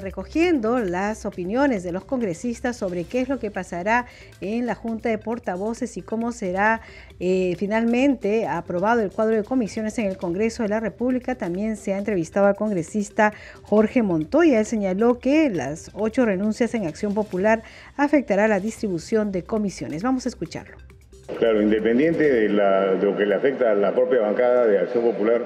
Recogiendo 0.00 0.78
las 0.78 1.26
opiniones 1.26 1.82
de 1.82 1.92
los 1.92 2.04
congresistas 2.04 2.76
sobre 2.76 3.04
qué 3.04 3.20
es 3.20 3.28
lo 3.28 3.38
que 3.38 3.50
pasará 3.50 4.06
en 4.40 4.66
la 4.66 4.74
Junta 4.74 5.08
de 5.08 5.18
Portavoces 5.18 5.96
y 5.96 6.02
cómo 6.02 6.32
será 6.32 6.80
eh, 7.20 7.54
finalmente 7.58 8.46
aprobado 8.46 9.00
el 9.00 9.10
cuadro 9.10 9.36
de 9.36 9.44
comisiones 9.44 9.98
en 9.98 10.06
el 10.06 10.16
Congreso 10.16 10.62
de 10.62 10.68
la 10.68 10.80
República. 10.80 11.34
También 11.34 11.76
se 11.76 11.94
ha 11.94 11.98
entrevistado 11.98 12.46
al 12.46 12.56
congresista 12.56 13.32
Jorge 13.62 14.02
Montoya. 14.02 14.60
Él 14.60 14.66
señaló 14.66 15.18
que 15.18 15.50
las 15.50 15.90
ocho 15.94 16.24
renuncias 16.24 16.74
en 16.74 16.86
Acción 16.86 17.14
Popular 17.14 17.62
afectará 17.96 18.48
la 18.48 18.60
distribución 18.60 19.32
de 19.32 19.44
comisiones. 19.44 20.02
Vamos 20.02 20.26
a 20.26 20.28
escucharlo. 20.28 20.76
Claro, 21.38 21.62
independiente 21.62 22.22
de, 22.22 22.48
de 22.48 23.02
lo 23.02 23.16
que 23.16 23.26
le 23.26 23.34
afecta 23.34 23.70
a 23.70 23.74
la 23.74 23.94
propia 23.94 24.20
bancada 24.20 24.66
de 24.66 24.78
Acción 24.78 25.04
Popular, 25.04 25.42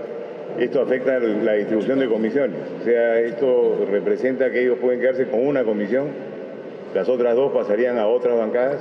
esto 0.59 0.81
afecta 0.81 1.19
la 1.21 1.53
distribución 1.53 2.01
de 2.01 2.09
comisiones. 2.09 2.59
O 2.81 2.85
sea, 2.85 3.21
esto 3.21 3.87
representa 3.91 4.51
que 4.51 4.63
ellos 4.63 4.79
pueden 4.81 5.01
quedarse 5.01 5.27
con 5.27 5.47
una 5.47 5.63
comisión, 5.63 6.09
las 6.95 7.09
otras 7.09 7.37
dos 7.37 7.53
pasarían 7.53 7.99
a 7.99 8.07
otras 8.07 8.37
bancadas. 8.37 8.81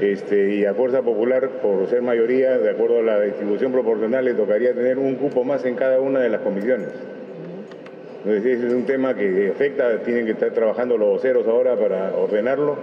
Este, 0.00 0.56
y 0.56 0.64
a 0.66 0.74
Fuerza 0.74 1.00
Popular, 1.00 1.48
por 1.62 1.88
ser 1.88 2.02
mayoría, 2.02 2.58
de 2.58 2.68
acuerdo 2.68 2.98
a 2.98 3.02
la 3.02 3.20
distribución 3.22 3.72
proporcional, 3.72 4.26
le 4.26 4.34
tocaría 4.34 4.74
tener 4.74 4.98
un 4.98 5.14
cupo 5.14 5.42
más 5.42 5.64
en 5.64 5.74
cada 5.74 6.00
una 6.00 6.20
de 6.20 6.28
las 6.28 6.42
comisiones. 6.42 6.88
Entonces, 8.18 8.58
ese 8.58 8.66
es 8.66 8.72
un 8.74 8.84
tema 8.84 9.14
que 9.14 9.52
afecta, 9.54 10.02
tienen 10.02 10.26
que 10.26 10.32
estar 10.32 10.50
trabajando 10.50 10.98
los 10.98 11.08
voceros 11.08 11.46
ahora 11.46 11.76
para 11.76 12.14
ordenarlo 12.14 12.76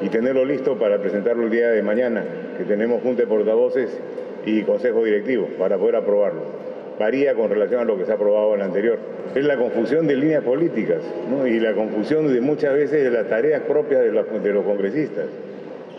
y 0.00 0.08
tenerlo 0.08 0.44
listo 0.44 0.78
para 0.78 0.98
presentarlo 0.98 1.44
el 1.44 1.50
día 1.50 1.70
de 1.70 1.82
mañana, 1.82 2.22
que 2.56 2.64
tenemos 2.64 3.02
junta 3.02 3.22
de 3.22 3.26
portavoces 3.26 3.98
y 4.46 4.62
consejo 4.62 5.02
directivo 5.02 5.48
para 5.58 5.78
poder 5.78 5.96
aprobarlo 5.96 6.71
varía 6.98 7.34
con 7.34 7.50
relación 7.50 7.80
a 7.80 7.84
lo 7.84 7.96
que 7.96 8.04
se 8.04 8.12
ha 8.12 8.14
aprobado 8.14 8.54
en 8.54 8.60
el 8.60 8.66
anterior. 8.66 8.98
Es 9.34 9.44
la 9.44 9.56
confusión 9.56 10.06
de 10.06 10.16
líneas 10.16 10.44
políticas 10.44 11.02
y 11.46 11.60
la 11.60 11.72
confusión 11.74 12.32
de 12.32 12.40
muchas 12.40 12.74
veces 12.74 13.04
de 13.04 13.10
las 13.10 13.28
tareas 13.28 13.62
propias 13.62 14.00
de, 14.02 14.10
de 14.10 14.52
los 14.52 14.64
congresistas. 14.64 15.26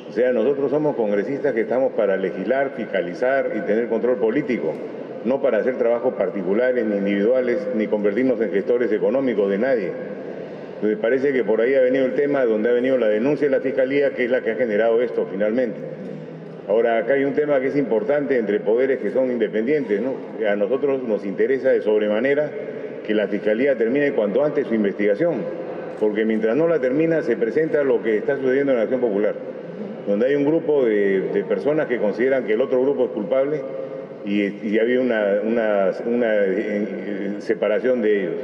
O 0.10 0.12
sea, 0.12 0.32
nosotros 0.32 0.70
somos 0.70 0.96
congresistas 0.96 1.54
que 1.54 1.62
estamos 1.62 1.94
para 1.94 2.16
legislar, 2.18 2.74
fiscalizar 2.76 3.52
y 3.56 3.62
tener 3.62 3.88
control 3.88 4.18
político, 4.18 4.74
no 5.26 5.42
para 5.42 5.58
hacer 5.58 5.78
trabajos 5.78 6.14
particulares 6.14 6.86
ni 6.86 6.98
individuales, 6.98 7.68
ni 7.76 7.88
convertirnos 7.88 8.40
en 8.40 8.52
gestores 8.52 8.92
económicos 8.92 9.50
de 9.50 9.58
nadie. 9.58 9.92
Entonces 10.76 11.00
parece 11.00 11.32
que 11.32 11.44
por 11.44 11.62
ahí 11.62 11.74
ha 11.76 11.82
venido 11.82 12.06
el 12.06 12.14
tema 12.14 12.46
donde 12.46 12.70
ha 12.70 12.74
venido 12.74 12.98
la 12.98 13.08
denuncia 13.08 13.48
de 13.48 13.56
la 13.56 13.62
Fiscalía, 13.62 14.12
que 14.12 14.26
es 14.26 14.30
la 14.30 14.42
que 14.42 14.52
ha 14.52 14.56
generado 14.56 15.02
esto 15.02 15.26
finalmente. 15.32 15.78
Ahora, 16.68 17.00
acá 17.00 17.14
hay 17.14 17.26
un 17.26 17.34
tema 17.34 17.60
que 17.60 17.68
es 17.68 17.76
importante 17.76 18.38
entre 18.38 18.62
poderes 18.62 19.00
que 19.00 19.12
son 19.12 19.30
independientes, 19.30 20.02
¿no? 20.02 20.14
A 20.48 20.56
nosotros 20.56 21.04
nos 21.04 21.26
interesa 21.26 21.70
de 21.72 21.82
sobremanera 21.82 22.50
que 23.06 23.14
la 23.14 23.28
Fiscalía 23.28 23.78
termine 23.78 24.14
cuanto 24.14 24.46
antes 24.46 24.68
su 24.68 24.74
investigación, 24.74 25.42
porque 26.00 26.24
mientras 26.24 26.56
no 26.56 26.68
la 26.68 26.80
termina 26.80 27.22
se 27.22 27.36
presenta 27.36 27.84
lo 27.84 28.02
que 28.02 28.18
está 28.18 28.38
sucediendo 28.38 28.72
en 28.72 28.78
la 28.78 28.84
Acción 28.84 29.02
Popular, 29.02 29.36
donde 30.08 30.28
hay 30.28 30.36
un 30.36 30.46
grupo 30.46 30.86
de, 30.86 31.44
personas 31.50 31.88
que 31.88 31.98
consideran 31.98 32.46
que 32.46 32.54
el 32.54 32.62
otro 32.62 32.82
grupo 32.82 33.06
es 33.06 33.12
culpable 33.12 33.62
y, 34.26 34.80
había 34.80 35.02
una, 35.02 35.42
una, 35.44 35.92
una, 36.06 36.34
eh, 36.46 37.36
separación 37.40 38.02
de 38.02 38.22
ellos. 38.22 38.36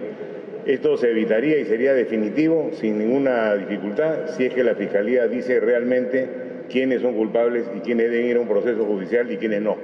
Esto 0.65 0.97
se 0.97 1.11
evitaría 1.11 1.57
y 1.57 1.63
sería 1.63 1.93
definitivo 1.93 2.71
sin 2.73 2.99
ninguna 2.99 3.55
dificultad 3.55 4.27
si 4.35 4.45
es 4.45 4.53
que 4.53 4.65
la 4.65 4.75
Fiscalía 4.75 5.25
dice 5.27 5.61
realmente 5.61 6.27
quiénes 6.71 7.01
son 7.01 7.13
culpables 7.15 7.65
y 7.75 7.79
quiénes 7.79 8.09
deben 8.11 8.27
ir 8.27 8.37
a 8.37 8.39
un 8.39 8.47
proceso 8.47 8.85
judicial 8.85 9.31
y 9.31 9.37
quiénes 9.37 9.61
no. 9.61 9.77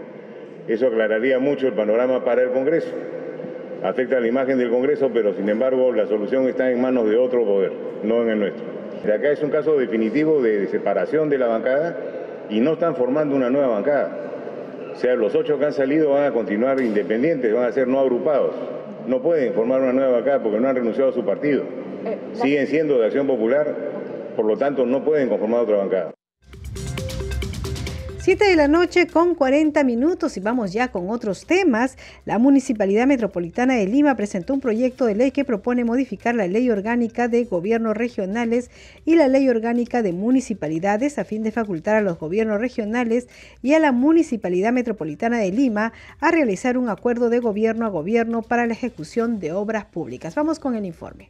Eso 0.67 0.87
aclararía 0.87 1.39
mucho 1.39 1.67
el 1.67 1.73
panorama 1.73 2.23
para 2.23 2.43
el 2.43 2.49
Congreso. 2.49 2.89
Afecta 3.83 4.17
a 4.17 4.19
la 4.19 4.27
imagen 4.27 4.57
del 4.57 4.69
Congreso, 4.69 5.11
pero 5.13 5.33
sin 5.33 5.47
embargo 5.49 5.91
la 5.91 6.07
solución 6.07 6.47
está 6.47 6.71
en 6.71 6.81
manos 6.81 7.09
de 7.09 7.17
otro 7.17 7.43
poder, 7.45 7.71
no 8.03 8.23
en 8.23 8.29
el 8.29 8.39
nuestro. 8.39 8.63
De 9.03 9.13
acá 9.13 9.29
es 9.29 9.43
un 9.43 9.51
caso 9.51 9.77
definitivo 9.77 10.41
de 10.41 10.67
separación 10.67 11.29
de 11.29 11.37
la 11.37 11.47
bancada 11.47 11.97
y 12.49 12.59
no 12.59 12.73
están 12.73 12.95
formando 12.95 13.35
una 13.35 13.49
nueva 13.49 13.67
bancada. 13.67 14.17
O 14.93 14.95
sea, 14.97 15.15
los 15.15 15.35
ocho 15.35 15.59
que 15.59 15.65
han 15.65 15.73
salido 15.73 16.11
van 16.11 16.23
a 16.23 16.31
continuar 16.31 16.79
independientes, 16.81 17.53
van 17.53 17.65
a 17.65 17.71
ser 17.71 17.87
no 17.87 17.99
agrupados. 17.99 18.55
No 19.07 19.21
pueden 19.21 19.53
formar 19.53 19.81
una 19.81 19.93
nueva 19.93 20.13
bancada 20.13 20.41
porque 20.41 20.59
no 20.59 20.67
han 20.67 20.75
renunciado 20.75 21.11
a 21.11 21.13
su 21.13 21.23
partido. 21.23 21.63
Eh, 22.05 22.17
Siguen 22.33 22.65
siendo 22.67 22.97
de 22.97 23.05
Acción 23.05 23.27
Popular, 23.27 23.67
por 24.35 24.45
lo 24.45 24.57
tanto 24.57 24.85
no 24.85 25.03
pueden 25.03 25.29
conformar 25.29 25.61
otra 25.61 25.77
bancada. 25.77 26.13
7 28.25 28.43
de 28.43 28.55
la 28.55 28.67
noche 28.67 29.05
con 29.05 29.35
40 29.35 29.83
minutos 29.83 30.35
y 30.35 30.39
vamos 30.39 30.73
ya 30.73 30.87
con 30.87 31.11
otros 31.11 31.45
temas. 31.45 31.95
La 32.25 32.39
Municipalidad 32.39 33.05
Metropolitana 33.05 33.75
de 33.75 33.85
Lima 33.85 34.15
presentó 34.15 34.55
un 34.55 34.61
proyecto 34.61 35.05
de 35.05 35.13
ley 35.13 35.29
que 35.29 35.45
propone 35.45 35.83
modificar 35.83 36.33
la 36.33 36.47
ley 36.47 36.71
orgánica 36.71 37.27
de 37.27 37.43
gobiernos 37.43 37.95
regionales 37.95 38.71
y 39.05 39.13
la 39.13 39.27
ley 39.27 39.47
orgánica 39.47 40.01
de 40.01 40.11
municipalidades 40.11 41.19
a 41.19 41.23
fin 41.23 41.43
de 41.43 41.51
facultar 41.51 41.97
a 41.97 42.01
los 42.01 42.17
gobiernos 42.17 42.59
regionales 42.59 43.27
y 43.61 43.73
a 43.73 43.79
la 43.79 43.91
Municipalidad 43.91 44.73
Metropolitana 44.73 45.37
de 45.37 45.51
Lima 45.51 45.93
a 46.19 46.31
realizar 46.31 46.79
un 46.79 46.89
acuerdo 46.89 47.29
de 47.29 47.37
gobierno 47.37 47.85
a 47.85 47.89
gobierno 47.89 48.41
para 48.41 48.65
la 48.65 48.73
ejecución 48.73 49.39
de 49.39 49.51
obras 49.51 49.85
públicas. 49.85 50.33
Vamos 50.33 50.57
con 50.57 50.73
el 50.73 50.85
informe. 50.85 51.29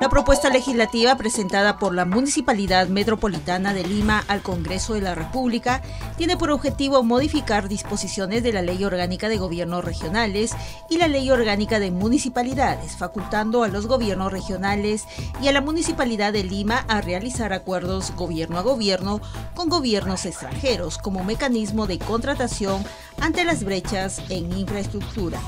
La 0.00 0.08
propuesta 0.08 0.48
legislativa 0.48 1.16
presentada 1.16 1.76
por 1.76 1.92
la 1.92 2.04
Municipalidad 2.04 2.86
Metropolitana 2.86 3.74
de 3.74 3.82
Lima 3.82 4.24
al 4.28 4.42
Congreso 4.42 4.94
de 4.94 5.00
la 5.00 5.16
República 5.16 5.82
tiene 6.16 6.36
por 6.36 6.52
objetivo 6.52 7.02
modificar 7.02 7.68
disposiciones 7.68 8.44
de 8.44 8.52
la 8.52 8.62
Ley 8.62 8.84
Orgánica 8.84 9.28
de 9.28 9.38
Gobiernos 9.38 9.84
Regionales 9.84 10.52
y 10.88 10.98
la 10.98 11.08
Ley 11.08 11.28
Orgánica 11.32 11.80
de 11.80 11.90
Municipalidades, 11.90 12.96
facultando 12.96 13.64
a 13.64 13.68
los 13.68 13.88
gobiernos 13.88 14.32
regionales 14.32 15.02
y 15.42 15.48
a 15.48 15.52
la 15.52 15.62
Municipalidad 15.62 16.32
de 16.32 16.44
Lima 16.44 16.84
a 16.86 17.00
realizar 17.00 17.52
acuerdos 17.52 18.14
gobierno 18.14 18.58
a 18.58 18.62
gobierno 18.62 19.20
con 19.56 19.68
gobiernos 19.68 20.26
extranjeros 20.26 20.98
como 20.98 21.24
mecanismo 21.24 21.88
de 21.88 21.98
contratación 21.98 22.84
ante 23.20 23.44
las 23.44 23.64
brechas 23.64 24.22
en 24.28 24.56
infraestructura. 24.56 25.40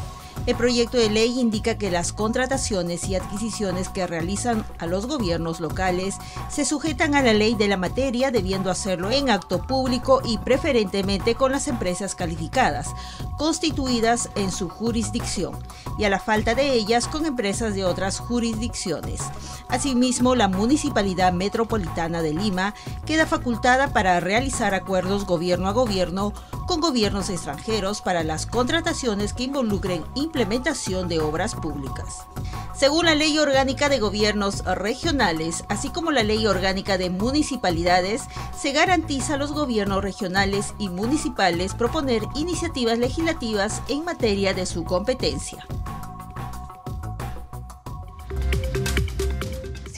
El 0.46 0.56
proyecto 0.56 0.96
de 0.96 1.10
ley 1.10 1.38
indica 1.38 1.76
que 1.76 1.90
las 1.90 2.12
contrataciones 2.12 3.06
y 3.08 3.14
adquisiciones 3.14 3.88
que 3.88 4.06
realizan 4.06 4.64
a 4.78 4.86
los 4.86 5.06
gobiernos 5.06 5.60
locales 5.60 6.16
se 6.48 6.64
sujetan 6.64 7.14
a 7.14 7.22
la 7.22 7.34
ley 7.34 7.54
de 7.54 7.68
la 7.68 7.76
materia, 7.76 8.30
debiendo 8.30 8.70
hacerlo 8.70 9.10
en 9.10 9.30
acto 9.30 9.62
público 9.62 10.22
y 10.24 10.38
preferentemente 10.38 11.34
con 11.34 11.52
las 11.52 11.68
empresas 11.68 12.14
calificadas, 12.14 12.88
constituidas 13.36 14.30
en 14.34 14.50
su 14.50 14.68
jurisdicción, 14.68 15.56
y 15.98 16.04
a 16.04 16.10
la 16.10 16.18
falta 16.18 16.54
de 16.54 16.72
ellas 16.72 17.06
con 17.06 17.26
empresas 17.26 17.74
de 17.74 17.84
otras 17.84 18.18
jurisdicciones. 18.18 19.20
Asimismo, 19.68 20.34
la 20.34 20.48
Municipalidad 20.48 21.32
Metropolitana 21.32 22.22
de 22.22 22.32
Lima 22.32 22.74
queda 23.06 23.26
facultada 23.26 23.92
para 23.92 24.18
realizar 24.20 24.74
acuerdos 24.74 25.26
gobierno 25.26 25.68
a 25.68 25.72
gobierno 25.72 26.32
con 26.70 26.80
gobiernos 26.80 27.30
extranjeros 27.30 28.00
para 28.00 28.22
las 28.22 28.46
contrataciones 28.46 29.32
que 29.32 29.42
involucren 29.42 30.04
implementación 30.14 31.08
de 31.08 31.18
obras 31.18 31.56
públicas. 31.56 32.18
Según 32.76 33.06
la 33.06 33.16
Ley 33.16 33.36
Orgánica 33.40 33.88
de 33.88 33.98
Gobiernos 33.98 34.64
Regionales, 34.64 35.64
así 35.68 35.88
como 35.88 36.12
la 36.12 36.22
Ley 36.22 36.46
Orgánica 36.46 36.96
de 36.96 37.10
Municipalidades, 37.10 38.22
se 38.56 38.70
garantiza 38.70 39.34
a 39.34 39.36
los 39.36 39.50
gobiernos 39.50 40.04
regionales 40.04 40.72
y 40.78 40.90
municipales 40.90 41.74
proponer 41.74 42.22
iniciativas 42.36 43.00
legislativas 43.00 43.82
en 43.88 44.04
materia 44.04 44.54
de 44.54 44.64
su 44.64 44.84
competencia. 44.84 45.66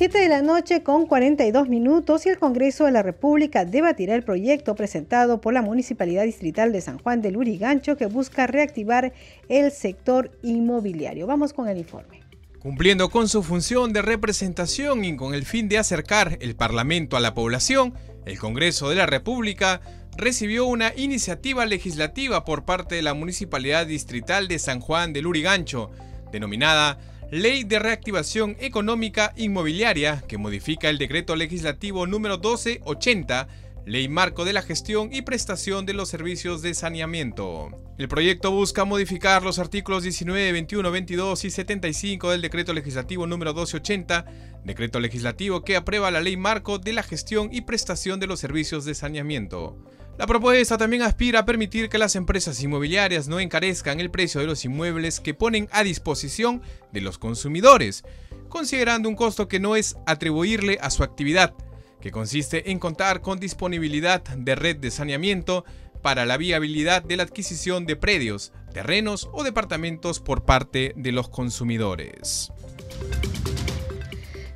7 0.02 0.18
de 0.18 0.28
la 0.28 0.42
noche 0.42 0.82
con 0.82 1.06
42 1.06 1.68
minutos 1.68 2.26
y 2.26 2.28
el 2.28 2.36
Congreso 2.36 2.86
de 2.86 2.90
la 2.90 3.04
República 3.04 3.64
debatirá 3.64 4.16
el 4.16 4.24
proyecto 4.24 4.74
presentado 4.74 5.40
por 5.40 5.54
la 5.54 5.62
Municipalidad 5.62 6.24
Distrital 6.24 6.72
de 6.72 6.80
San 6.80 6.98
Juan 6.98 7.22
del 7.22 7.36
Urigancho 7.36 7.96
que 7.96 8.06
busca 8.06 8.48
reactivar 8.48 9.12
el 9.48 9.70
sector 9.70 10.36
inmobiliario. 10.42 11.28
Vamos 11.28 11.52
con 11.52 11.68
el 11.68 11.78
informe. 11.78 12.20
Cumpliendo 12.58 13.10
con 13.10 13.28
su 13.28 13.44
función 13.44 13.92
de 13.92 14.02
representación 14.02 15.04
y 15.04 15.14
con 15.14 15.34
el 15.34 15.44
fin 15.44 15.68
de 15.68 15.78
acercar 15.78 16.36
el 16.40 16.56
Parlamento 16.56 17.16
a 17.16 17.20
la 17.20 17.32
población, 17.32 17.94
el 18.26 18.40
Congreso 18.40 18.88
de 18.88 18.96
la 18.96 19.06
República 19.06 19.82
recibió 20.16 20.66
una 20.66 20.92
iniciativa 20.96 21.64
legislativa 21.64 22.44
por 22.44 22.64
parte 22.64 22.96
de 22.96 23.02
la 23.02 23.14
Municipalidad 23.14 23.86
Distrital 23.86 24.48
de 24.48 24.58
San 24.58 24.80
Juan 24.80 25.12
del 25.12 25.28
Urigancho, 25.28 25.92
denominada 26.32 26.98
Ley 27.32 27.64
de 27.64 27.78
Reactivación 27.78 28.58
Económica 28.60 29.32
Inmobiliaria, 29.38 30.22
que 30.28 30.36
modifica 30.36 30.90
el 30.90 30.98
decreto 30.98 31.34
legislativo 31.34 32.06
número 32.06 32.34
1280, 32.34 33.48
Ley 33.86 34.06
Marco 34.06 34.44
de 34.44 34.52
la 34.52 34.60
Gestión 34.60 35.08
y 35.10 35.22
Prestación 35.22 35.86
de 35.86 35.94
los 35.94 36.10
Servicios 36.10 36.60
de 36.60 36.74
Saneamiento. 36.74 37.70
El 37.96 38.08
proyecto 38.08 38.50
busca 38.50 38.84
modificar 38.84 39.44
los 39.44 39.58
artículos 39.58 40.02
19, 40.02 40.52
21, 40.52 40.90
22 40.90 41.44
y 41.46 41.50
75 41.50 42.32
del 42.32 42.42
decreto 42.42 42.74
legislativo 42.74 43.26
número 43.26 43.52
1280, 43.52 44.26
decreto 44.62 45.00
legislativo 45.00 45.64
que 45.64 45.76
aprueba 45.76 46.10
la 46.10 46.20
Ley 46.20 46.36
Marco 46.36 46.78
de 46.78 46.92
la 46.92 47.02
Gestión 47.02 47.48
y 47.50 47.62
Prestación 47.62 48.20
de 48.20 48.26
los 48.26 48.40
Servicios 48.40 48.84
de 48.84 48.94
Saneamiento. 48.94 49.78
La 50.18 50.26
propuesta 50.26 50.76
también 50.76 51.02
aspira 51.02 51.40
a 51.40 51.44
permitir 51.44 51.88
que 51.88 51.98
las 51.98 52.16
empresas 52.16 52.62
inmobiliarias 52.62 53.28
no 53.28 53.40
encarezcan 53.40 53.98
el 53.98 54.10
precio 54.10 54.40
de 54.40 54.46
los 54.46 54.64
inmuebles 54.64 55.20
que 55.20 55.34
ponen 55.34 55.68
a 55.72 55.82
disposición 55.82 56.62
de 56.92 57.00
los 57.00 57.18
consumidores, 57.18 58.04
considerando 58.48 59.08
un 59.08 59.16
costo 59.16 59.48
que 59.48 59.58
no 59.58 59.74
es 59.74 59.96
atribuirle 60.06 60.78
a 60.82 60.90
su 60.90 61.02
actividad, 61.02 61.54
que 62.00 62.10
consiste 62.10 62.70
en 62.70 62.78
contar 62.78 63.22
con 63.22 63.40
disponibilidad 63.40 64.22
de 64.22 64.54
red 64.54 64.76
de 64.76 64.90
saneamiento 64.90 65.64
para 66.02 66.26
la 66.26 66.36
viabilidad 66.36 67.02
de 67.02 67.16
la 67.16 67.22
adquisición 67.22 67.86
de 67.86 67.96
predios, 67.96 68.52
terrenos 68.74 69.30
o 69.32 69.44
departamentos 69.44 70.20
por 70.20 70.44
parte 70.44 70.92
de 70.96 71.12
los 71.12 71.28
consumidores. 71.28 72.52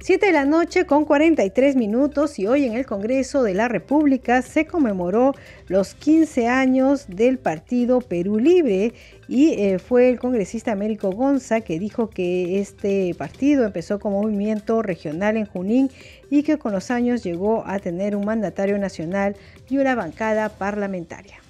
7 0.07 0.25
de 0.27 0.33
la 0.33 0.45
noche 0.45 0.87
con 0.87 1.05
43 1.05 1.75
minutos 1.75 2.39
y 2.39 2.47
hoy 2.47 2.65
en 2.65 2.75
el 2.75 2.87
Congreso 2.87 3.43
de 3.43 3.55
la 3.55 3.67
República 3.67 4.41
se 4.41 4.65
conmemoró 4.65 5.35
los 5.67 5.95
15 5.95 6.47
años 6.47 7.07
del 7.09 7.39
partido 7.39 8.01
Perú 8.01 8.39
Libre 8.39 8.95
y 9.27 9.55
eh, 9.55 9.81
fue 9.81 10.09
el 10.09 10.21
congresista 10.21 10.71
Américo 10.71 11.11
Gonza 11.11 11.61
que 11.61 11.81
dijo 11.81 12.09
que 12.09 12.61
este 12.61 13.17
partido 13.19 13.65
empezó 13.65 13.99
como 13.99 14.23
movimiento 14.23 14.81
regional 14.81 15.37
en 15.37 15.47
Junín 15.47 15.91
y 16.31 16.45
que 16.45 16.57
con 16.57 16.71
los 16.71 16.93
años 16.93 17.25
llegó 17.25 17.65
a 17.67 17.81
tener 17.81 18.15
un 18.15 18.25
mandatario 18.25 18.79
nacional 18.79 19.35
y 19.69 19.79
una 19.79 19.97
bancada 19.97 20.51
parlamentaria. 20.51 21.41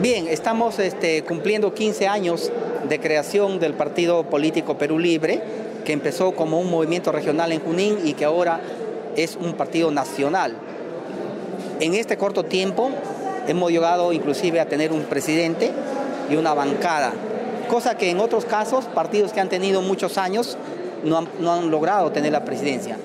Bien, 0.00 0.26
estamos 0.28 0.78
este, 0.78 1.22
cumpliendo 1.22 1.74
15 1.74 2.08
años 2.08 2.50
de 2.88 2.98
creación 2.98 3.60
del 3.60 3.74
partido 3.74 4.24
político 4.24 4.78
Perú 4.78 4.98
Libre, 4.98 5.40
que 5.84 5.92
empezó 5.92 6.32
como 6.32 6.60
un 6.60 6.70
movimiento 6.70 7.12
regional 7.12 7.52
en 7.52 7.60
Junín 7.60 7.98
y 8.04 8.14
que 8.14 8.24
ahora 8.24 8.60
es 9.16 9.36
un 9.36 9.54
partido 9.54 9.90
nacional. 9.90 10.56
En 11.80 11.94
este 11.94 12.16
corto 12.16 12.44
tiempo 12.44 12.90
hemos 13.46 13.70
llegado 13.70 14.12
inclusive 14.12 14.60
a 14.60 14.66
tener 14.66 14.92
un 14.92 15.02
presidente 15.02 15.70
y 16.30 16.36
una 16.36 16.54
bancada, 16.54 17.12
cosa 17.68 17.96
que 17.96 18.10
en 18.10 18.20
otros 18.20 18.44
casos 18.44 18.86
partidos 18.86 19.32
que 19.32 19.40
han 19.40 19.48
tenido 19.48 19.82
muchos 19.82 20.18
años 20.18 20.56
no 21.04 21.18
han, 21.18 21.28
no 21.38 21.52
han 21.52 21.70
logrado 21.70 22.10
tener 22.12 22.32
la 22.32 22.44
presidencia. 22.44 22.96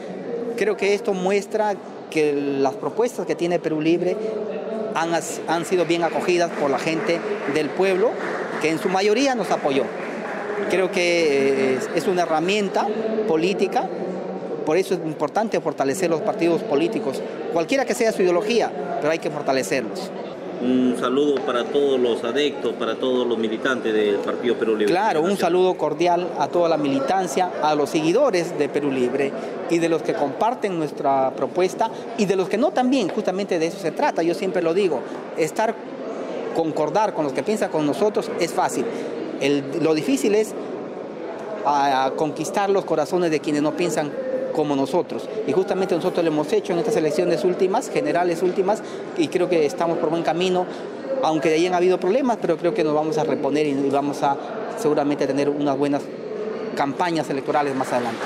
Creo 0.56 0.78
que 0.78 0.94
esto 0.94 1.14
muestra 1.14 1.76
que 2.10 2.34
las 2.34 2.76
propuestas 2.76 3.26
que 3.26 3.36
tiene 3.36 3.60
Perú 3.60 3.82
Libre 3.82 4.16
han, 4.98 5.66
sido 5.66 5.86
bien 5.86 6.04
acogidas 6.04 6.52
por 6.52 6.72
la 6.72 6.80
gente 6.80 7.20
del 7.54 7.70
pueblo, 7.70 8.12
que 8.62 8.70
en 8.70 8.80
su 8.80 8.90
mayoría 8.90 9.36
nos 9.36 9.52
apoyó. 9.52 9.84
Creo 10.70 10.92
que 10.92 11.76
es, 11.76 11.90
es 11.96 12.08
una 12.08 12.24
herramienta 12.24 12.88
política, 13.28 13.88
por 14.66 14.78
eso 14.78 14.96
es 14.96 15.00
importante 15.06 15.62
fortalecer 15.62 16.10
los 16.10 16.22
partidos 16.22 16.64
políticos, 16.64 17.22
cualquiera 17.54 17.86
que 17.86 17.94
sea 17.94 18.12
su 18.12 18.24
ideología, 18.24 18.72
pero 19.00 19.12
hay 19.12 19.20
que 19.20 19.30
fortalecerlos. 19.30 20.12
Un 20.62 20.96
saludo 21.00 21.36
para 21.46 21.64
todos 21.66 22.00
los 22.00 22.24
adeptos, 22.24 22.74
para 22.74 22.96
todos 22.96 23.28
los 23.28 23.38
militantes 23.38 23.94
del 23.94 24.16
Partido 24.16 24.56
Perú 24.56 24.76
Libre. 24.76 24.94
Claro, 24.94 25.22
un 25.22 25.38
saludo 25.38 25.76
cordial 25.76 26.28
a 26.40 26.48
toda 26.48 26.68
la 26.68 26.78
militancia, 26.78 27.52
a 27.62 27.76
los 27.76 27.90
seguidores 27.90 28.58
de 28.58 28.68
Perú 28.68 28.92
Libre 28.92 29.32
y 29.70 29.78
de 29.78 29.90
los 29.90 30.02
que 30.02 30.14
comparten 30.14 30.78
nuestra 30.78 31.32
propuesta 31.36 31.92
y 32.18 32.26
de 32.26 32.36
los 32.36 32.50
que 32.50 32.58
no 32.58 32.72
también, 32.72 33.10
justamente 33.10 33.60
de 33.60 33.68
eso 33.68 33.78
se 33.78 33.92
trata. 33.92 34.24
Yo 34.24 34.34
siempre 34.34 34.62
lo 34.62 34.74
digo, 34.74 35.02
estar 35.38 35.76
concordar 36.58 37.14
con 37.14 37.24
los 37.24 37.34
que 37.34 37.44
piensan 37.44 37.70
con 37.70 37.86
nosotros 37.86 38.32
es 38.40 38.52
fácil. 38.52 38.84
lo 39.80 39.94
difícil 39.94 40.34
es 40.34 40.56
a, 41.66 42.12
conquistar 42.16 42.72
los 42.72 42.84
corazones 42.84 43.30
de 43.30 43.40
quienes 43.40 43.62
no 43.62 43.74
piensan 43.78 44.12
como 44.58 44.76
nosotros. 44.76 45.30
Y 45.48 45.54
justamente 45.54 45.96
nosotros 45.96 46.26
lo 46.26 46.32
hemos 46.32 46.52
hecho 46.52 46.74
en 46.74 46.80
estas 46.80 46.98
elecciones 46.98 47.46
últimas, 47.46 47.90
generales 47.92 48.42
últimas, 48.42 48.82
y 49.16 49.28
creo 49.28 49.48
que 49.48 49.66
estamos 49.66 50.00
por 50.00 50.10
buen 50.10 50.24
camino, 50.24 50.66
aunque 51.24 51.50
de 51.50 51.56
ahí 51.56 51.68
han 51.68 51.76
habido 51.76 52.00
problemas, 52.00 52.40
pero 52.42 52.58
creo 52.58 52.74
que 52.74 52.84
nos 52.84 52.96
vamos 52.96 53.20
a 53.20 53.24
reponer 53.24 53.68
y 53.68 53.90
vamos 53.92 54.24
a 54.24 54.36
seguramente 54.80 55.28
tener 55.28 55.48
unas 55.48 55.78
buenas 55.78 56.02
campañas 56.76 57.30
electorales 57.30 57.76
más 57.76 57.94
adelante. 57.94 58.20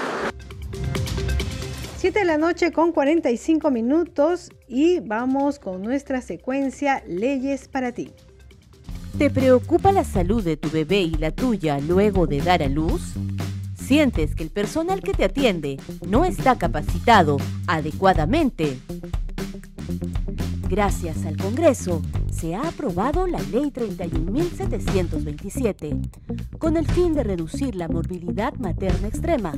7 1.98 2.18
de 2.18 2.26
la 2.26 2.38
noche 2.38 2.72
con 2.72 2.94
45 2.94 3.70
minutos 3.70 4.50
y 4.68 5.02
vamos 5.02 5.60
con 5.60 5.84
nuestra 5.84 6.22
secuencia 6.22 7.04
Leyes 7.08 7.68
para 7.68 7.92
ti. 7.92 8.12
¿Te 9.18 9.30
preocupa 9.30 9.92
la 9.92 10.06
salud 10.06 10.42
de 10.42 10.56
tu 10.56 10.70
bebé 10.70 11.02
y 11.02 11.12
la 11.12 11.32
tuya 11.32 11.78
luego 11.80 12.26
de 12.26 12.40
dar 12.40 12.64
a 12.64 12.70
luz? 12.70 13.02
¿Sientes 13.92 14.36
que 14.36 14.44
el 14.44 14.52
personal 14.52 15.02
que 15.02 15.12
te 15.12 15.26
atiende 15.26 15.78
no 16.08 16.24
está 16.24 16.58
capacitado 16.58 17.36
adecuadamente? 17.68 18.80
Gracias 20.70 21.26
al 21.26 21.36
Congreso, 21.36 22.02
se 22.32 22.56
ha 22.56 22.68
aprobado 22.68 23.28
la 23.28 23.40
Ley 23.40 23.72
31.727, 23.72 26.58
con 26.58 26.76
el 26.78 26.88
fin 26.88 27.14
de 27.14 27.24
reducir 27.24 27.76
la 27.76 27.88
morbilidad 27.88 28.56
materna 28.56 29.08
extrema, 29.08 29.54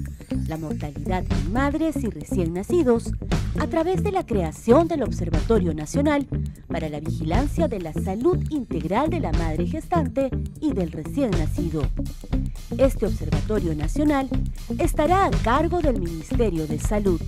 la 0.47 0.57
mortalidad 0.57 1.23
en 1.29 1.53
madres 1.53 2.03
y 2.03 2.09
recién 2.09 2.53
nacidos, 2.53 3.13
a 3.59 3.67
través 3.67 4.03
de 4.03 4.11
la 4.11 4.25
creación 4.25 4.87
del 4.87 5.03
Observatorio 5.03 5.71
Nacional 5.73 6.25
para 6.67 6.89
la 6.89 6.99
Vigilancia 6.99 7.67
de 7.67 7.79
la 7.79 7.93
Salud 7.93 8.39
Integral 8.49 9.11
de 9.11 9.19
la 9.19 9.31
Madre 9.31 9.67
Gestante 9.67 10.31
y 10.59 10.73
del 10.73 10.91
recién 10.91 11.29
nacido. 11.31 11.83
Este 12.77 13.05
Observatorio 13.05 13.75
Nacional 13.75 14.29
estará 14.79 15.25
a 15.25 15.31
cargo 15.31 15.81
del 15.81 15.99
Ministerio 15.99 16.65
de 16.65 16.79
Salud 16.79 17.21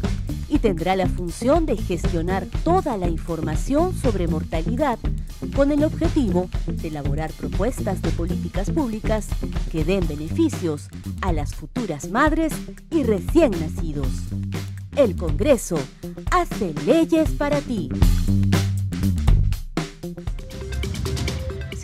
y 0.49 0.59
tendrá 0.59 0.95
la 0.95 1.07
función 1.07 1.65
de 1.65 1.77
gestionar 1.77 2.45
toda 2.63 2.97
la 2.97 3.07
información 3.07 3.95
sobre 3.95 4.27
mortalidad 4.27 4.99
con 5.55 5.71
el 5.71 5.83
objetivo 5.83 6.49
de 6.67 6.87
elaborar 6.87 7.31
propuestas 7.31 8.01
de 8.01 8.09
políticas 8.11 8.71
públicas 8.71 9.27
que 9.71 9.83
den 9.83 10.07
beneficios 10.07 10.89
a 11.21 11.33
las 11.33 11.55
futuras 11.55 12.09
madres 12.09 12.53
y 12.91 13.03
recién 13.03 13.51
nacidos. 13.51 14.07
El 14.95 15.15
Congreso 15.15 15.77
hace 16.31 16.73
leyes 16.85 17.31
para 17.31 17.59
ti. 17.61 17.89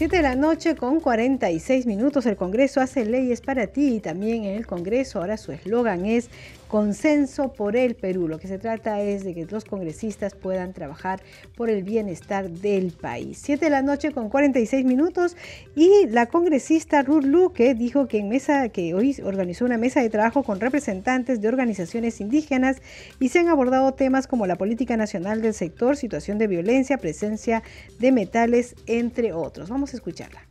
7 0.01 0.15
de 0.15 0.23
la 0.23 0.33
noche 0.35 0.75
con 0.75 0.99
46 0.99 1.85
minutos. 1.85 2.25
El 2.25 2.35
Congreso 2.35 2.81
hace 2.81 3.05
leyes 3.05 3.39
para 3.39 3.67
ti 3.67 3.97
y 3.97 3.99
también 3.99 4.45
en 4.45 4.55
el 4.55 4.65
Congreso 4.65 5.19
ahora 5.19 5.37
su 5.37 5.51
eslogan 5.51 6.07
es 6.07 6.31
consenso 6.71 7.51
por 7.51 7.75
el 7.75 7.95
Perú. 7.95 8.29
Lo 8.29 8.39
que 8.39 8.47
se 8.47 8.57
trata 8.57 9.01
es 9.01 9.25
de 9.25 9.33
que 9.33 9.45
los 9.45 9.65
congresistas 9.65 10.35
puedan 10.35 10.71
trabajar 10.71 11.21
por 11.57 11.69
el 11.69 11.83
bienestar 11.83 12.49
del 12.49 12.93
país. 12.93 13.41
Siete 13.43 13.65
de 13.65 13.71
la 13.71 13.81
noche 13.81 14.13
con 14.13 14.29
46 14.29 14.85
minutos 14.85 15.35
y 15.75 16.07
la 16.07 16.27
congresista 16.27 17.01
Ruth 17.01 17.25
Luque 17.25 17.75
dijo 17.75 18.07
que 18.07 18.19
en 18.19 18.29
mesa 18.29 18.69
que 18.69 18.93
hoy 18.93 19.17
organizó 19.21 19.65
una 19.65 19.77
mesa 19.77 20.01
de 20.01 20.09
trabajo 20.09 20.43
con 20.43 20.61
representantes 20.61 21.41
de 21.41 21.49
organizaciones 21.49 22.21
indígenas 22.21 22.81
y 23.19 23.27
se 23.27 23.39
han 23.39 23.49
abordado 23.49 23.93
temas 23.93 24.25
como 24.25 24.47
la 24.47 24.55
política 24.55 24.95
nacional 24.95 25.41
del 25.41 25.53
sector, 25.53 25.97
situación 25.97 26.37
de 26.37 26.47
violencia, 26.47 26.97
presencia 26.97 27.63
de 27.99 28.13
metales, 28.13 28.75
entre 28.85 29.33
otros. 29.33 29.67
Vamos 29.67 29.91
a 29.93 29.97
escucharla. 29.97 30.50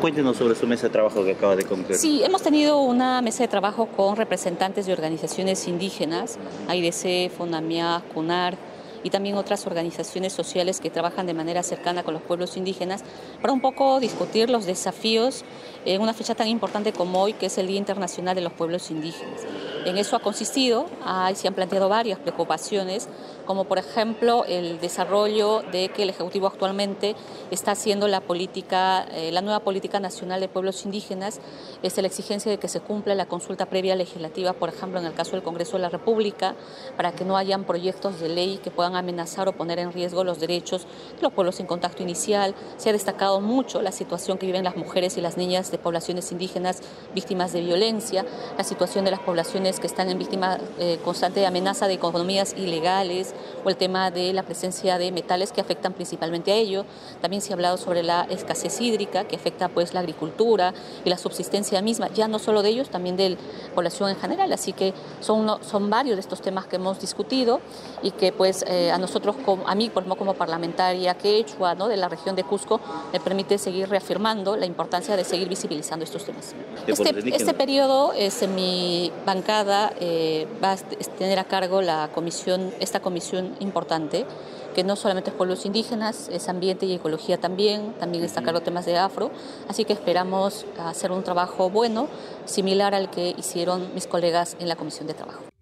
Cuéntenos 0.00 0.36
sobre 0.36 0.54
su 0.54 0.66
mesa 0.66 0.84
de 0.84 0.90
trabajo 0.90 1.24
que 1.24 1.32
acaba 1.32 1.56
de 1.56 1.64
concluir. 1.64 1.98
Sí, 1.98 2.22
hemos 2.22 2.42
tenido 2.42 2.80
una 2.80 3.20
mesa 3.22 3.44
de 3.44 3.48
trabajo 3.48 3.86
con 3.86 4.16
representantes 4.16 4.86
de 4.86 4.92
organizaciones 4.92 5.66
indígenas, 5.66 6.38
AIDC, 6.68 7.30
FONAMIA, 7.30 8.02
CUNAR, 8.12 8.56
y 9.02 9.10
también 9.10 9.36
otras 9.36 9.66
organizaciones 9.66 10.32
sociales 10.32 10.80
que 10.80 10.90
trabajan 10.90 11.26
de 11.26 11.34
manera 11.34 11.62
cercana 11.62 12.02
con 12.02 12.14
los 12.14 12.22
pueblos 12.22 12.56
indígenas 12.56 13.04
para 13.40 13.52
un 13.52 13.60
poco 13.60 14.00
discutir 14.00 14.48
los 14.48 14.64
desafíos 14.64 15.44
en 15.84 16.00
una 16.00 16.14
fecha 16.14 16.34
tan 16.34 16.48
importante 16.48 16.92
como 16.92 17.22
hoy, 17.22 17.34
que 17.34 17.46
es 17.46 17.58
el 17.58 17.66
Día 17.66 17.76
Internacional 17.76 18.34
de 18.34 18.40
los 18.40 18.52
Pueblos 18.54 18.90
Indígenas. 18.90 19.42
En 19.84 19.98
eso 19.98 20.16
ha 20.16 20.20
consistido, 20.20 20.86
ahí 21.04 21.34
se 21.34 21.46
han 21.46 21.54
planteado 21.54 21.90
varias 21.90 22.18
preocupaciones, 22.18 23.08
como 23.44 23.64
por 23.64 23.78
ejemplo 23.78 24.44
el 24.46 24.80
desarrollo 24.80 25.62
de 25.72 25.88
que 25.88 26.04
el 26.04 26.10
Ejecutivo 26.10 26.46
actualmente 26.46 27.14
está 27.50 27.72
haciendo 27.72 28.08
la 28.08 28.20
política, 28.20 29.06
eh, 29.12 29.30
la 29.32 29.42
nueva 29.42 29.60
política 29.60 30.00
nacional 30.00 30.40
de 30.40 30.48
pueblos 30.48 30.84
indígenas, 30.84 31.40
es 31.82 31.96
la 31.96 32.06
exigencia 32.06 32.50
de 32.50 32.58
que 32.58 32.68
se 32.68 32.80
cumpla 32.80 33.14
la 33.14 33.26
consulta 33.26 33.66
previa 33.66 33.94
legislativa, 33.94 34.52
por 34.52 34.68
ejemplo, 34.68 34.98
en 34.98 35.06
el 35.06 35.14
caso 35.14 35.32
del 35.32 35.42
Congreso 35.42 35.76
de 35.76 35.82
la 35.82 35.88
República, 35.88 36.54
para 36.96 37.12
que 37.12 37.24
no 37.24 37.36
hayan 37.36 37.64
proyectos 37.64 38.20
de 38.20 38.28
ley 38.28 38.58
que 38.62 38.70
puedan 38.70 38.96
amenazar 38.96 39.48
o 39.48 39.52
poner 39.52 39.78
en 39.78 39.92
riesgo 39.92 40.24
los 40.24 40.40
derechos 40.40 40.86
de 41.16 41.22
los 41.22 41.32
pueblos 41.32 41.60
en 41.60 41.66
contacto 41.66 42.02
inicial. 42.02 42.54
Se 42.76 42.90
ha 42.90 42.92
destacado 42.92 43.40
mucho 43.40 43.82
la 43.82 43.92
situación 43.92 44.38
que 44.38 44.46
viven 44.46 44.64
las 44.64 44.76
mujeres 44.76 45.16
y 45.16 45.20
las 45.20 45.36
niñas 45.36 45.70
de 45.70 45.78
poblaciones 45.78 46.32
indígenas 46.32 46.80
víctimas 47.14 47.52
de 47.52 47.60
violencia, 47.60 48.24
la 48.56 48.64
situación 48.64 49.04
de 49.04 49.10
las 49.10 49.20
poblaciones 49.20 49.80
que 49.80 49.86
están 49.86 50.08
en 50.08 50.18
víctima 50.18 50.58
eh, 50.78 50.98
constante 51.04 51.40
de 51.40 51.46
amenaza 51.46 51.86
de 51.86 51.94
economías 51.94 52.54
ilegales 52.56 53.33
o 53.64 53.68
el 53.68 53.76
tema 53.76 54.10
de 54.10 54.32
la 54.32 54.42
presencia 54.42 54.98
de 54.98 55.12
metales 55.12 55.52
que 55.52 55.60
afectan 55.60 55.92
principalmente 55.92 56.52
a 56.52 56.56
ello. 56.56 56.84
También 57.20 57.42
se 57.42 57.52
ha 57.52 57.54
hablado 57.54 57.76
sobre 57.76 58.02
la 58.02 58.22
escasez 58.30 58.80
hídrica 58.80 59.24
que 59.24 59.36
afecta 59.36 59.68
pues 59.68 59.94
la 59.94 60.00
agricultura 60.00 60.74
y 61.04 61.10
la 61.10 61.18
subsistencia 61.18 61.80
misma, 61.82 62.08
ya 62.12 62.28
no 62.28 62.38
solo 62.38 62.62
de 62.62 62.70
ellos, 62.70 62.90
también 62.90 63.16
de 63.16 63.30
la 63.30 63.36
población 63.74 64.10
en 64.10 64.16
general. 64.16 64.52
Así 64.52 64.72
que 64.72 64.94
son, 65.20 65.62
son 65.62 65.90
varios 65.90 66.16
de 66.16 66.20
estos 66.20 66.40
temas 66.40 66.66
que 66.66 66.76
hemos 66.76 67.00
discutido 67.00 67.60
y 68.02 68.10
que 68.12 68.32
pues 68.32 68.64
eh, 68.68 68.90
a 68.90 68.98
nosotros, 68.98 69.36
a 69.66 69.74
mí 69.74 69.88
como, 69.90 70.16
como 70.16 70.34
parlamentaria 70.34 71.14
quechua 71.14 71.74
¿no? 71.74 71.88
de 71.88 71.96
la 71.96 72.08
región 72.08 72.36
de 72.36 72.44
Cusco, 72.44 72.80
me 73.12 73.20
permite 73.20 73.58
seguir 73.58 73.88
reafirmando 73.88 74.56
la 74.56 74.66
importancia 74.66 75.16
de 75.16 75.24
seguir 75.24 75.48
visibilizando 75.48 76.04
estos 76.04 76.24
temas. 76.24 76.54
Este, 76.86 77.34
este 77.34 77.54
periodo, 77.54 78.12
es 78.12 78.42
en 78.42 78.54
mi 78.54 79.12
bancada 79.24 79.92
eh, 80.00 80.46
va 80.62 80.72
a 80.72 80.76
tener 80.76 81.38
a 81.38 81.44
cargo 81.44 81.82
la 81.82 82.10
comisión, 82.14 82.72
esta 82.80 83.00
comisión 83.00 83.23
importante, 83.32 84.26
que 84.74 84.84
no 84.84 84.96
solamente 84.96 85.30
es 85.30 85.36
pueblos 85.36 85.64
indígenas, 85.64 86.28
es 86.28 86.48
ambiente 86.48 86.86
y 86.86 86.92
ecología 86.92 87.38
también, 87.38 87.94
también 87.94 88.24
está 88.24 88.42
cargo 88.42 88.60
temas 88.60 88.84
de 88.86 88.98
afro, 88.98 89.30
así 89.68 89.84
que 89.84 89.92
esperamos 89.92 90.66
hacer 90.78 91.12
un 91.12 91.22
trabajo 91.22 91.70
bueno, 91.70 92.08
similar 92.44 92.94
al 92.94 93.10
que 93.10 93.34
hicieron 93.38 93.94
mis 93.94 94.06
colegas 94.06 94.56
en 94.60 94.68
la 94.68 94.76
comisión 94.76 95.06
de 95.06 95.14
trabajo. 95.14 95.53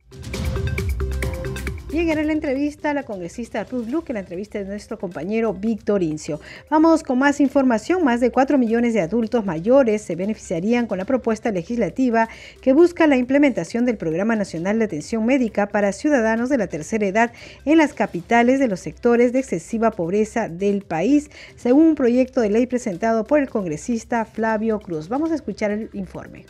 Era 1.95 2.25
la 2.25 2.33
entrevista 2.33 2.91
a 2.91 2.95
la 2.95 3.03
congresista 3.05 3.65
Ruth 3.65 3.89
Luke, 3.89 4.13
la 4.15 4.21
entrevista 4.21 4.59
de 4.59 4.65
nuestro 4.65 4.99
compañero 4.99 5.53
Víctor 5.53 6.03
Incio. 6.03 6.41
Vamos 6.71 7.03
con 7.03 7.19
más 7.19 7.39
información. 7.39 8.03
Más 8.03 8.21
de 8.21 8.31
4 8.31 8.57
millones 8.59 8.95
de 8.95 9.03
adultos 9.03 9.45
mayores 9.45 10.01
se 10.03 10.17
beneficiarían 10.17 10.87
con 10.87 10.99
la 10.99 11.05
propuesta 11.05 11.51
legislativa 11.53 12.29
que 12.61 12.73
busca 12.73 13.07
la 13.07 13.17
implementación 13.17 13.85
del 13.85 13.99
Programa 13.99 14.37
Nacional 14.37 14.79
de 14.79 14.87
Atención 14.87 15.25
Médica 15.27 15.69
para 15.69 15.93
ciudadanos 15.93 16.49
de 16.49 16.59
la 16.59 16.67
tercera 16.67 17.07
edad 17.07 17.33
en 17.67 17.79
las 17.79 17.93
capitales 17.93 18.59
de 18.59 18.69
los 18.69 18.81
sectores 18.81 19.33
de 19.33 19.41
excesiva 19.41 19.91
pobreza 19.91 20.49
del 20.49 20.83
país, 20.83 21.31
según 21.57 21.89
un 21.89 21.95
proyecto 21.95 22.41
de 22.41 22.51
ley 22.51 22.67
presentado 22.67 23.25
por 23.25 23.39
el 23.39 23.51
congresista 23.51 24.25
Flavio 24.25 24.81
Cruz. 24.81 25.09
Vamos 25.09 25.31
a 25.31 25.35
escuchar 25.35 25.71
el 25.71 25.91
informe. 25.93 26.47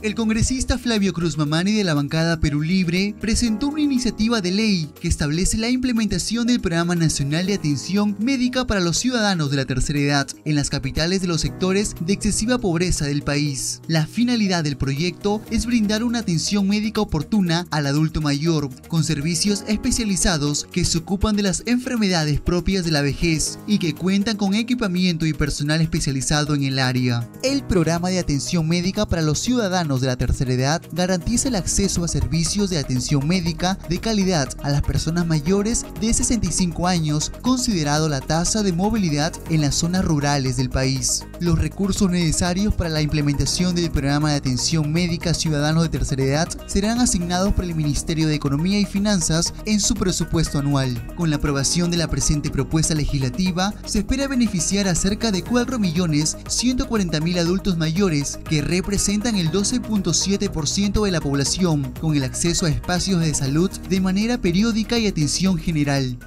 El 0.00 0.14
congresista 0.14 0.78
Flavio 0.78 1.12
Cruz 1.12 1.36
Mamani 1.36 1.72
de 1.72 1.82
la 1.82 1.92
bancada 1.92 2.38
Perú 2.38 2.62
Libre 2.62 3.16
presentó 3.20 3.66
una 3.66 3.80
iniciativa 3.80 4.40
de 4.40 4.52
ley 4.52 4.88
que 5.00 5.08
establece 5.08 5.58
la 5.58 5.70
implementación 5.70 6.46
del 6.46 6.60
Programa 6.60 6.94
Nacional 6.94 7.46
de 7.46 7.54
Atención 7.54 8.14
Médica 8.20 8.64
para 8.64 8.80
los 8.80 8.96
ciudadanos 8.96 9.50
de 9.50 9.56
la 9.56 9.64
tercera 9.64 9.98
edad 9.98 10.28
en 10.44 10.54
las 10.54 10.70
capitales 10.70 11.20
de 11.20 11.26
los 11.26 11.40
sectores 11.40 11.96
de 12.00 12.12
excesiva 12.12 12.58
pobreza 12.58 13.06
del 13.06 13.22
país. 13.22 13.80
La 13.88 14.06
finalidad 14.06 14.62
del 14.62 14.76
proyecto 14.76 15.42
es 15.50 15.66
brindar 15.66 16.04
una 16.04 16.20
atención 16.20 16.68
médica 16.68 17.00
oportuna 17.00 17.66
al 17.72 17.88
adulto 17.88 18.20
mayor 18.20 18.70
con 18.86 19.02
servicios 19.02 19.64
especializados 19.66 20.68
que 20.70 20.84
se 20.84 20.98
ocupan 20.98 21.34
de 21.34 21.42
las 21.42 21.64
enfermedades 21.66 22.40
propias 22.40 22.84
de 22.84 22.92
la 22.92 23.02
vejez 23.02 23.58
y 23.66 23.78
que 23.78 23.96
cuentan 23.96 24.36
con 24.36 24.54
equipamiento 24.54 25.26
y 25.26 25.32
personal 25.32 25.80
especializado 25.80 26.54
en 26.54 26.62
el 26.62 26.78
área. 26.78 27.28
El 27.42 27.64
Programa 27.64 28.10
de 28.10 28.20
Atención 28.20 28.68
Médica 28.68 29.04
para 29.04 29.22
los 29.22 29.40
ciudadanos 29.40 29.87
Ciudadanos 29.88 30.00
de 30.02 30.06
la 30.08 30.16
Tercera 30.16 30.52
Edad 30.52 30.82
garantiza 30.92 31.48
el 31.48 31.56
acceso 31.56 32.04
a 32.04 32.08
servicios 32.08 32.68
de 32.68 32.76
atención 32.76 33.26
médica 33.26 33.78
de 33.88 33.98
calidad 33.98 34.46
a 34.62 34.68
las 34.68 34.82
personas 34.82 35.26
mayores 35.26 35.86
de 35.98 36.12
65 36.12 36.86
años, 36.86 37.32
considerado 37.40 38.06
la 38.10 38.20
tasa 38.20 38.62
de 38.62 38.74
movilidad 38.74 39.32
en 39.48 39.62
las 39.62 39.76
zonas 39.76 40.04
rurales 40.04 40.58
del 40.58 40.68
país. 40.68 41.24
Los 41.40 41.58
recursos 41.58 42.10
necesarios 42.10 42.74
para 42.74 42.90
la 42.90 43.00
implementación 43.00 43.74
del 43.74 43.90
programa 43.90 44.30
de 44.30 44.36
atención 44.36 44.92
médica 44.92 45.30
a 45.30 45.34
ciudadanos 45.34 45.84
de 45.84 45.88
tercera 45.88 46.22
edad 46.22 46.48
serán 46.66 47.00
asignados 47.00 47.54
por 47.54 47.64
el 47.64 47.74
Ministerio 47.74 48.28
de 48.28 48.34
Economía 48.34 48.78
y 48.80 48.84
Finanzas 48.84 49.54
en 49.64 49.80
su 49.80 49.94
presupuesto 49.94 50.58
anual. 50.58 51.14
Con 51.16 51.30
la 51.30 51.36
aprobación 51.36 51.90
de 51.90 51.96
la 51.96 52.08
presente 52.08 52.50
propuesta 52.50 52.94
legislativa, 52.94 53.72
se 53.86 54.00
espera 54.00 54.28
beneficiar 54.28 54.86
a 54.86 54.94
cerca 54.94 55.30
de 55.30 55.42
4.140.000 55.44 57.38
adultos 57.38 57.78
mayores 57.78 58.38
que 58.48 58.60
representan 58.60 59.36
el 59.36 59.50
12.7% 59.80 61.04
de 61.04 61.10
la 61.10 61.20
población 61.20 61.92
con 62.00 62.16
el 62.16 62.24
acceso 62.24 62.66
a 62.66 62.70
espacios 62.70 63.20
de 63.20 63.34
salud 63.34 63.70
de 63.70 64.00
manera 64.00 64.38
periódica 64.38 64.98
y 64.98 65.06
atención 65.06 65.58
general. 65.58 66.18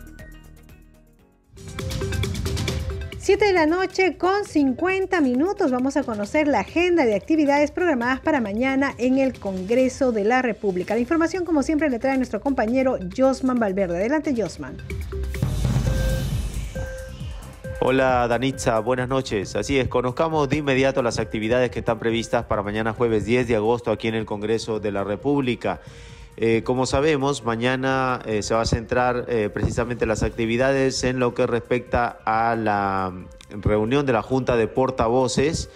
7 3.20 3.46
de 3.46 3.54
la 3.54 3.68
noche 3.68 4.18
con 4.18 4.46
50 4.46 5.22
minutos 5.22 5.72
vamos 5.72 5.96
a 5.96 6.04
conocer 6.04 6.48
la 6.48 6.62
agenda 6.62 7.06
de 7.06 7.16
actividades 7.16 7.70
programadas 7.70 8.20
para 8.20 8.42
mañana 8.42 8.96
en 8.98 9.20
el 9.20 9.40
Congreso 9.40 10.12
de 10.12 10.24
la 10.24 10.42
República. 10.42 10.96
La 10.96 11.02
información 11.02 11.46
como 11.46 11.62
siempre 11.62 11.90
le 11.90 12.00
trae 12.00 12.18
nuestro 12.18 12.42
compañero 12.42 12.98
Josman 13.16 13.60
Valverde. 13.60 13.98
Adelante 13.98 14.34
Josman. 14.36 14.78
Hola 17.84 18.28
Danitza, 18.28 18.78
buenas 18.80 19.10
noches. 19.10 19.56
Así 19.56 19.80
es, 19.80 19.88
conozcamos 19.88 20.48
de 20.48 20.58
inmediato 20.58 21.02
las 21.02 21.18
actividades 21.18 21.72
que 21.72 21.80
están 21.80 21.98
previstas 21.98 22.46
para 22.46 22.62
mañana 22.62 22.94
jueves 22.94 23.26
10 23.26 23.48
de 23.48 23.56
agosto 23.56 23.90
aquí 23.90 24.08
en 24.08 24.14
el 24.14 24.28
Congreso 24.28 24.80
de 24.80 24.92
la 24.92 25.04
República. 25.04 25.82
Eh, 26.38 26.62
como 26.64 26.86
sabemos, 26.86 27.44
mañana 27.44 28.22
eh, 28.28 28.44
se 28.44 28.54
va 28.54 28.62
a 28.62 28.66
centrar 28.68 29.26
eh, 29.30 29.50
precisamente 29.52 30.06
las 30.06 30.22
actividades 30.22 31.04
en 31.04 31.18
lo 31.18 31.34
que 31.34 31.48
respecta 31.48 32.20
a 32.24 32.56
la 32.56 33.14
reunión 33.50 34.06
de 34.06 34.14
la 34.14 34.22
Junta 34.22 34.58
de 34.58 34.68
Portavoces 34.68 35.72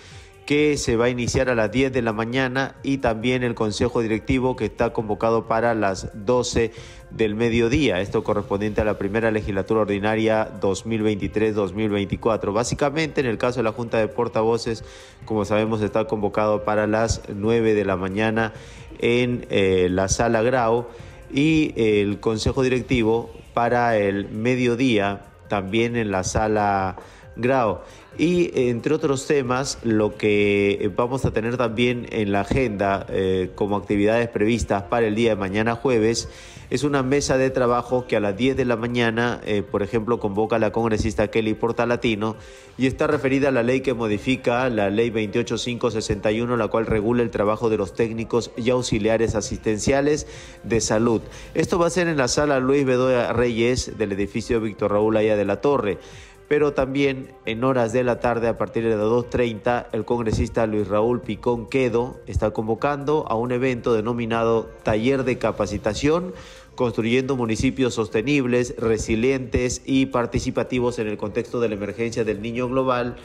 que 0.45 0.77
se 0.77 0.95
va 0.95 1.05
a 1.05 1.09
iniciar 1.09 1.49
a 1.49 1.55
las 1.55 1.71
10 1.71 1.91
de 1.91 2.03
la 2.03 2.13
mañana 2.13 2.75
y 2.83 2.99
también 2.99 3.41
el 3.43 3.55
Consejo 3.55 4.01
Directivo 4.01 4.55
que 4.55 4.65
está 4.65 4.93
convocado 4.93 5.47
para 5.47 5.73
las 5.73 6.09
12 6.13 6.71
del 7.15 7.33
mediodía, 7.33 8.01
esto 8.01 8.23
correspondiente 8.23 8.81
a 8.81 8.83
la 8.83 8.97
primera 8.97 9.31
legislatura 9.31 9.81
ordinaria 9.81 10.51
2023-2024. 10.59 12.51
Básicamente, 12.51 13.21
en 13.21 13.27
el 13.27 13.37
caso 13.37 13.59
de 13.59 13.63
la 13.63 13.71
Junta 13.71 13.97
de 13.99 14.09
Portavoces, 14.09 14.83
como 15.23 15.45
sabemos, 15.45 15.81
está 15.81 16.05
convocado 16.07 16.65
para 16.65 16.87
las 16.87 17.21
9 17.33 17.73
de 17.73 17.85
la 17.85 17.95
mañana 17.95 18.51
en 18.99 19.45
eh, 19.49 19.87
la 19.89 20.09
sala 20.09 20.41
Grau 20.41 20.87
y 21.33 21.73
el 21.77 22.19
Consejo 22.19 22.63
Directivo 22.63 23.31
para 23.53 23.97
el 23.97 24.29
mediodía 24.29 25.21
también 25.47 25.95
en 25.95 26.11
la 26.11 26.25
sala 26.25 26.97
Grau. 27.37 27.79
Y 28.17 28.51
entre 28.69 28.93
otros 28.93 29.25
temas, 29.25 29.79
lo 29.83 30.17
que 30.17 30.91
vamos 30.95 31.23
a 31.23 31.31
tener 31.31 31.55
también 31.55 32.07
en 32.11 32.33
la 32.33 32.41
agenda 32.41 33.05
eh, 33.09 33.51
como 33.55 33.77
actividades 33.77 34.27
previstas 34.27 34.83
para 34.83 35.07
el 35.07 35.15
día 35.15 35.31
de 35.31 35.35
mañana 35.37 35.75
jueves 35.75 36.29
es 36.69 36.83
una 36.83 37.03
mesa 37.03 37.37
de 37.37 37.49
trabajo 37.49 38.07
que 38.07 38.15
a 38.15 38.19
las 38.19 38.35
10 38.35 38.57
de 38.57 38.65
la 38.65 38.75
mañana, 38.75 39.41
eh, 39.45 39.61
por 39.61 39.83
ejemplo, 39.83 40.19
convoca 40.19 40.59
la 40.59 40.71
congresista 40.71 41.29
Kelly 41.29 41.53
Portalatino 41.53 42.35
y 42.77 42.87
está 42.87 43.07
referida 43.07 43.49
a 43.49 43.51
la 43.51 43.63
ley 43.63 43.81
que 43.81 43.93
modifica 43.93 44.69
la 44.69 44.89
ley 44.89 45.09
28561, 45.09 46.57
la 46.57 46.67
cual 46.67 46.85
regula 46.85 47.23
el 47.23 47.29
trabajo 47.29 47.69
de 47.69 47.77
los 47.77 47.93
técnicos 47.93 48.51
y 48.57 48.69
auxiliares 48.69 49.35
asistenciales 49.35 50.27
de 50.63 50.81
salud. 50.81 51.21
Esto 51.53 51.79
va 51.79 51.87
a 51.87 51.91
ser 51.91 52.07
en 52.07 52.17
la 52.17 52.27
sala 52.27 52.59
Luis 52.59 52.85
Bedoya 52.85 53.33
Reyes 53.33 53.97
del 53.97 54.11
edificio 54.11 54.59
Víctor 54.59 54.91
Raúl 54.91 55.17
Aya 55.17 55.35
de 55.35 55.45
la 55.45 55.61
Torre 55.61 55.99
pero 56.47 56.73
también 56.73 57.29
en 57.45 57.63
horas 57.63 57.91
de 57.93 58.03
la 58.03 58.19
tarde 58.19 58.47
a 58.47 58.57
partir 58.57 58.83
de 58.83 58.91
las 58.91 59.05
2.30 59.05 59.87
el 59.91 60.05
congresista 60.05 60.67
Luis 60.67 60.87
Raúl 60.87 61.21
Picón 61.21 61.67
Quedo 61.67 62.17
está 62.27 62.51
convocando 62.51 63.25
a 63.27 63.35
un 63.35 63.51
evento 63.51 63.93
denominado 63.93 64.69
Taller 64.83 65.23
de 65.23 65.37
Capacitación 65.37 66.33
construyendo 66.75 67.35
municipios 67.35 67.93
sostenibles, 67.93 68.75
resilientes 68.77 69.81
y 69.85 70.07
participativos 70.07 70.99
en 70.99 71.07
el 71.07 71.17
contexto 71.17 71.59
de 71.59 71.69
la 71.69 71.75
emergencia 71.75 72.23
del 72.23 72.41
niño 72.41 72.67
global. 72.67 73.15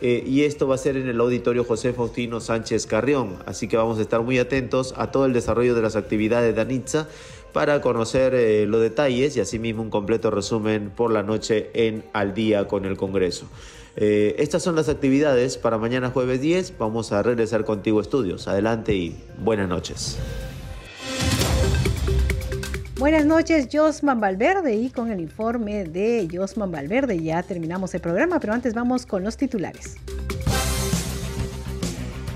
Eh, 0.00 0.24
y 0.26 0.42
esto 0.42 0.66
va 0.66 0.74
a 0.74 0.78
ser 0.78 0.96
en 0.96 1.08
el 1.08 1.20
auditorio 1.20 1.64
José 1.64 1.92
Faustino 1.92 2.40
Sánchez 2.40 2.86
Carrión. 2.86 3.38
Así 3.46 3.68
que 3.68 3.76
vamos 3.76 3.98
a 3.98 4.02
estar 4.02 4.22
muy 4.22 4.38
atentos 4.38 4.94
a 4.96 5.10
todo 5.10 5.26
el 5.26 5.32
desarrollo 5.32 5.74
de 5.74 5.82
las 5.82 5.96
actividades 5.96 6.54
de 6.54 6.60
ANITSA 6.60 7.08
para 7.54 7.80
conocer 7.80 8.34
eh, 8.34 8.66
los 8.66 8.82
detalles 8.82 9.36
y 9.36 9.40
asimismo 9.40 9.80
un 9.80 9.88
completo 9.88 10.30
resumen 10.32 10.90
por 10.90 11.12
la 11.12 11.22
noche 11.22 11.70
en 11.72 12.04
Al 12.12 12.34
día 12.34 12.66
con 12.66 12.84
el 12.84 12.96
Congreso. 12.96 13.46
Eh, 13.96 14.34
estas 14.38 14.60
son 14.64 14.74
las 14.74 14.88
actividades 14.88 15.56
para 15.56 15.78
mañana 15.78 16.10
jueves 16.10 16.40
10. 16.40 16.76
Vamos 16.78 17.12
a 17.12 17.22
regresar 17.22 17.64
contigo 17.64 18.00
estudios. 18.00 18.48
Adelante 18.48 18.94
y 18.96 19.16
buenas 19.38 19.68
noches. 19.68 20.18
Buenas 22.98 23.24
noches, 23.24 23.68
Josman 23.72 24.20
Valverde. 24.20 24.74
Y 24.74 24.90
con 24.90 25.12
el 25.12 25.20
informe 25.20 25.84
de 25.84 26.28
Josman 26.32 26.72
Valverde 26.72 27.22
ya 27.22 27.44
terminamos 27.44 27.94
el 27.94 28.00
programa, 28.00 28.40
pero 28.40 28.52
antes 28.52 28.74
vamos 28.74 29.06
con 29.06 29.22
los 29.22 29.36
titulares. 29.36 29.94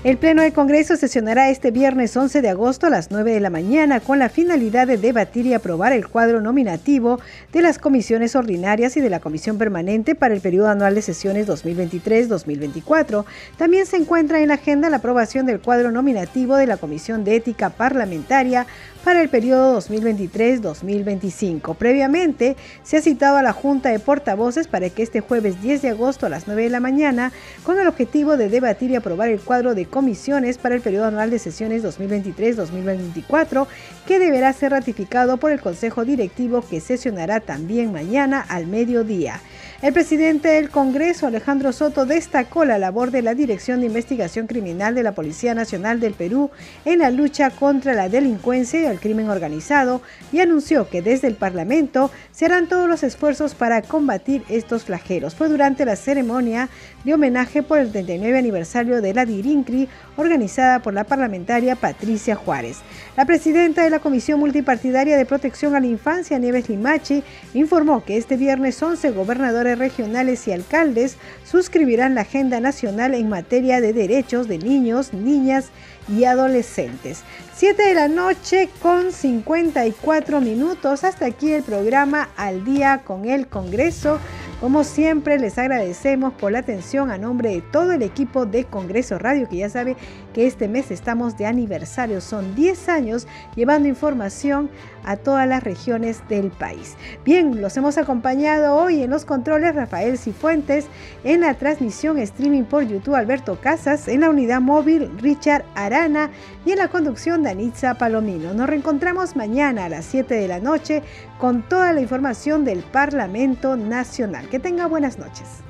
El 0.01 0.17
Pleno 0.17 0.43
del 0.43 0.53
Congreso 0.53 0.95
sesionará 0.95 1.49
este 1.49 1.71
viernes 1.71 2.15
11 2.15 2.41
de 2.41 2.47
agosto 2.47 2.87
a 2.87 2.89
las 2.89 3.11
9 3.11 3.33
de 3.33 3.41
la 3.41 3.49
mañana 3.49 3.99
con 3.99 4.17
la 4.17 4.29
finalidad 4.29 4.87
de 4.87 4.95
debatir 4.95 5.45
y 5.45 5.53
aprobar 5.53 5.91
el 5.91 6.07
cuadro 6.07 6.39
nominativo 6.39 7.19
de 7.51 7.61
las 7.61 7.79
comisiones 7.79 8.33
ordinarias 8.37 8.95
y 8.95 9.01
de 9.01 9.09
la 9.09 9.19
Comisión 9.19 9.57
Permanente 9.57 10.15
para 10.15 10.33
el 10.33 10.39
periodo 10.39 10.69
anual 10.69 10.95
de 10.95 11.01
sesiones 11.01 11.49
2023-2024. 11.49 13.25
También 13.57 13.85
se 13.85 13.97
encuentra 13.97 14.39
en 14.39 14.47
la 14.47 14.53
agenda 14.53 14.89
la 14.89 14.97
aprobación 14.97 15.45
del 15.45 15.59
cuadro 15.59 15.91
nominativo 15.91 16.55
de 16.55 16.67
la 16.67 16.77
Comisión 16.77 17.25
de 17.25 17.35
Ética 17.35 17.69
Parlamentaria 17.69 18.67
para 19.03 19.21
el 19.21 19.29
periodo 19.29 19.79
2023-2025. 19.79 21.75
Previamente, 21.75 22.55
se 22.83 22.97
ha 22.97 23.01
citado 23.01 23.37
a 23.37 23.43
la 23.43 23.53
Junta 23.53 23.89
de 23.89 23.99
Portavoces 23.99 24.67
para 24.67 24.89
que 24.89 25.03
este 25.03 25.21
jueves 25.21 25.61
10 25.61 25.81
de 25.81 25.89
agosto 25.89 26.25
a 26.25 26.29
las 26.29 26.47
9 26.47 26.63
de 26.63 26.69
la 26.69 26.79
mañana, 26.79 27.31
con 27.63 27.79
el 27.79 27.87
objetivo 27.87 28.37
de 28.37 28.49
debatir 28.49 28.91
y 28.91 28.95
aprobar 28.95 29.29
el 29.29 29.39
cuadro 29.39 29.75
de 29.75 29.85
comisiones 29.85 30.57
para 30.57 30.75
el 30.75 30.81
periodo 30.81 31.05
anual 31.05 31.29
de 31.29 31.39
sesiones 31.39 31.83
2023-2024, 31.83 33.67
que 34.07 34.19
deberá 34.19 34.53
ser 34.53 34.71
ratificado 34.71 35.37
por 35.37 35.51
el 35.51 35.61
Consejo 35.61 36.05
Directivo 36.05 36.63
que 36.67 36.81
sesionará 36.81 37.39
también 37.39 37.91
mañana 37.91 38.45
al 38.47 38.67
mediodía. 38.67 39.41
El 39.81 39.93
presidente 39.93 40.49
del 40.49 40.69
Congreso, 40.69 41.25
Alejandro 41.25 41.71
Soto, 41.71 42.05
destacó 42.05 42.65
la 42.65 42.77
labor 42.77 43.11
de 43.11 43.21
la 43.21 43.33
Dirección 43.33 43.79
de 43.79 43.85
Investigación 43.85 44.45
Criminal 44.45 44.93
de 44.93 45.03
la 45.03 45.13
Policía 45.13 45.55
Nacional 45.55 46.01
del 46.01 46.15
Perú 46.15 46.51
en 46.83 46.99
la 46.99 47.11
lucha 47.11 47.49
contra 47.49 47.93
la 47.93 48.09
delincuencia 48.09 48.81
y 48.81 48.85
el 48.87 48.99
crimen 48.99 49.29
organizado 49.29 50.01
y 50.33 50.41
anunció 50.41 50.89
que 50.89 51.01
desde 51.01 51.29
el 51.29 51.35
Parlamento 51.35 52.11
se 52.33 52.43
harán 52.43 52.67
todos 52.67 52.89
los 52.89 53.03
esfuerzos 53.03 53.55
para 53.55 53.81
combatir 53.81 54.43
estos 54.49 54.83
flagelos. 54.83 55.33
Fue 55.33 55.47
durante 55.47 55.85
la 55.85 55.95
ceremonia 55.95 56.67
de 57.05 57.13
homenaje 57.13 57.63
por 57.63 57.79
el 57.79 57.93
39 57.93 58.37
aniversario 58.37 59.01
de 59.01 59.13
la 59.13 59.25
DIRINCRI 59.25 59.87
organizada 60.17 60.79
por 60.79 60.93
la 60.93 61.05
parlamentaria 61.05 61.77
Patricia 61.77 62.35
Juárez. 62.35 62.79
La 63.15 63.23
presidenta 63.23 63.83
de 63.83 63.89
la 63.89 63.99
Comisión 63.99 64.41
Multipartidaria 64.41 65.15
de 65.15 65.25
Protección 65.25 65.73
a 65.73 65.79
la 65.79 65.87
Infancia, 65.87 66.37
Nieves 66.37 66.67
Limachi, 66.67 67.23
informó 67.53 68.03
que 68.03 68.17
este 68.17 68.35
viernes 68.35 68.83
11 68.83 69.11
gobernadores 69.11 69.68
regionales 69.77 70.47
y 70.47 70.51
alcaldes 70.51 71.17
suscribirán 71.45 72.15
la 72.15 72.21
Agenda 72.21 72.59
Nacional 72.59 73.13
en 73.13 73.29
materia 73.29 73.81
de 73.81 73.93
derechos 73.93 74.47
de 74.47 74.57
niños, 74.57 75.13
niñas 75.13 75.67
y 76.07 76.23
adolescentes. 76.23 77.23
7 77.55 77.83
de 77.83 77.93
la 77.93 78.07
noche 78.07 78.69
con 78.81 79.11
54 79.11 80.41
minutos. 80.41 81.03
Hasta 81.03 81.25
aquí 81.25 81.51
el 81.51 81.63
programa 81.63 82.29
Al 82.37 82.63
día 82.65 83.01
con 83.05 83.25
el 83.25 83.47
Congreso. 83.47 84.19
Como 84.59 84.83
siempre, 84.83 85.39
les 85.39 85.57
agradecemos 85.57 86.33
por 86.33 86.51
la 86.51 86.59
atención 86.59 87.11
a 87.11 87.17
nombre 87.17 87.49
de 87.49 87.61
todo 87.61 87.93
el 87.93 88.01
equipo 88.01 88.45
de 88.45 88.65
Congreso 88.65 89.17
Radio, 89.17 89.47
que 89.47 89.55
ya 89.55 89.69
sabe 89.69 89.95
que 90.33 90.47
este 90.47 90.67
mes 90.67 90.91
estamos 90.91 91.37
de 91.37 91.45
aniversario. 91.45 92.19
Son 92.19 92.55
10 92.55 92.89
años 92.89 93.25
llevando 93.55 93.87
información 93.87 94.69
a 95.05 95.15
todas 95.15 95.47
las 95.47 95.63
regiones 95.63 96.21
del 96.27 96.51
país. 96.51 96.97
Bien, 97.23 97.61
los 97.61 97.77
hemos 97.77 97.97
acompañado 97.97 98.75
hoy 98.75 99.01
en 99.01 99.11
los 99.11 99.23
controles 99.23 99.75
Rafael 99.75 100.17
Cifuentes, 100.17 100.87
en 101.23 101.39
la 101.39 101.53
transmisión 101.53 102.17
streaming 102.17 102.63
por 102.63 102.83
YouTube 102.83 103.15
Alberto 103.15 103.61
Casas, 103.61 104.09
en 104.09 104.19
la 104.19 104.29
unidad 104.29 104.59
móvil 104.59 105.09
Richard 105.19 105.63
Arana 105.73 106.31
y 106.65 106.71
en 106.71 106.79
la 106.79 106.89
conducción 106.89 107.43
Danitza 107.43 107.93
Palomino. 107.93 108.53
Nos 108.53 108.67
reencontramos 108.67 109.37
mañana 109.37 109.85
a 109.85 109.89
las 109.89 110.03
7 110.03 110.35
de 110.35 110.49
la 110.49 110.59
noche 110.59 111.01
con 111.39 111.63
toda 111.63 111.93
la 111.93 112.01
información 112.01 112.65
del 112.65 112.79
Parlamento 112.79 113.77
Nacional. 113.77 114.49
Que 114.49 114.59
tenga 114.59 114.85
buenas 114.87 115.17
noches. 115.17 115.63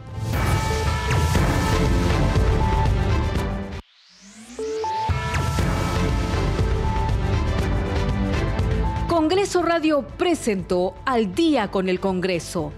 Congreso 9.08 9.62
Radio 9.62 10.08
presentó 10.18 10.96
Al 11.06 11.36
día 11.36 11.70
con 11.70 11.88
el 11.88 12.00
Congreso. 12.00 12.74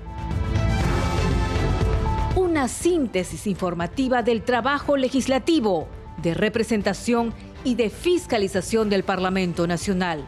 Una 2.35 2.67
síntesis 2.67 3.47
informativa 3.47 4.21
del 4.21 4.43
trabajo 4.43 4.97
legislativo, 4.97 5.87
de 6.21 6.33
representación 6.33 7.33
y 7.63 7.75
de 7.75 7.89
fiscalización 7.89 8.89
del 8.89 9.03
Parlamento 9.03 9.65
Nacional. 9.65 10.27